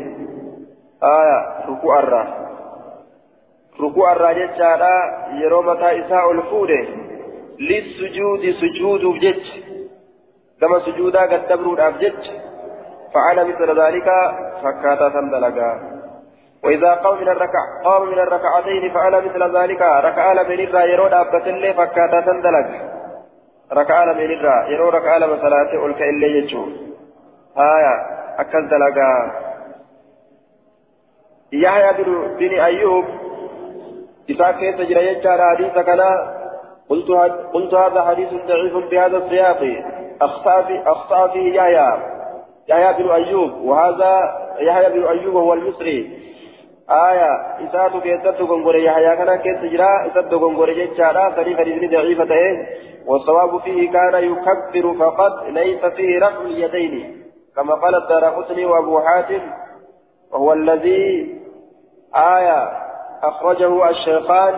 آية 1.03 1.65
ركوع 1.69 1.99
الرا 1.99 2.27
ركوع 3.81 4.11
الرا 4.11 4.31
جتشارا 4.33 5.27
يرو 5.33 5.61
متى 5.61 5.99
إساء 5.99 6.31
الفودج 6.31 6.87
للسجود 7.59 8.51
سجود 8.61 9.05
بجج 9.05 9.43
كما 10.61 10.79
سجودا 10.79 11.21
قد 11.21 11.47
تبرود 11.47 11.79
أبجج 11.79 12.29
فعل 13.13 13.47
مثل 13.47 13.81
ذلك 13.81 14.05
فكاتا 14.63 15.09
سندلقا 15.09 15.95
وإذا 16.63 16.93
قام 16.93 17.21
من 17.21 17.29
الركع 17.29 17.59
قام 17.85 18.07
من 18.07 18.19
الركعتين 18.19 18.93
فعل 18.93 19.25
مثل 19.25 19.57
ذلك 19.57 19.81
ركع 19.81 20.33
لمن 20.33 20.59
الرا 20.59 20.83
يرو 20.83 21.07
دابة 21.07 21.49
اللي 21.49 21.73
فكاتا 21.73 22.25
سندلق 22.25 22.67
ركع 23.73 24.03
لمن 24.03 24.31
الرا 24.31 24.67
يرو 24.69 24.89
ركع 24.89 25.19
صلاة 25.19 25.85
ألك 25.85 26.01
إلي 26.01 26.37
يجو 26.37 26.65
آية 27.57 27.95
أكل 28.39 28.67
دلقا. 28.67 29.31
يحيى 31.51 32.03
بن, 32.03 32.59
أيوب 32.59 33.05
إذا 34.29 34.51
كيف 34.51 34.81
جرى 34.81 35.07
يجار 35.07 35.55
حديث 35.55 35.73
كنا 35.73 36.35
قلت 36.89 37.11
قلت 37.53 37.73
هذا 37.73 38.01
حديث 38.01 38.29
ضعيف 38.29 38.77
بهذا 38.77 39.17
السياق. 39.17 39.61
أخطأ 40.21 40.61
في 40.61 40.83
أخطأ 40.85 41.27
فيه 41.27 41.53
يحيى. 41.53 41.97
يحيى 42.67 43.03
بن 43.03 43.11
أيوب 43.11 43.51
وهذا 43.51 44.19
يحيى 44.59 44.89
بن 44.89 45.05
أيوب 45.05 45.35
هو 45.35 45.53
المصري. 45.53 46.25
آية 46.89 47.31
إساتو 47.65 48.01
كيستو 48.01 48.45
غنغوري 48.45 48.83
يحيى 48.83 49.15
كان 49.15 49.35
كيس 49.35 49.71
جرا 49.71 50.07
إساتو 50.07 50.37
غنغوري 50.37 50.73
جيتشارا 50.73 51.35
صريح 51.35 51.59
حديث 51.59 51.91
ضعيفة 51.91 52.35
والصواب 53.05 53.59
فيه 53.59 53.91
كان 53.91 54.23
يكبر 54.23 54.93
فقط 54.99 55.43
ليس 55.49 55.85
فيه 55.85 56.19
رفع 56.19 56.41
اليدين. 56.41 57.24
كما 57.55 57.73
قال 57.75 57.95
الدارقطني 57.95 58.65
وابو 58.65 58.99
حاتم 58.99 59.41
وهو 60.31 60.53
الذي 60.53 61.35
آية 62.15 62.59
أخرجه 63.23 63.89
الشيخان 63.89 64.53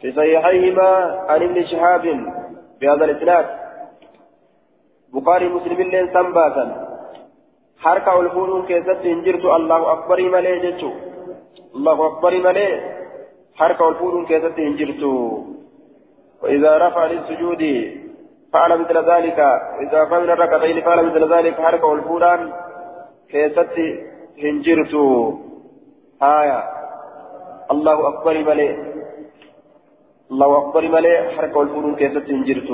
في 0.00 0.12
صحيحيهما 0.12 0.90
عن 1.28 1.42
ابن 1.42 1.66
شهاب 1.66 2.04
بهذا 2.80 3.04
الإسناد. 3.04 3.46
بخاري 5.14 5.48
مسلم 5.48 5.82
لين 5.82 6.12
سنباتا. 6.14 6.88
حركة 7.78 8.16
والفولون 8.16 8.66
كيست 8.66 9.00
انجرت 9.04 9.44
الله 9.44 9.92
أكبر 9.92 10.22
ملي 10.22 10.58
جتشو 10.58 10.90
الله 11.74 12.06
أكبر 12.06 12.32
ملي. 12.38 13.00
حركة 13.54 13.84
والفولون 13.84 14.26
كيست 14.26 14.58
انجرت 14.58 15.02
وإذا 16.42 16.78
رفع 16.78 17.06
للسجود 17.06 17.62
فعل 18.52 18.80
مثل 18.80 19.10
ذلك 19.10 19.38
إذا 19.80 20.04
فمن 20.04 20.30
الركعتين 20.30 20.80
فعل 20.80 21.06
مثل 21.06 21.34
ذلك 21.34 21.60
حركة 21.60 21.86
والفولان 21.86 22.52
كيست 23.30 23.76
انجرت 24.44 24.94
آية. 26.22 26.64
الله 27.70 28.08
أكبر 28.08 28.38
ملي 28.38 28.68
الله 30.30 30.58
أكبر 30.58 30.88
ملي 30.88 31.30
حركة 31.36 31.58
والفولون 31.58 31.94
كيست 31.96 32.28
انجرت 32.28 32.70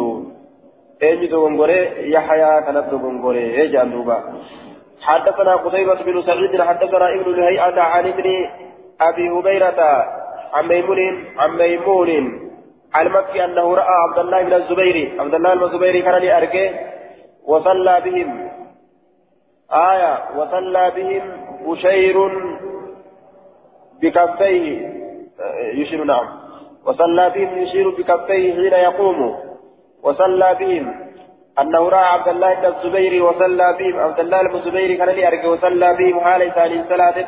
أين 1.02 1.28
دوغنغوري 1.28 2.10
يحيى 2.12 2.62
كانت 2.62 2.86
دوغنغوري 2.90 3.38
إيه 3.38 3.72
جاندوبا 3.72 4.18
حدثنا 5.02 5.56
قتيبة 5.56 6.02
بن 6.02 6.22
سعيد 6.22 6.62
حدثنا 6.62 7.14
ابن 7.14 7.34
الهيئة 7.34 7.80
عن 7.80 8.06
ابن 8.06 8.26
أبي 9.00 9.30
هبيرة 9.30 9.80
عن 10.52 10.68
ميمون 10.68 10.98
عن 11.38 11.50
ميمون. 11.56 12.45
المكي 12.96 13.44
أنه 13.44 13.74
رأى 13.74 13.94
عبد 14.08 14.18
الله 14.18 14.42
بن 14.42 14.52
الزبير 14.52 15.20
عبد 15.20 15.34
الله 15.34 15.54
بن 15.54 15.62
الزبير 15.62 16.00
كان 16.00 16.22
لأركه 16.22 16.70
وصلى 17.46 18.00
بهم. 18.04 18.50
آية 19.72 20.18
وصلى 20.36 20.92
بهم 20.96 21.22
بشير 21.66 22.16
بكفيه. 24.02 24.92
يشير 25.74 26.04
نعم. 26.04 26.28
وصلى 26.86 27.30
بهم 27.30 27.58
يشير 27.58 27.90
بكفيه 27.90 28.54
حين 28.54 28.72
يقوم. 28.72 29.36
وصلى 30.02 30.56
بهم. 30.60 30.94
أنه 31.60 31.88
رأى 31.88 32.04
عبد 32.04 32.28
الله 32.28 32.54
بن 32.54 32.66
الزبير 32.66 33.24
وصلى 33.24 33.76
بهم. 33.78 33.98
عبد 33.98 34.20
الله 34.20 34.42
بن 34.42 34.54
الزبير 34.54 34.98
كان 34.98 35.08
لي 35.08 35.28
أرجع 35.28 35.48
وصلى 35.48 35.94
بهم. 35.94 36.20
حال 36.20 36.54
ثاني 36.54 36.84
صلاة 36.88 37.18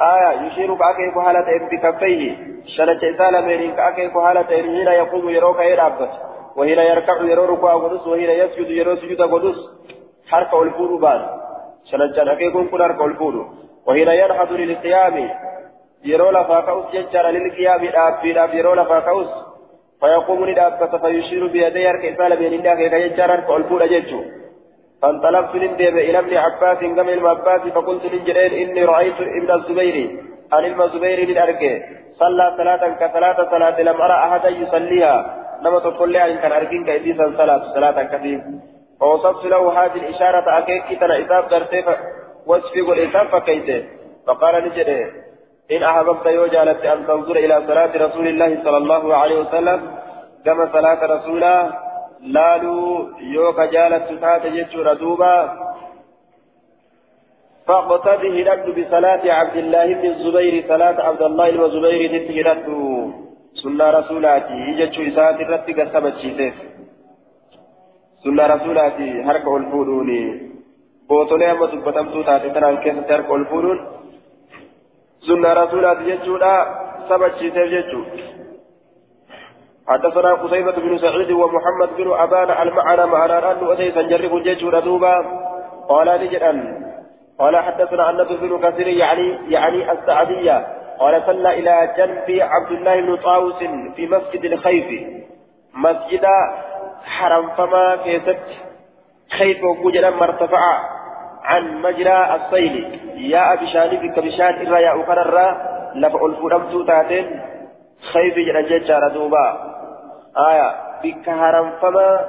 آية 0.00 0.46
يشير 0.46 0.74
كأكيف 0.74 1.18
حالة 1.18 1.68
بكفيه. 1.72 2.36
شنت 2.76 3.04
إسالة 3.04 3.40
من 3.40 3.76
كأكيف 3.76 4.18
حالة 4.18 4.42
حين 4.42 4.86
يقوم 4.86 5.28
يروك 5.28 5.60
يرابط 5.60 6.08
وهنا 6.56 6.82
يركع 6.82 7.22
يرو 7.22 7.44
ركوع 7.44 7.74
قدس 7.74 8.06
وهنا 8.06 8.32
يسجد 8.32 8.70
يرو 8.70 8.96
سجود 8.96 9.22
قدس 9.22 9.58
حركة 10.30 10.62
الفور 10.62 10.96
بان 10.96 11.22
شنت 11.90 12.18
أكيكم 12.18 12.66
كل 12.66 12.82
حركة 12.82 13.04
الفور. 13.04 13.34
وهنا 13.86 14.12
ينحط 14.12 14.50
للقيام. 14.50 15.30
يرو 16.04 16.30
لفاكوس 16.30 16.94
يجر 16.94 17.26
للقيام. 17.30 17.84
الأب 17.84 18.54
يرو 18.54 18.74
لفاكوس 18.74 19.30
فيقوم 20.00 20.50
ندابة 20.50 20.98
فيشير 20.98 21.46
بيدي 21.46 21.90
أرك 21.90 22.04
إسالة 22.04 22.34
بين 22.36 22.52
الله 22.52 22.74
كي 22.74 23.02
يجرر 23.04 23.40
كألفور 23.40 23.84
أججو. 23.84 24.20
فانطلقت 25.02 25.54
نندب 25.54 25.96
إلى 26.08 26.18
ابن 26.18 26.36
عباس 26.36 26.78
قم 26.78 27.08
ابن 27.08 27.26
عباس 27.26 27.60
فقلت 27.60 28.04
للجليل 28.12 28.52
إني 28.54 28.84
رأيت 28.84 29.14
ابن 29.20 29.50
الزبير. 29.54 29.96
عن 30.52 30.64
ابن 30.64 30.82
الزبير 30.82 31.18
للأرك 31.28 31.82
صلى 32.18 32.54
صلاة 32.56 32.82
كصلاة 33.00 33.50
صلاة 33.50 33.80
لم 33.80 34.00
أرى 34.00 34.14
أحدا 34.26 34.48
يصليها. 34.48 35.36
لما 35.62 35.78
تقول 35.78 36.12
لي 36.12 36.38
كان 36.42 36.52
أركين 36.52 36.84
كإديسا 36.84 37.32
صلاة 37.38 37.62
صلاة 37.74 38.02
كثير. 38.02 38.40
فوصفت 39.00 39.44
له 39.44 39.84
هذه 39.84 39.96
الإشارة 39.96 40.58
أكيد 40.58 40.98
تنا 41.00 41.16
إذا 41.16 41.40
درسي 41.40 41.84
وصفي 42.46 42.80
قل 42.80 42.98
إذا 42.98 43.24
فكيت 43.24 43.86
فقال 44.26 44.54
لجليل 44.64 45.10
إن 45.72 45.82
أحببت 45.82 46.26
يوجالت 46.26 46.84
أن 46.84 47.06
تنظر 47.06 47.36
إلى 47.36 47.62
صلاة 47.66 48.06
رسول 48.06 48.28
الله 48.28 48.64
صلى 48.64 48.76
الله 48.76 49.16
عليه 49.16 49.40
وسلم 49.40 49.80
كما 50.44 50.68
صلاة 50.72 51.06
رسوله 51.06 51.72
لالو 52.22 53.08
يوكا 53.20 53.64
جالت 53.64 54.04
تتات 54.10 54.46
جتشور 54.46 54.94
دوبا 54.94 55.34
فاقتده 57.66 58.34
لد 58.48 58.66
بصلاة 58.78 59.22
عبد 59.38 59.56
الله 59.56 59.86
بن 59.94 60.06
الزبير 60.10 60.54
صلاة 60.68 60.98
عبد 61.08 61.22
الله 61.22 61.50
بن 61.50 61.64
الزبير 61.64 62.02
تتهرت 62.14 62.66
سنة 63.62 63.90
رسولاتي 63.98 64.60
جتشو 64.78 65.02
إسات 65.08 65.40
الرد 65.40 65.68
قسمت 65.78 66.16
شيسيف 66.22 66.54
سنة 68.24 68.46
رسولاتي 68.54 69.10
هرك 69.26 69.46
الفولوني 69.60 70.22
بوتولي 71.08 71.50
أما 71.52 71.66
دبتمتو 71.66 72.22
تاتي 72.22 72.50
تنان 72.54 72.76
كيف 72.84 72.96
ترك 73.08 73.30
الفولون 73.30 73.78
سنة 75.26 75.52
رسولات 75.62 75.98
جتشودا 76.08 76.54
سبت 77.08 77.32
شيسيف 77.40 77.66
جتشو 77.74 78.00
حدثنا 79.90 80.34
قتيبة 80.34 80.72
بن 80.72 80.98
سعيد 80.98 81.30
ومحمد 81.30 81.96
بن 81.96 82.12
أبان 82.12 82.50
المعنى 82.68 83.06
معنا 83.06 83.52
أن 83.52 83.70
أتيسا 83.70 84.02
جرب 84.02 84.42
جتشودا 84.42 84.80
دوبا 84.80 85.14
قال 85.88 86.08
نجدا 86.22 86.80
قال 87.38 87.56
حدثنا 87.56 88.10
أن 88.10 88.24
بن 88.24 88.70
كثير 88.70 88.88
يعني 88.88 89.38
يعني 89.48 89.92
السعدية. 89.92 90.66
قال 90.98 91.22
صلى 91.26 91.58
إلى 91.58 91.94
جنب 91.96 92.40
عبد 92.40 92.70
الله 92.70 93.00
بن 93.00 93.16
طاووس 93.16 93.58
في 93.96 94.06
مسجد 94.06 94.44
الخيف. 94.44 95.08
مسجد 95.74 96.26
حرم 97.04 97.50
فما 97.50 97.96
كيست. 97.96 98.38
خيف 99.38 99.64
وجد 99.84 100.04
مرتفع 100.04 100.60
عن 101.44 101.82
مجرى 101.82 102.34
الصيل 102.34 103.00
يا 103.16 103.54
بشان 103.54 103.90
بك 103.96 104.18
بشان 104.18 104.66
إرى 104.66 104.82
يا 104.82 105.02
أخرى 105.02 105.24
لفع 105.94 106.26
الفرمت 106.26 106.86
تاتين 106.86 107.40
خيف 108.12 108.34
جنجة 108.34 108.86
جارة 108.86 109.08
دوبا 109.08 109.69
آية. 110.48 110.90
بك 111.02 111.30
حرم 111.30 111.70
فما 111.82 112.28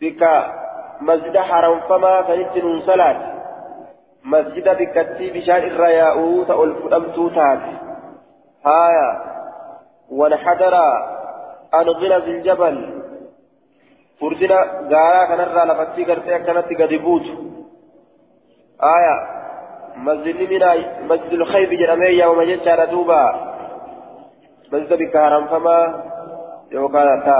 بك 0.00 0.22
مسجد 1.00 1.38
حرم 1.38 1.80
فما 1.80 2.22
فنتن 2.22 2.80
صلاة 2.86 3.16
مسجد 4.24 4.68
بكتي 4.68 5.30
بشان 5.30 5.62
إرى 5.70 5.92
يا 5.92 6.12
أوت 6.12 6.50
الفرمت 6.50 7.34
تات 7.34 7.62
آية 8.66 9.08
ونحدر 10.10 10.74
عن 11.74 11.84
غلظ 11.84 12.28
الجبل. 12.28 13.02
فردنا 14.20 14.58
غارا 14.92 15.24
كنرى 15.24 15.64
لفتي 15.64 16.04
كرتي 16.04 16.38
كانت 16.38 16.68
قد 16.80 16.92
آية. 18.96 19.16
مسجد 19.96 20.36
من 20.36 20.62
مسجد 21.08 21.32
الخيف 21.32 21.70
جرمي 21.70 22.06
يوم 22.06 22.42
جدت 22.42 22.90
دوبا. 22.90 23.24
مسجد 24.72 24.92
بك 24.92 25.16
هرم 25.16 25.46
فما 25.46 26.10
يوكا 26.72 27.22
تا 27.26 27.38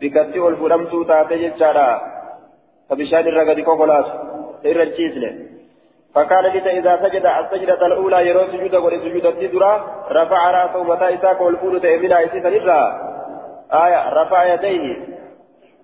بكتي 0.00 0.38
والفرمتو 0.40 1.02
تاتي 1.02 1.36
جدت 1.48 1.62
فبشان 2.90 3.24
الرقد 3.28 3.60
كوكولاس 3.60 4.06
إرجيزله 4.66 5.32
فكان 6.14 6.44
لتا 6.44 6.70
إذا 6.70 6.96
سجد 7.02 7.26
السجدة 7.26 7.86
الأولى 7.86 8.28
يرى 8.28 8.46
سجود 8.52 8.74
قل 8.74 9.00
سجود 9.00 9.26
التدرى 9.26 9.84
رفع 10.10 10.50
رأسه 10.50 10.82
متى 10.82 11.14
إساك 11.14 11.40
والفول 11.40 11.80
تأمنا 11.80 12.24
إسيسا 12.24 12.48
للرا 12.48 12.82
آية 13.72 14.12
رفع 14.12 14.54
يديه 14.54 14.96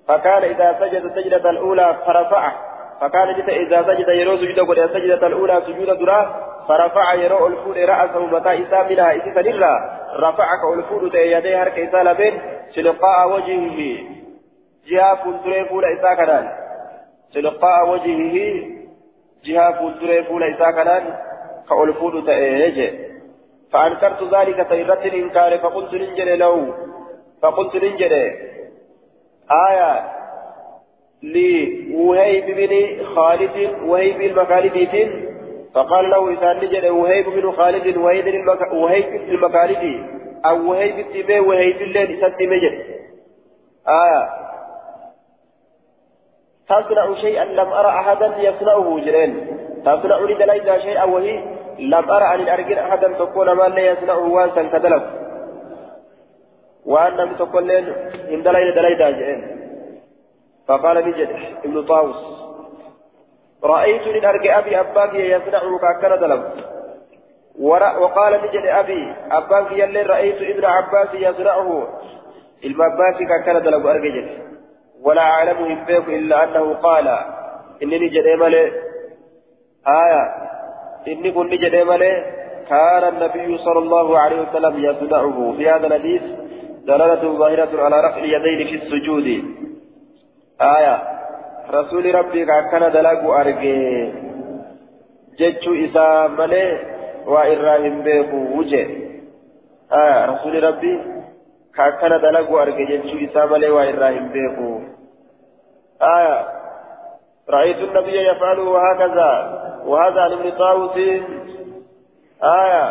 فكان 0.09 0.43
إذا 0.43 0.77
سجد 0.81 1.05
السجدة 1.05 1.51
الأولى 1.51 1.97
فرفعه 2.07 2.53
فكان 3.01 3.35
جت 3.35 3.49
إذا 3.49 3.83
سجد 3.83 4.09
يرو 4.09 4.37
سجد 4.37 4.61
قد 4.61 4.79
السجدة 4.79 5.27
الأولى 5.27 5.62
سجود 5.67 5.99
درا 5.99 6.54
فرفع 6.69 7.15
يرو 7.15 7.47
الفود 7.47 7.79
رأسه 7.79 8.27
متى 8.27 8.62
إسا 8.62 8.83
منها 8.83 9.17
إسا 9.17 9.43
نرى 9.43 10.01
رفعك 10.17 10.79
الفود 10.79 11.15
يديه 11.15 11.62
هرك 11.62 11.79
إسا 11.79 12.03
لبين 12.03 12.41
تلقاء 12.75 13.33
وجهه. 13.33 13.99
جهة 14.87 15.25
فلتري 15.25 15.65
فول 15.65 15.85
إسا 15.85 16.15
كنان. 16.15 16.49
تلقاء 17.35 17.91
وجهه. 17.91 18.37
جهة 19.45 19.73
فلتري 19.73 20.25
فول 20.25 20.43
إسا 20.43 20.71
كنان. 20.71 21.05
كالفود 21.69 22.27
تأيجي 22.27 22.91
فأنكرت 23.73 24.35
ذلك 24.35 24.69
سيرة 24.69 25.03
الإنكار. 25.05 25.59
فقلت 25.59 25.95
ننجل 25.95 26.39
له 26.39 26.75
فقلت 27.43 27.77
ننجل 27.77 28.12
آية. 29.69 30.15
لوهيب 31.23 32.47
بن 32.47 33.05
خالد. 33.05 33.57
وهيب 33.83 34.21
المخالدين. 34.21 35.34
فقال 35.75 36.11
له 36.11 36.31
إذا 36.31 36.53
نجد 36.53 36.85
وهيب 36.85 37.29
بن 37.29 37.53
خالد 37.53 37.97
وهيب 37.97 38.29
المخالدي 39.29 40.03
أو 40.47 40.70
وهيب 40.70 40.99
التبي 40.99 41.41
وهيب 41.41 41.83
الليل 41.83 42.18
ستي 42.18 42.47
مجد 42.47 42.85
آية 43.89 44.29
تصنع 46.68 47.14
شيئا 47.14 47.45
لم 47.45 47.72
أرى 47.72 47.89
أحدا 47.89 48.27
يصنعه 48.39 49.01
جرين. 49.01 49.59
تصنع 49.85 50.18
لدلائل 50.18 50.83
شيئا 50.83 51.05
وهي 51.05 51.43
لم 51.79 52.11
أرى 52.11 52.35
أن 52.35 52.49
أرجل 52.49 52.79
أحدا 52.79 53.12
تكون 53.12 53.53
ما 53.53 53.62
لا 53.62 53.81
يصنعه 53.81 54.33
وانسا 54.33 54.62
كدلف 54.62 55.03
وأن 56.87 57.12
لم 57.12 57.35
تكن 57.35 57.66
لين 57.66 57.89
إن 58.31 58.43
دلائل 58.43 58.75
دلائل 58.75 59.55
فقال 60.68 61.09
نجد 61.09 61.29
ابن 61.64 61.83
طاووس. 61.83 62.43
رأيت 63.65 64.03
لنرجع 64.03 64.59
أبي 64.59 64.81
أباك 64.81 65.15
يصنع 65.15 65.61
كأكل 65.83 66.21
دلم. 66.21 66.43
وقال 68.01 68.41
نجد 68.43 68.67
أبي 68.67 69.12
أباك 69.31 69.73
يلي 69.73 70.03
رأيت 70.03 70.37
ابن 70.43 70.65
عباس 70.65 71.09
يصنعه 71.15 71.89
المباس 72.65 73.17
كأكل 73.29 73.61
دلم 73.61 73.87
أرجع 73.87 74.27
ولا 75.03 75.23
أعلمهم 75.23 75.85
بيك 75.85 76.09
إلا 76.09 76.45
أنه 76.45 76.75
قال 76.75 77.09
إنني 77.83 78.09
جدي 78.09 78.37
مالي 78.37 78.73
آية 79.89 80.23
إني 81.09 81.33
كنت 81.33 81.53
جدي 81.53 81.85
مالي 81.85 82.25
كان 82.69 83.05
النبي 83.09 83.59
صلى 83.59 83.79
الله 83.79 84.19
عليه 84.19 84.41
وسلم 84.41 84.85
يصنعه 84.85 85.55
في 85.57 85.71
هذا 85.71 85.87
الحديث 85.87 86.23
دلالة 86.85 87.39
ظاهرة 87.39 87.83
على 87.83 87.97
رفع 88.01 88.19
اليدين 88.19 88.67
في 88.69 88.85
السجود. 88.85 89.45
آية 90.61 91.14
رسول 91.75 92.14
ربي 92.14 92.45
كان 92.47 92.93
دلق 92.93 93.31
أرجي 93.31 94.12
جتشو 95.39 95.75
إسا 95.85 96.27
مالي 96.27 96.79
وإراهم 97.27 98.03
بيك 98.03 98.31
وجه. 98.57 98.87
آية 99.93 100.25
رسول 100.27 100.64
ربي 100.64 101.01
كان 101.77 102.20
دلق 102.20 102.51
أرجي 102.53 102.85
جتشو 102.85 103.16
إسا 103.25 103.45
مالي 103.45 103.70
وإراهم 103.70 104.29
بيك 104.29 104.59
آية 106.03 106.49
رأيت 107.51 107.77
النبي 107.77 108.16
يفعله 108.31 108.66
هكذا 108.87 109.31
وهذا 109.87 110.20
عن 110.20 110.33
ابن 110.33 110.51
طاووس. 110.51 110.97
آية 112.43 112.85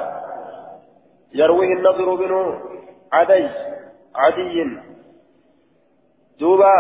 يرويه 1.34 1.73
النضر 1.73 2.15
بن 2.15 2.59
عدي 3.13 3.49
عدي. 4.15 4.77
دوبا 6.39 6.73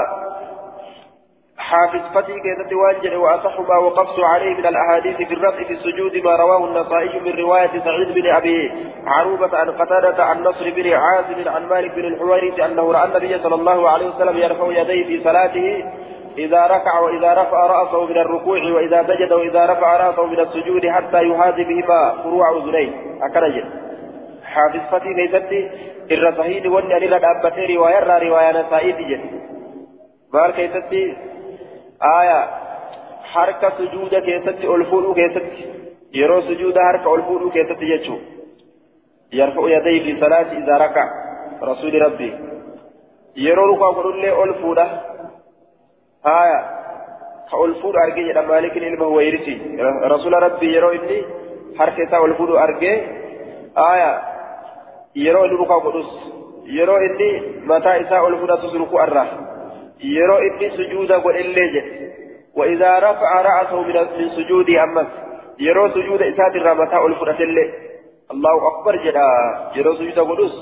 حافظ 1.57 2.01
فتي 2.15 2.33
كيست 2.39 2.73
وانجل 2.73 3.15
وأصح 3.15 3.59
ما 3.59 3.77
وقفت 3.77 4.19
عليه 4.19 4.53
من 4.53 4.65
الأحاديث 4.65 5.17
في 5.17 5.33
الرفع 5.33 5.63
في 5.63 5.73
السجود 5.73 6.17
ما 6.17 6.35
رواه 6.35 6.65
النصائي 6.65 7.19
من 7.19 7.39
رواية 7.39 7.69
سعيد 7.69 8.13
بن 8.13 8.27
أبي 8.27 8.71
عروبة 9.07 9.57
عن 9.57 9.71
قتادة 9.71 10.23
عن 10.23 10.43
نصر 10.43 10.69
بن 10.69 10.93
عازم 10.93 11.49
عن 11.49 11.67
مالك 11.67 11.91
بن 11.91 12.05
الحويرث 12.05 12.59
أنه 12.59 12.91
رأى 12.91 13.05
النبي 13.05 13.39
صلى 13.39 13.55
الله 13.55 13.89
عليه 13.89 14.07
وسلم 14.07 14.37
يرفع 14.37 14.81
يديه 14.81 15.05
في 15.05 15.23
صلاته 15.23 15.83
إذا 16.37 16.67
ركع 16.67 16.99
وإذا 16.99 17.33
رفع 17.33 17.65
رأسه 17.67 18.05
من 18.05 18.17
الركوع 18.17 18.57
وإذا 18.57 19.03
سجد 19.03 19.33
وإذا 19.33 19.65
رفع 19.65 20.07
رأسه 20.07 20.25
من 20.25 20.39
السجود 20.39 20.87
حتى 20.87 21.23
يهادي 21.23 21.63
بهما 21.63 22.23
فروع 22.23 22.57
أذنيه 22.57 22.89
أكرج. 23.21 23.63
حافظ 24.43 24.79
فتي 24.91 25.13
كيستي 25.13 25.69
إر 26.11 26.35
صحيح 26.37 26.65
وني 26.65 26.97
أن 26.97 27.03
الأبتي 27.03 27.75
رواية 27.75 28.17
رواية 28.17 28.51
جد 28.81 29.21
مال 30.33 30.51
كيستي 30.51 31.32
آية 32.03 32.49
حركة 33.23 33.69
سجود 33.77 34.15
كيستي 34.15 34.67
ألفون 34.75 35.13
كيستي. 35.13 35.65
يرو 36.13 36.41
سجود 36.41 36.77
حركة 36.77 37.15
ألفون 37.15 37.51
كيستي 37.51 37.85
يجو. 37.85 38.17
يرفع 39.33 39.61
يديه 39.69 40.03
في 40.03 40.19
صلاة 40.19 40.51
إذا 40.51 40.77
ركع. 40.77 41.09
رسول 41.63 42.01
ربي. 42.01 42.33
يرو 43.37 43.75
ركع 43.75 43.87
قل 43.87 44.25
ألفون 44.25 44.79
آية 46.25 46.59
كألفود 47.51 47.95
أرجع 47.95 48.21
إلى 48.31 48.41
مالك 48.47 48.77
إلما 48.77 49.05
هو 49.05 49.19
يرسي 49.19 49.77
رسول 50.03 50.33
ربي 50.33 50.75
يرو 50.75 50.89
إني 50.89 51.23
حركة 51.79 52.25
ألفود 52.25 52.49
أرجع 52.49 52.93
آية 53.77 54.21
يرو 55.15 55.43
ركع 55.43 55.77
قدس. 55.77 56.09
يرو 56.65 56.97
إني 56.97 57.29
متى 57.65 58.01
إساء 58.01 58.27
ألفود 58.27 58.57
تسرق 58.57 58.95
أره 58.95 59.52
يرو 60.03 60.37
إني 60.37 60.69
سجودا 60.69 61.17
قل 61.17 61.35
إلي 61.35 61.83
وإذا 62.55 62.99
رفع 62.99 63.41
رأسه 63.41 63.81
من 63.81 64.29
سجود 64.29 64.69
أمس 64.69 65.07
يرو 65.59 65.89
سجود 65.89 66.21
إسات 66.21 66.55
الرمتا 66.55 67.05
ألفود 67.05 67.35
تلي 67.35 67.73
الله 68.31 68.67
أكبر 68.67 68.95
جدا 68.95 69.27
يرو 69.75 69.95
سجود 69.95 70.19
قدس 70.19 70.55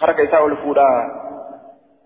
حركة 0.00 0.24
إساء 0.24 0.46
ألفود 0.46 0.78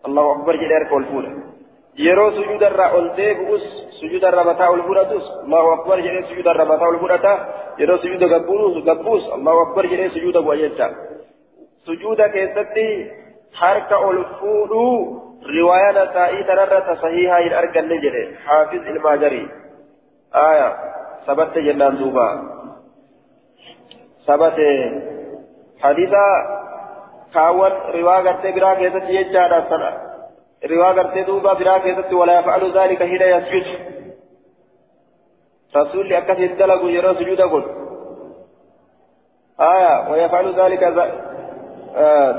الله 0.06 0.32
أكبر 0.32 0.56
جدا 0.56 0.74
حركة 0.74 0.98
ألفود 0.98 1.54
yeroo 1.96 2.30
sujuudarraa 2.30 2.90
ol 2.98 3.08
deebi'us 3.16 3.66
sujuudarraa 4.00 4.44
mataa 4.44 4.70
ol 4.70 4.82
fudhatus 4.82 5.26
allahu 5.44 5.68
akbar 5.74 6.00
jedhee 6.02 6.22
sujuudarraa 6.28 6.66
mataa 6.66 6.88
ol 6.88 6.98
fudhata 6.98 7.34
yeroo 7.78 7.98
sujuuda 7.98 8.28
gabbuus 8.28 9.28
allahu 9.36 9.60
akbar 9.66 9.86
jedhee 9.92 10.08
sujuuda 10.16 10.42
bu'a 10.42 10.56
jecha 10.56 10.88
sujuuda 11.86 12.28
keessatti 12.28 12.86
riwaayaa 15.52 15.92
nasaa'ii 15.92 16.44
tanarra 16.50 16.80
tasahihaa 16.88 17.42
hin 17.46 17.56
arganne 17.62 18.00
jedhe 18.06 18.24
xaafiz 18.46 18.86
ilmaajarii 18.94 19.46
aya 20.44 20.68
sabatte 21.26 21.66
jennaan 21.68 21.98
duuba 21.98 22.26
sabate 24.26 24.70
hadiisa 25.84 26.24
kaawwan 27.36 27.78
riwaa 27.98 28.22
gartee 28.22 28.52
biraa 28.58 28.74
keessatti 28.80 29.20
jechaadha 29.20 29.62
sana 29.68 29.92
رواية 30.64 30.92
قرتي 30.92 31.22
دوبا 31.22 31.52
برا 31.52 31.78
كيست 31.78 32.12
ولا 32.12 32.38
يفعل 32.38 32.72
ذلك 32.78 32.98
حين 32.98 33.22
يسجد 33.22 33.66
رسول 35.76 36.12
أكثر 36.12 36.46
دلق 36.46 36.84
يرى 36.84 37.14
سجود 37.14 37.40
قل 37.40 37.64
آية 39.60 40.10
ويفعل 40.10 40.60
ذلك 40.60 40.82
آه 40.82 41.33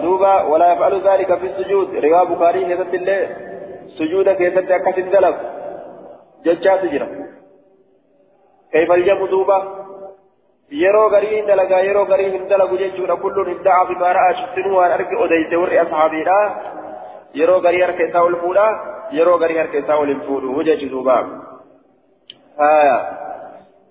دوبا 0.02 0.42
ولا 0.42 0.74
يفعل 0.74 1.02
ذلك 1.02 1.38
في 1.40 1.46
السجود 1.46 1.96
رواية 1.96 2.24
بخاري 2.24 2.66
كيست 2.66 2.94
الله 2.94 3.30
سجود 4.00 4.30
كيست 4.30 4.72
أكثر 4.72 5.02
دلق 5.02 5.38
ججات 6.46 6.86
جرى 6.86 7.08
كيف 8.72 8.92
الجم 8.92 9.26
دوبا 9.26 9.86
yeroo 10.72 11.10
garii 11.10 11.36
hin 11.36 11.48
dalagaa 11.48 11.80
yeroo 11.80 12.06
garii 12.06 12.32
hin 12.32 12.48
dalagu 12.50 12.78
jechuudha 12.78 13.16
kulluun 13.16 13.50
hin 13.50 13.60
da'a 13.66 13.86
fi 13.88 13.96
maara 13.96 14.22
ashittinuu 14.30 14.78
waan 14.78 14.92
arge 14.92 15.16
odeyse 15.26 15.60
warri 15.62 15.78
ashaabiidha 15.80 16.38
yeroo 17.34 17.60
garii 17.62 17.82
harka 17.82 18.04
isaa 18.04 18.24
ol 18.30 18.36
fuudha 18.44 18.66
yeroo 19.12 19.38
garii 19.38 19.58
harka 19.58 19.78
isaa 19.78 19.98
ol 19.98 20.08
hin 20.08 20.24
fuudhu 20.30 20.64
jechi 20.70 20.90
duuba 20.90 21.18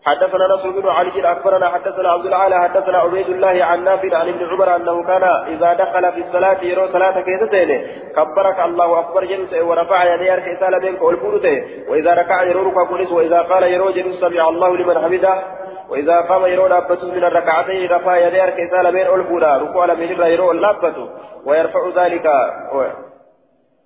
حدثنا 0.05 0.47
نصر 0.55 0.71
بن 0.71 0.89
علي 0.89 1.33
أخبرنا 1.33 1.69
حدثنا 1.69 2.09
عبد 2.09 2.27
العالى 2.27 2.61
حدثنا 2.61 2.99
عبيد 2.99 3.29
الله 3.29 3.65
عن 3.65 3.85
نافع 3.85 4.17
عن 4.17 4.29
ابن 4.29 4.47
عمر 4.51 4.77
أنه 4.77 5.03
كان 5.07 5.23
إذا 5.23 5.73
دخل 5.73 6.13
في 6.13 6.21
الصلاة 6.21 6.61
يرى 6.63 6.89
صلاة 6.93 7.21
كيستين 7.21 7.71
كبرك 8.17 8.61
الله 8.61 8.99
أكبر 9.01 9.25
جلس 9.25 9.53
ورفع 9.53 10.15
يديه 10.15 10.35
ارك 10.35 10.49
اسال 10.49 10.81
بينك 10.81 11.03
والفوته 11.03 11.65
وإذا 11.89 12.15
ركع 12.15 12.43
يرى 12.43 12.61
ركع 12.61 13.13
وإذا 13.13 13.41
قال 13.43 13.63
يرى 13.63 13.93
جلس 13.93 14.21
سمع 14.21 14.49
الله 14.49 14.77
لمن 14.77 14.99
حمده. 15.05 15.43
وإذا 15.91 16.21
قام 16.21 16.47
يرى 16.47 16.69
لابته 16.69 17.07
من 17.07 17.25
الركعتين 17.25 17.91
رفع 17.91 18.17
يديه 18.17 18.45
ارك 18.45 18.61
اسال 18.61 18.93
بين 18.93 19.07
الفولا 19.07 19.57
ركوع 19.57 19.85
لمن 19.85 20.03
يرى 20.03 20.59
لابته 20.59 21.09
ويرفع 21.47 21.89
ذلك 21.97 22.27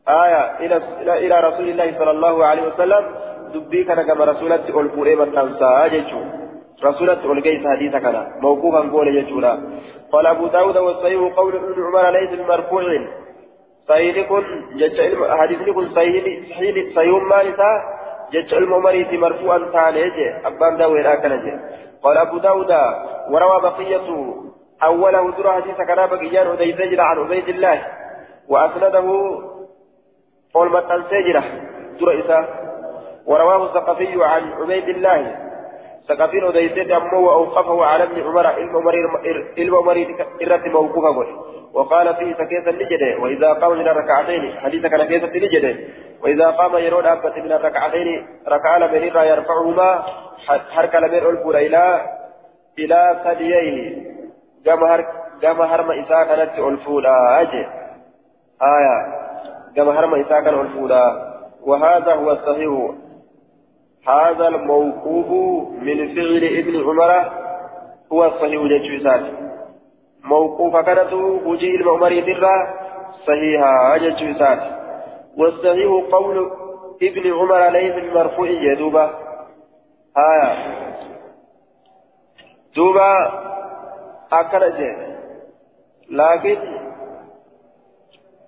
آية 0.09 0.59
إلى 1.07 1.41
رسول 1.41 1.69
الله 1.69 1.99
صلى 1.99 2.11
الله 2.11 2.47
عليه 2.47 2.63
وسلم. 2.63 3.05
دبي 3.55 3.85
كان 3.85 4.03
كما 4.03 4.25
رسولة 4.25 4.81
ألفوري 4.81 5.17
متنسى 5.17 5.89
جيشو 5.93 6.21
رسولة 6.85 7.33
ألقيت 7.33 7.63
حديث 7.67 7.93
كان 7.93 8.17
موقوفا 8.43 8.81
قول 8.93 9.13
جيشونا 9.13 9.53
قال 10.13 10.27
أبو 10.27 10.47
داود 10.47 10.77
والصحيح 10.77 11.21
قول 11.37 11.55
ابن 11.57 11.83
عمر 11.87 12.11
ليس 12.11 12.31
بمرفوع 12.41 12.83
صحيح 13.89 14.29
كن 14.29 14.45
جيش 14.77 15.01
حديث 15.41 15.59
كن 15.77 15.89
صحيح 15.97 16.25
صحيح 16.97 17.23
مالسا 17.31 17.71
جيش 18.33 18.55
الممريت 18.55 19.13
مرفوعا 19.15 19.59
تعالى 19.73 20.03
أبان 20.47 20.77
داوي 20.77 21.03
راكنا 21.03 21.39
قال 22.03 22.19
أبو 22.19 22.39
داود 22.39 22.73
وروى 23.31 23.61
بقية 23.63 24.09
أوله 24.83 25.31
ترى 25.31 25.51
حديث 25.53 25.77
كان 25.77 26.07
بقيان 26.07 26.47
أديت 26.47 27.01
عن 27.01 27.19
عبيد 27.19 27.49
الله 27.49 27.87
وأسنده 28.49 29.07
قول 30.55 30.73
متن 30.73 31.03
سجرة 31.11 31.45
ترى 32.01 32.21
إسا 32.21 32.68
ورواه 33.29 33.65
الثقفي 33.65 34.25
عن 34.25 34.53
عبيد 34.53 34.89
الله 34.89 35.37
ثقفي 36.09 36.45
وديسيت 36.45 36.91
أمه 36.91 37.19
وأوقفه 37.19 37.85
على 37.85 38.05
ابن 38.05 38.23
عمر 38.23 38.47
علم 38.47 39.77
عمر 39.77 40.07
إرت 40.43 40.67
موقوفه 40.67 41.27
وقال 41.75 42.15
فيه 42.15 42.35
سكيت 42.35 42.69
النجدة 42.69 43.23
وإذا 43.23 43.53
قام 43.53 43.79
من 43.79 43.89
الركعتين 43.89 44.61
حديث 44.61 44.87
كان 44.87 45.03
كيسة 45.03 45.27
النجدة 45.27 45.77
وإذا 46.23 46.51
قام 46.51 46.77
يرون 46.77 47.07
أبت 47.07 47.39
من 47.39 47.53
الركعتين 47.53 48.27
ركع 48.49 48.77
لمن 48.77 49.03
يرفعهما 49.23 50.03
حرك 50.71 50.95
لمن 50.95 51.15
ألفور 51.15 51.57
إلى 51.57 52.01
إلى 52.79 53.21
ثدييه 53.25 53.97
كما 55.43 55.65
هرم 55.75 55.91
إساء 55.91 56.25
كانت 56.25 56.59
ألفولا 56.59 57.41
أجي 57.41 57.67
آية 58.63 59.19
كما 59.77 60.01
هرم 60.01 60.15
إساء 60.15 60.41
الفولا 60.61 61.35
وهذا 61.67 62.15
هو 62.15 62.31
الصحيح 62.31 62.91
هذا 64.09 64.49
الموقوف 64.49 65.29
من 65.83 66.15
فعل 66.15 66.45
ابن 66.59 66.89
عمر 66.89 67.33
هو 68.13 68.25
الصحيح 68.25 68.63
جيشوسات 68.63 69.21
موقوف 70.25 70.77
كانت 70.77 71.13
وجيه 71.47 71.75
المعمر 71.77 72.21
درة 72.21 72.75
صحيحة 73.27 73.97
جيشوسات 73.99 74.59
والصحيح 75.37 75.91
قول 76.13 76.51
ابن 77.03 77.33
عمر 77.33 77.69
ليس 77.69 77.95
بمرفوع 77.95 78.49
يدوبا 78.51 79.05
آية 80.17 80.79
دوبا 82.77 83.13
أكرج 84.33 84.81
لكن 86.11 86.59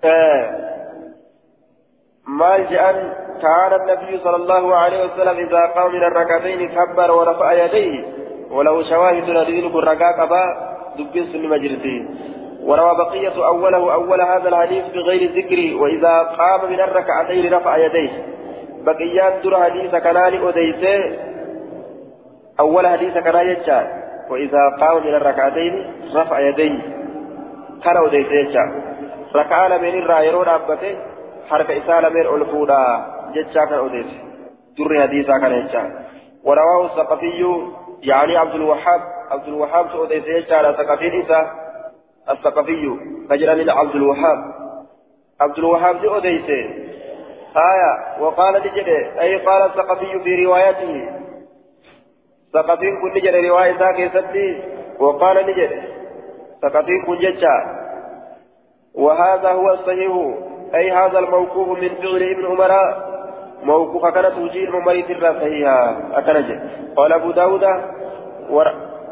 آه. 0.04 0.69
مال 2.38 2.70
جأن 2.70 3.12
كان 3.42 3.80
النبي 3.80 4.18
صلى 4.24 4.36
الله 4.36 4.76
عليه 4.76 5.04
وسلم 5.04 5.46
إذا 5.46 5.66
قام 5.66 5.92
من 5.92 6.02
الركعتين 6.02 6.68
كبر 6.68 7.10
ورفع 7.10 7.52
يديه 7.52 8.04
ولو 8.50 8.82
شواهد 8.82 9.30
ندين 9.30 9.66
الركعة 9.66 10.22
قبا 10.22 10.70
سن 11.32 11.48
مجرتين 11.48 12.08
وروى 12.64 12.96
بقية 12.96 13.46
أوله 13.46 13.94
أول 13.94 14.20
هذا 14.20 14.48
الحديث 14.48 14.84
بغير 14.94 15.30
ذكر 15.30 15.82
وإذا 15.82 16.22
قام 16.22 16.70
من 16.70 16.80
الركعتين 16.80 17.54
رفع 17.54 17.76
يديه. 17.76 18.10
بقيات 18.84 19.44
در 19.44 19.62
حديث 19.64 19.90
كنان 19.90 20.48
أديسه 20.48 21.18
أول 22.60 22.86
حديث 22.86 23.18
كنان 23.18 23.46
يجعل 23.46 23.86
وإذا 24.30 24.76
قام 24.80 25.02
من 25.06 25.14
الركعتين 25.14 25.92
رفع 26.14 26.40
يديه. 26.40 26.78
كان 27.84 27.96
أديسه 28.06 28.32
يجعل 28.32 28.72
ركع 29.34 29.66
لمن 29.66 29.98
الرايرون 30.02 30.48
أبته 30.48 30.96
حركة 31.48 31.84
إسالة 31.84 32.08
من 32.08 32.20
ألفودا 32.20 33.06
جتشا 33.34 33.64
كان 33.64 33.78
أديسه 33.78 34.30
در 34.78 35.02
حديثا 35.02 35.38
كان 35.38 35.52
يجعل 35.52 35.90
ورواه 36.44 36.86
الثقفي 36.86 37.66
يعني 38.02 38.36
عبد 38.36 38.54
الوهاب 38.54 39.00
عبد 39.30 39.48
الوهاب 39.48 39.86
أديسه 40.00 40.28
يجعل 40.28 40.76
ثقفي 40.76 41.22
إسا 41.22 41.50
الثقفي 42.30 42.96
فجرني 43.30 43.70
عبد 43.70 43.94
الوهاب 43.94 44.38
عبد 45.40 45.58
الوهاب 45.58 46.00
دي 46.00 46.16
أديسه 46.16 46.90
آية 47.56 48.22
وقال 48.22 48.54
لجده 48.54 49.20
أي 49.20 49.36
قال 49.36 49.62
الثقفي 49.62 50.20
في 50.24 50.44
روايته 50.44 51.08
ثقفي 52.52 52.90
كن 53.02 53.08
نجد 53.16 53.34
رواية 53.34 53.78
ذاك 53.78 54.00
وقال 55.00 55.46
نجد 55.46 55.82
ثقفي 56.62 57.00
كن 57.06 57.18
ججا 57.18 57.80
وهذا 58.94 59.52
هو 59.52 59.70
الصحيح 59.70 60.12
أي 60.74 60.90
هذا 60.90 61.18
الموقوف 61.18 61.68
من 61.78 61.88
فعل 61.88 62.22
ابن 62.22 62.46
عمر. 62.46 62.72
موقوف 63.64 64.06
كانت 64.06 64.38
وجيه 64.38 64.64
الممري 64.68 65.02
ترى 65.02 65.34
صحيحا 65.34 65.96
أكنج 66.14 66.58
قال 66.96 67.12
أبو 67.12 67.30
داود 67.30 67.64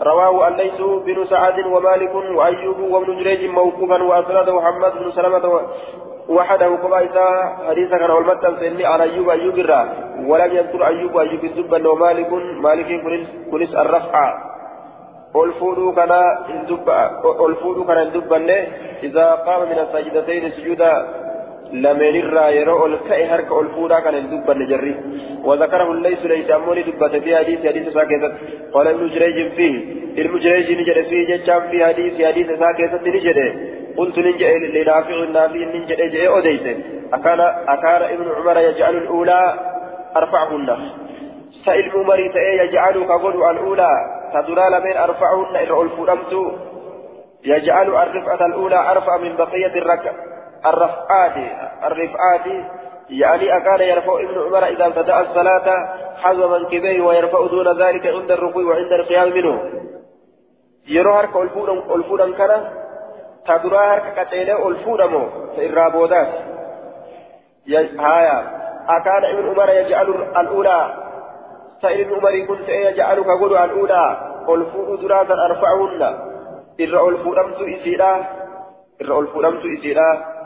رواه 0.02 0.48
الليث 0.48 0.80
بن 0.80 1.24
سعد 1.26 1.66
ومالك 1.66 2.14
وأيوب 2.14 2.80
وابن 2.80 3.18
جريج 3.18 3.50
موقوفا 3.50 4.02
وأسنده 4.02 4.56
محمد 4.56 4.92
بن 4.92 5.10
سلمة 5.10 5.60
وحده. 6.28 6.76
كما 6.76 6.98
إذا 6.98 7.56
حديث 7.68 7.90
كان 7.90 8.10
والمتن 8.10 8.56
سني 8.60 8.86
على 8.86 9.02
أيوب 9.02 9.28
أيوب 9.28 9.58
الرا. 9.58 9.88
ولم 10.26 10.52
يذكر 10.56 10.86
أيوب 10.86 11.18
أيوب 11.18 11.44
الدبا 11.44 11.88
ومالك 11.88 12.32
مالك. 12.62 12.88
كنس 13.50 13.74
الرفع. 13.74 14.48
الفود 15.36 15.94
كان 15.94 16.12
الدبا 16.50 17.10
الفود 17.46 17.86
كان 17.86 17.98
الدبا 17.98 18.38
إذا 19.02 19.26
قام 19.46 19.68
من 19.68 19.78
السجدتين 19.78 20.50
سجودا. 20.50 21.27
لمن 21.72 22.16
الرا 22.22 22.48
يرى 22.48 22.86
الكأي 22.86 23.24
هرك 23.24 23.52
الفودا 23.52 24.00
كان 24.00 24.14
الدبا 24.14 24.54
نجري 24.54 24.94
وذكره 25.44 25.94
ليس 25.94 26.22
ليس 26.24 26.50
أموني 26.50 26.82
دبا 26.82 27.08
في 27.08 27.36
حديث 27.36 27.66
حديث 27.66 27.88
ساكتة 27.94 28.32
قال 28.72 28.88
ابن 28.88 29.08
جريج 29.08 29.52
فيه. 29.52 29.74
ابن 30.22 30.38
جريج 30.38 30.72
نجري 30.80 31.02
فيه 31.04 31.36
جتشام 31.36 31.62
في 31.70 31.84
حديث 31.84 32.26
حديث 32.26 32.46
ساكتة 32.46 33.10
نجري 33.16 33.48
قلت 33.96 34.18
ننجئ 34.18 34.58
لنافع 34.58 35.14
النافع 35.14 35.56
ننجئ 35.74 36.08
جئ 36.08 36.38
أديت 36.38 36.76
أكان 37.12 37.40
أكان 37.74 38.02
ابن 38.02 38.26
عمر 38.36 38.58
يجعل 38.58 38.96
الأولى 38.96 39.54
أرفعهن. 40.16 40.78
سئل 41.64 41.90
عمر 41.94 42.18
يجعل 42.64 43.04
كقول 43.04 43.34
الأولى. 43.50 43.90
تدرى 44.34 44.80
من 44.84 44.96
أرفعهن 44.96 45.56
إن 45.56 45.82
الفرمت 45.82 46.32
يجعل 47.44 47.86
الرفعة 47.86 48.46
الأولى 48.46 48.90
أرفع 48.90 49.16
من 49.16 49.36
بقية 49.36 49.78
الركع 49.78 50.12
الرفعات 50.66 51.36
الرفعات 51.84 52.46
يعني 53.10 53.56
أكان 53.56 53.80
يرفع 53.80 54.20
ابن 54.20 54.46
عمر 54.46 54.66
إذا 54.66 54.86
ابتدأ 54.86 55.20
الصلاة 55.20 55.88
حذو 56.16 56.48
منكبيه 56.48 57.00
ويرفع 57.00 57.46
دون 57.46 57.82
ذلك 57.82 58.06
عند 58.06 58.30
الركوع 58.30 58.64
وعند 58.64 58.92
القيام 58.92 59.32
منه. 59.32 59.62
يروى 60.88 61.14
هرك 61.14 61.36
الفودا 61.94 62.32
كان 62.32 62.70
تدرا 63.46 63.94
هرك 63.94 64.26
كتيلة 64.26 64.68
الفودمو 64.68 65.28
فإرى 65.56 65.90
بودات. 65.90 66.28
هايا. 67.98 68.58
أكان 68.88 69.24
ابن 69.24 69.48
عمر 69.48 69.70
يجعل 69.70 70.10
الأولى. 70.40 70.94
سائل 71.82 72.00
ابن 72.00 72.14
عمر 72.14 72.46
كنت 72.46 72.68
يجعل 72.68 73.22
كقول 73.22 73.56
الأولى. 73.56 74.16
الفود 74.48 75.00
دراسا 75.00 75.34
أرفعهن. 75.34 76.02
إرى 76.80 77.08
الفودمت 77.08 77.56
إسيرا. 77.60 78.26
إرى 79.02 79.18
الفودمت 79.18 79.62
إسيرا. 79.78 80.37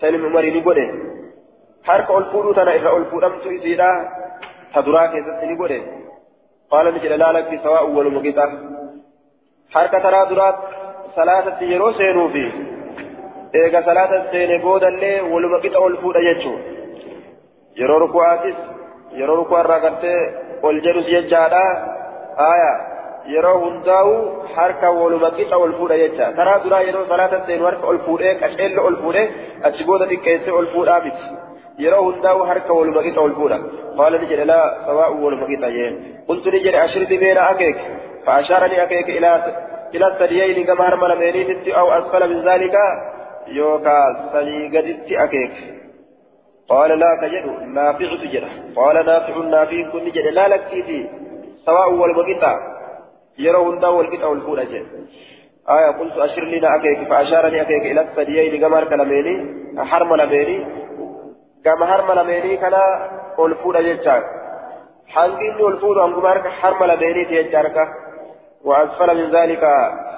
سائل 0.00 0.14
ابن 0.14 0.26
عمر 0.26 0.44
نقول 0.56 0.78
هرك 1.88 2.10
الفود 2.10 2.54
تنا 2.54 2.72
إرى 2.74 2.96
الفودمت 2.96 3.46
إسيرا 3.46 3.90
تدرا 4.74 5.06
كيست 5.06 5.40
نقول 5.50 5.72
قال 6.70 6.94
نجل 6.94 7.18
لا 7.18 7.32
لك 7.32 7.60
سواء 7.62 7.90
والمقطع 7.90 8.48
هرك 9.76 9.92
ترى 10.04 10.20
درات 10.30 10.58
seenuu 11.98 12.28
fi 12.34 12.44
eega 13.60 13.82
salaata 13.82 14.18
seene 14.32 14.58
boodallee 14.64 15.16
waluma 15.32 15.58
qixa 15.64 15.80
ol 15.86 15.96
fuudha 16.02 16.20
jechuun 16.26 16.60
yeroo 17.80 17.98
ruku'aatis 18.04 18.58
yeroo 19.20 19.36
ruku'arraa 19.40 19.80
gartee 19.84 20.20
ol 20.62 20.76
jedhus 20.84 21.06
jechaadha 21.14 21.64
haaya 22.40 22.70
yeroo 23.34 23.56
hundaa'u 23.64 24.14
harka 24.56 24.92
waluma 25.00 25.30
qixa 25.38 25.62
ol 25.64 25.72
fuudha 25.78 26.00
jecha 26.02 26.32
karaa 26.38 26.58
duraa 26.64 26.82
yeroo 26.88 27.04
salaata 27.12 27.44
seenu 27.46 27.68
harka 27.70 27.92
ol 27.92 28.00
fuudhee 28.08 28.34
qaceella 28.42 28.86
ol 28.88 28.98
fuudhee 29.02 29.26
achi 29.70 29.88
booda 29.90 30.10
xiqqeessee 30.12 30.58
ol 30.60 30.68
fuudhaa 30.74 31.00
miti 31.06 31.32
yeroo 31.84 32.02
hundaa'u 32.08 32.50
harka 32.50 32.78
waluma 32.80 33.06
qixa 33.06 33.26
ol 33.28 33.34
fuudha 33.40 33.58
qaala 33.98 34.22
ni 34.22 34.30
jedhe 34.34 34.50
laa 34.52 34.66
sawaa'u 34.86 35.24
waluma 35.24 35.50
qixa 35.52 35.74
jeen 35.78 35.98
qultu 36.28 36.54
ni 36.56 36.64
jedhe 36.68 36.84
ashirti 36.86 37.22
beena 37.24 37.48
akeek 37.54 37.82
فأشارني 38.26 38.82
أكيك 38.82 39.08
إلى 39.08 39.54
إلى 39.94 40.06
الثديين 40.06 40.66
كما 40.66 40.88
هرمل 40.88 41.18
ميريت 41.18 41.68
أو 41.68 41.92
أسفل 41.92 42.34
من 42.34 42.48
ذلك 42.48 42.74
يوكا 43.48 44.30
سني 44.32 44.78
قدت 44.78 45.12
أكيك 45.12 45.52
قال 46.68 46.98
لا 46.98 47.18
تجد 47.22 47.46
نافع 47.68 48.16
تجد 48.22 48.44
قال 48.76 49.06
نافع 49.06 49.36
نافع 49.36 49.90
كن 49.92 50.04
جد 50.04 50.26
لا 50.32 50.48
لك 50.48 50.84
سواء 51.66 51.92
والمقطع 51.92 52.79
يرون 53.46 53.78
دا 53.80 53.88
والقطع 53.88 54.26
والفول 54.26 54.60
أجل 54.60 54.86
آية 55.70 55.90
قلت 55.98 56.16
أشر 56.18 56.44
لنا 56.44 56.68
أكيك 56.76 57.08
فأشارني 57.08 57.62
أكيك 57.62 57.84
إلى 57.92 58.00
الثديين 58.00 58.60
كما 58.60 58.78
هرمل 58.78 59.08
ميري 59.08 59.36
هرمل 59.78 60.28
ميري 60.28 60.66
كما 61.64 61.84
هرمل 61.94 62.26
ميري 62.26 62.56
كان 62.56 62.74
والفول 63.38 63.76
أجل 63.76 64.22
حنقين 65.08 65.56
والفول 65.60 66.00
أنقم 66.00 66.26
هرمل 66.62 66.90
ميري 67.00 67.24
تيجارك 67.24 67.78
وأسفل 68.64 69.16
من 69.16 69.30
ذلك 69.36 69.62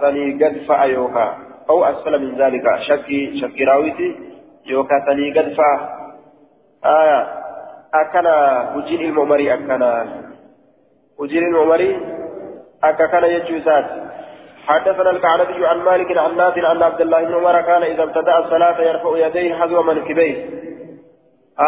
سني 0.00 0.44
قد 0.44 0.54
فأيوكا 0.68 1.36
أو 1.70 1.84
أسفل 1.84 2.22
من 2.22 2.42
ذلك 2.42 2.64
شكي 2.88 3.40
شكي 3.40 3.64
راويتي 3.64 4.16
يوكا 4.66 5.06
سني 5.06 5.30
قد 5.30 5.54
فأ 5.54 5.72
آية 6.84 7.42
أكنا 7.94 8.34
وجين 8.76 9.00
المؤمري 9.00 9.54
أكنا 9.54 10.06
وجين 11.18 11.42
المؤمري 11.42 12.21
أكنا 12.84 13.26
يجوزات 13.26 13.86
حدثنا 14.66 15.10
الكعنبي 15.10 15.66
عن 15.66 15.78
مالك 15.78 16.18
عن 16.18 16.36
نافع 16.36 16.72
أن 16.72 16.82
عبد 16.82 17.00
الله 17.00 17.24
بن 17.24 17.34
عمر 17.34 17.60
كان 17.60 17.82
إذا 17.82 18.02
ابتدأ 18.02 18.38
الصلاة 18.38 18.80
يرفع 18.80 19.26
يديه 19.26 19.54
حذو 19.54 19.82
منكبيه. 19.82 20.36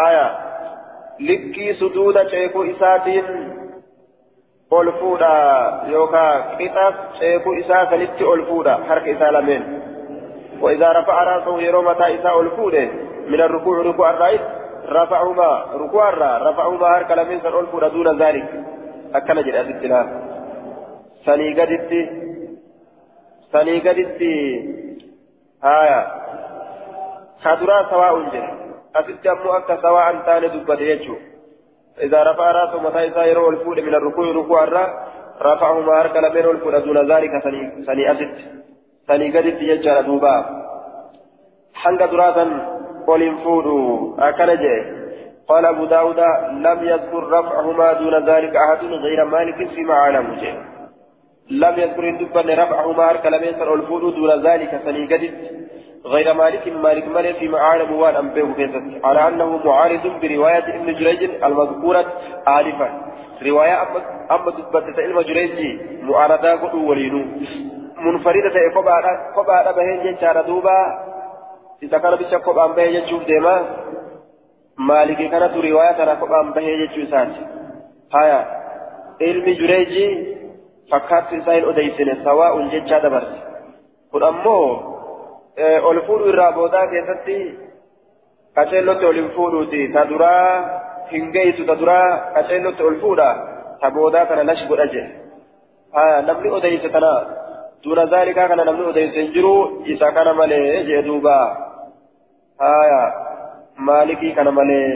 آية. 0.07 0.37
لكي 1.19 1.73
سجود 1.73 2.27
شيخ 2.27 2.51
fuudha 4.99 5.31
yookaan 5.87 6.57
qixa 6.57 6.85
ceekuu 7.19 7.53
isaa 7.53 7.85
sanitti 7.89 8.23
ol 8.23 8.41
fuudha 8.49 8.79
harka 8.87 9.09
isaa 9.09 9.31
lameen 9.31 9.63
وإذا 10.61 10.91
رفع 10.91 11.23
رأسه 11.23 11.61
يروم 11.61 11.87
إساء 11.87 12.41
الفود 12.41 12.75
من 13.27 13.41
الركوع 13.41 13.81
ركوع 13.81 14.09
الرئيس 14.09 14.41
رفعهما. 14.89 15.65
ركوع 15.73 16.09
الرا 16.09 16.49
رفعهما 16.49 16.97
هرك 16.97 17.11
لمن 17.11 17.39
سن 17.39 17.59
الفود 17.59 17.83
دون 17.91 18.21
ذلك. 18.21 18.45
أكل 19.15 19.43
جل 19.43 20.24
سني 21.25 21.61
قدت 21.61 21.91
سني 23.51 23.79
قدت 23.79 24.21
آية 25.63 26.01
خدرا 27.43 27.89
سواء 27.89 28.13
جل 28.33 28.47
أتت 28.95 29.27
أمو 29.27 29.51
أكا 29.57 29.81
سواء 29.81 30.15
تاني 30.25 30.47
دبت 30.47 30.81
يجو 30.81 31.15
إذا 32.01 32.23
رفع 32.23 32.51
رأسه 32.51 32.81
متى 32.81 33.07
إذا 33.07 33.23
يروى 33.23 33.49
الفود 33.49 33.79
من 33.79 33.95
الركوع 33.95 34.25
ركوع 34.31 34.63
الرا 34.63 34.85
رفعه 35.41 35.79
ما 35.79 36.01
أرك 36.01 36.15
لبين 36.17 36.45
الفود 36.45 36.75
دون 36.83 37.11
ذلك 37.11 37.31
سني 37.87 38.11
أسد 38.11 38.35
سني 39.07 39.37
قدت 39.37 39.61
يجعل 39.61 40.05
دوبا 40.05 40.35
حنق 41.73 42.05
دراسا 42.05 42.45
ولنفود 43.07 43.67
أكل 44.19 44.49
قال 45.47 45.65
أبو 45.65 45.85
داود 45.85 46.19
لم 46.51 46.79
يذكر 46.83 47.23
رفعهما 47.23 47.93
دون 47.93 48.29
ذلك 48.29 48.55
أحد 48.55 48.85
غير 48.85 49.25
مالك 49.25 49.69
فيما 49.69 49.93
علم 49.93 50.39
لم 51.49 51.79
يذكر 51.79 52.09
دبا 52.09 52.41
رفعهما 52.41 53.09
أرك 53.09 53.25
لبين 53.25 53.61
الفود 53.61 54.15
دون 54.15 54.47
ذلك 54.47 54.81
سني 54.85 55.05
قدت 55.05 55.33
غير 56.05 56.33
مالك 56.33 56.67
مالك 56.67 57.07
مالك 57.07 57.35
في 57.35 57.47
معارض 57.47 57.91
وان 57.91 58.15
أنبيه 58.15 58.53
كيست 58.53 59.05
على 59.05 59.27
أنه 59.27 59.57
معارض 59.65 60.01
برواية 60.21 60.75
ابن 60.75 60.93
جريج 60.93 61.43
المذكورة 61.43 62.05
آلفا 62.47 62.89
رواية 63.45 63.81
أما 64.31 64.49
دبت 64.51 64.99
علم 64.99 65.21
جريج 65.21 65.79
معارضة 66.03 66.51
قدو 66.51 66.89
ولينو. 66.89 67.25
منفردة 67.97 68.55
قبعة 69.35 69.71
بهين 69.71 70.03
جنشار 70.03 70.41
دوبا. 70.41 70.79
إذا 71.83 71.97
كان 71.97 72.15
بيشا 72.15 72.37
قبعة 72.37 72.67
بهين 72.67 72.93
جنشوف 72.93 73.25
ديما. 73.25 73.55
مالك 74.77 75.17
كانت 75.17 75.53
رواية 75.55 75.91
ترى 75.91 76.11
قبعة 76.11 76.53
بهين 76.53 76.87
جنشوسات 76.87 77.27
هايا. 78.15 78.45
علم 79.21 79.45
فكات 80.91 81.29
سائل 81.45 81.69
أديسن 81.69 82.23
سواء 82.23 82.53
qaceellotti 88.55 89.05
ol 89.05 89.17
hin 89.19 89.29
fuudhuuti 89.35 89.81
ta 89.93 90.05
duraa 90.09 90.51
hin 91.11 91.31
geessu 91.35 91.65
ta 91.69 91.75
duraa 91.79 92.07
qaceellotti 92.35 92.83
ol 92.89 92.95
fuudha 93.01 93.29
ta 93.81 93.91
boodaa 93.95 94.25
kana 94.29 94.47
lash 94.49 94.63
godha 94.69 94.85
jedhe 94.93 96.21
namni 96.27 96.53
odeyse 96.57 96.89
kana 96.95 97.11
duuna 97.83 98.05
zaalikaa 98.13 98.47
kana 98.51 98.67
namni 98.69 98.87
odeyse 98.91 99.17
hin 99.21 99.33
jiru 99.35 99.53
isa 99.95 100.11
kana 100.17 100.33
malee 100.39 100.83
jee 100.87 101.01
duuba 101.07 101.35
haya 102.63 103.01
maalikii 103.89 104.33
kana 104.39 104.55
malee 104.59 104.87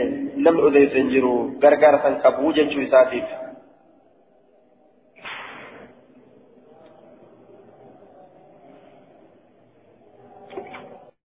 namni 0.48 0.68
odeyse 0.72 0.98
hin 1.02 1.12
jiru 1.16 1.34
gargaara 1.66 2.04
san 2.06 2.20
qabuu 2.24 2.56
jechuu 2.60 2.86
isaatiif 2.88 3.38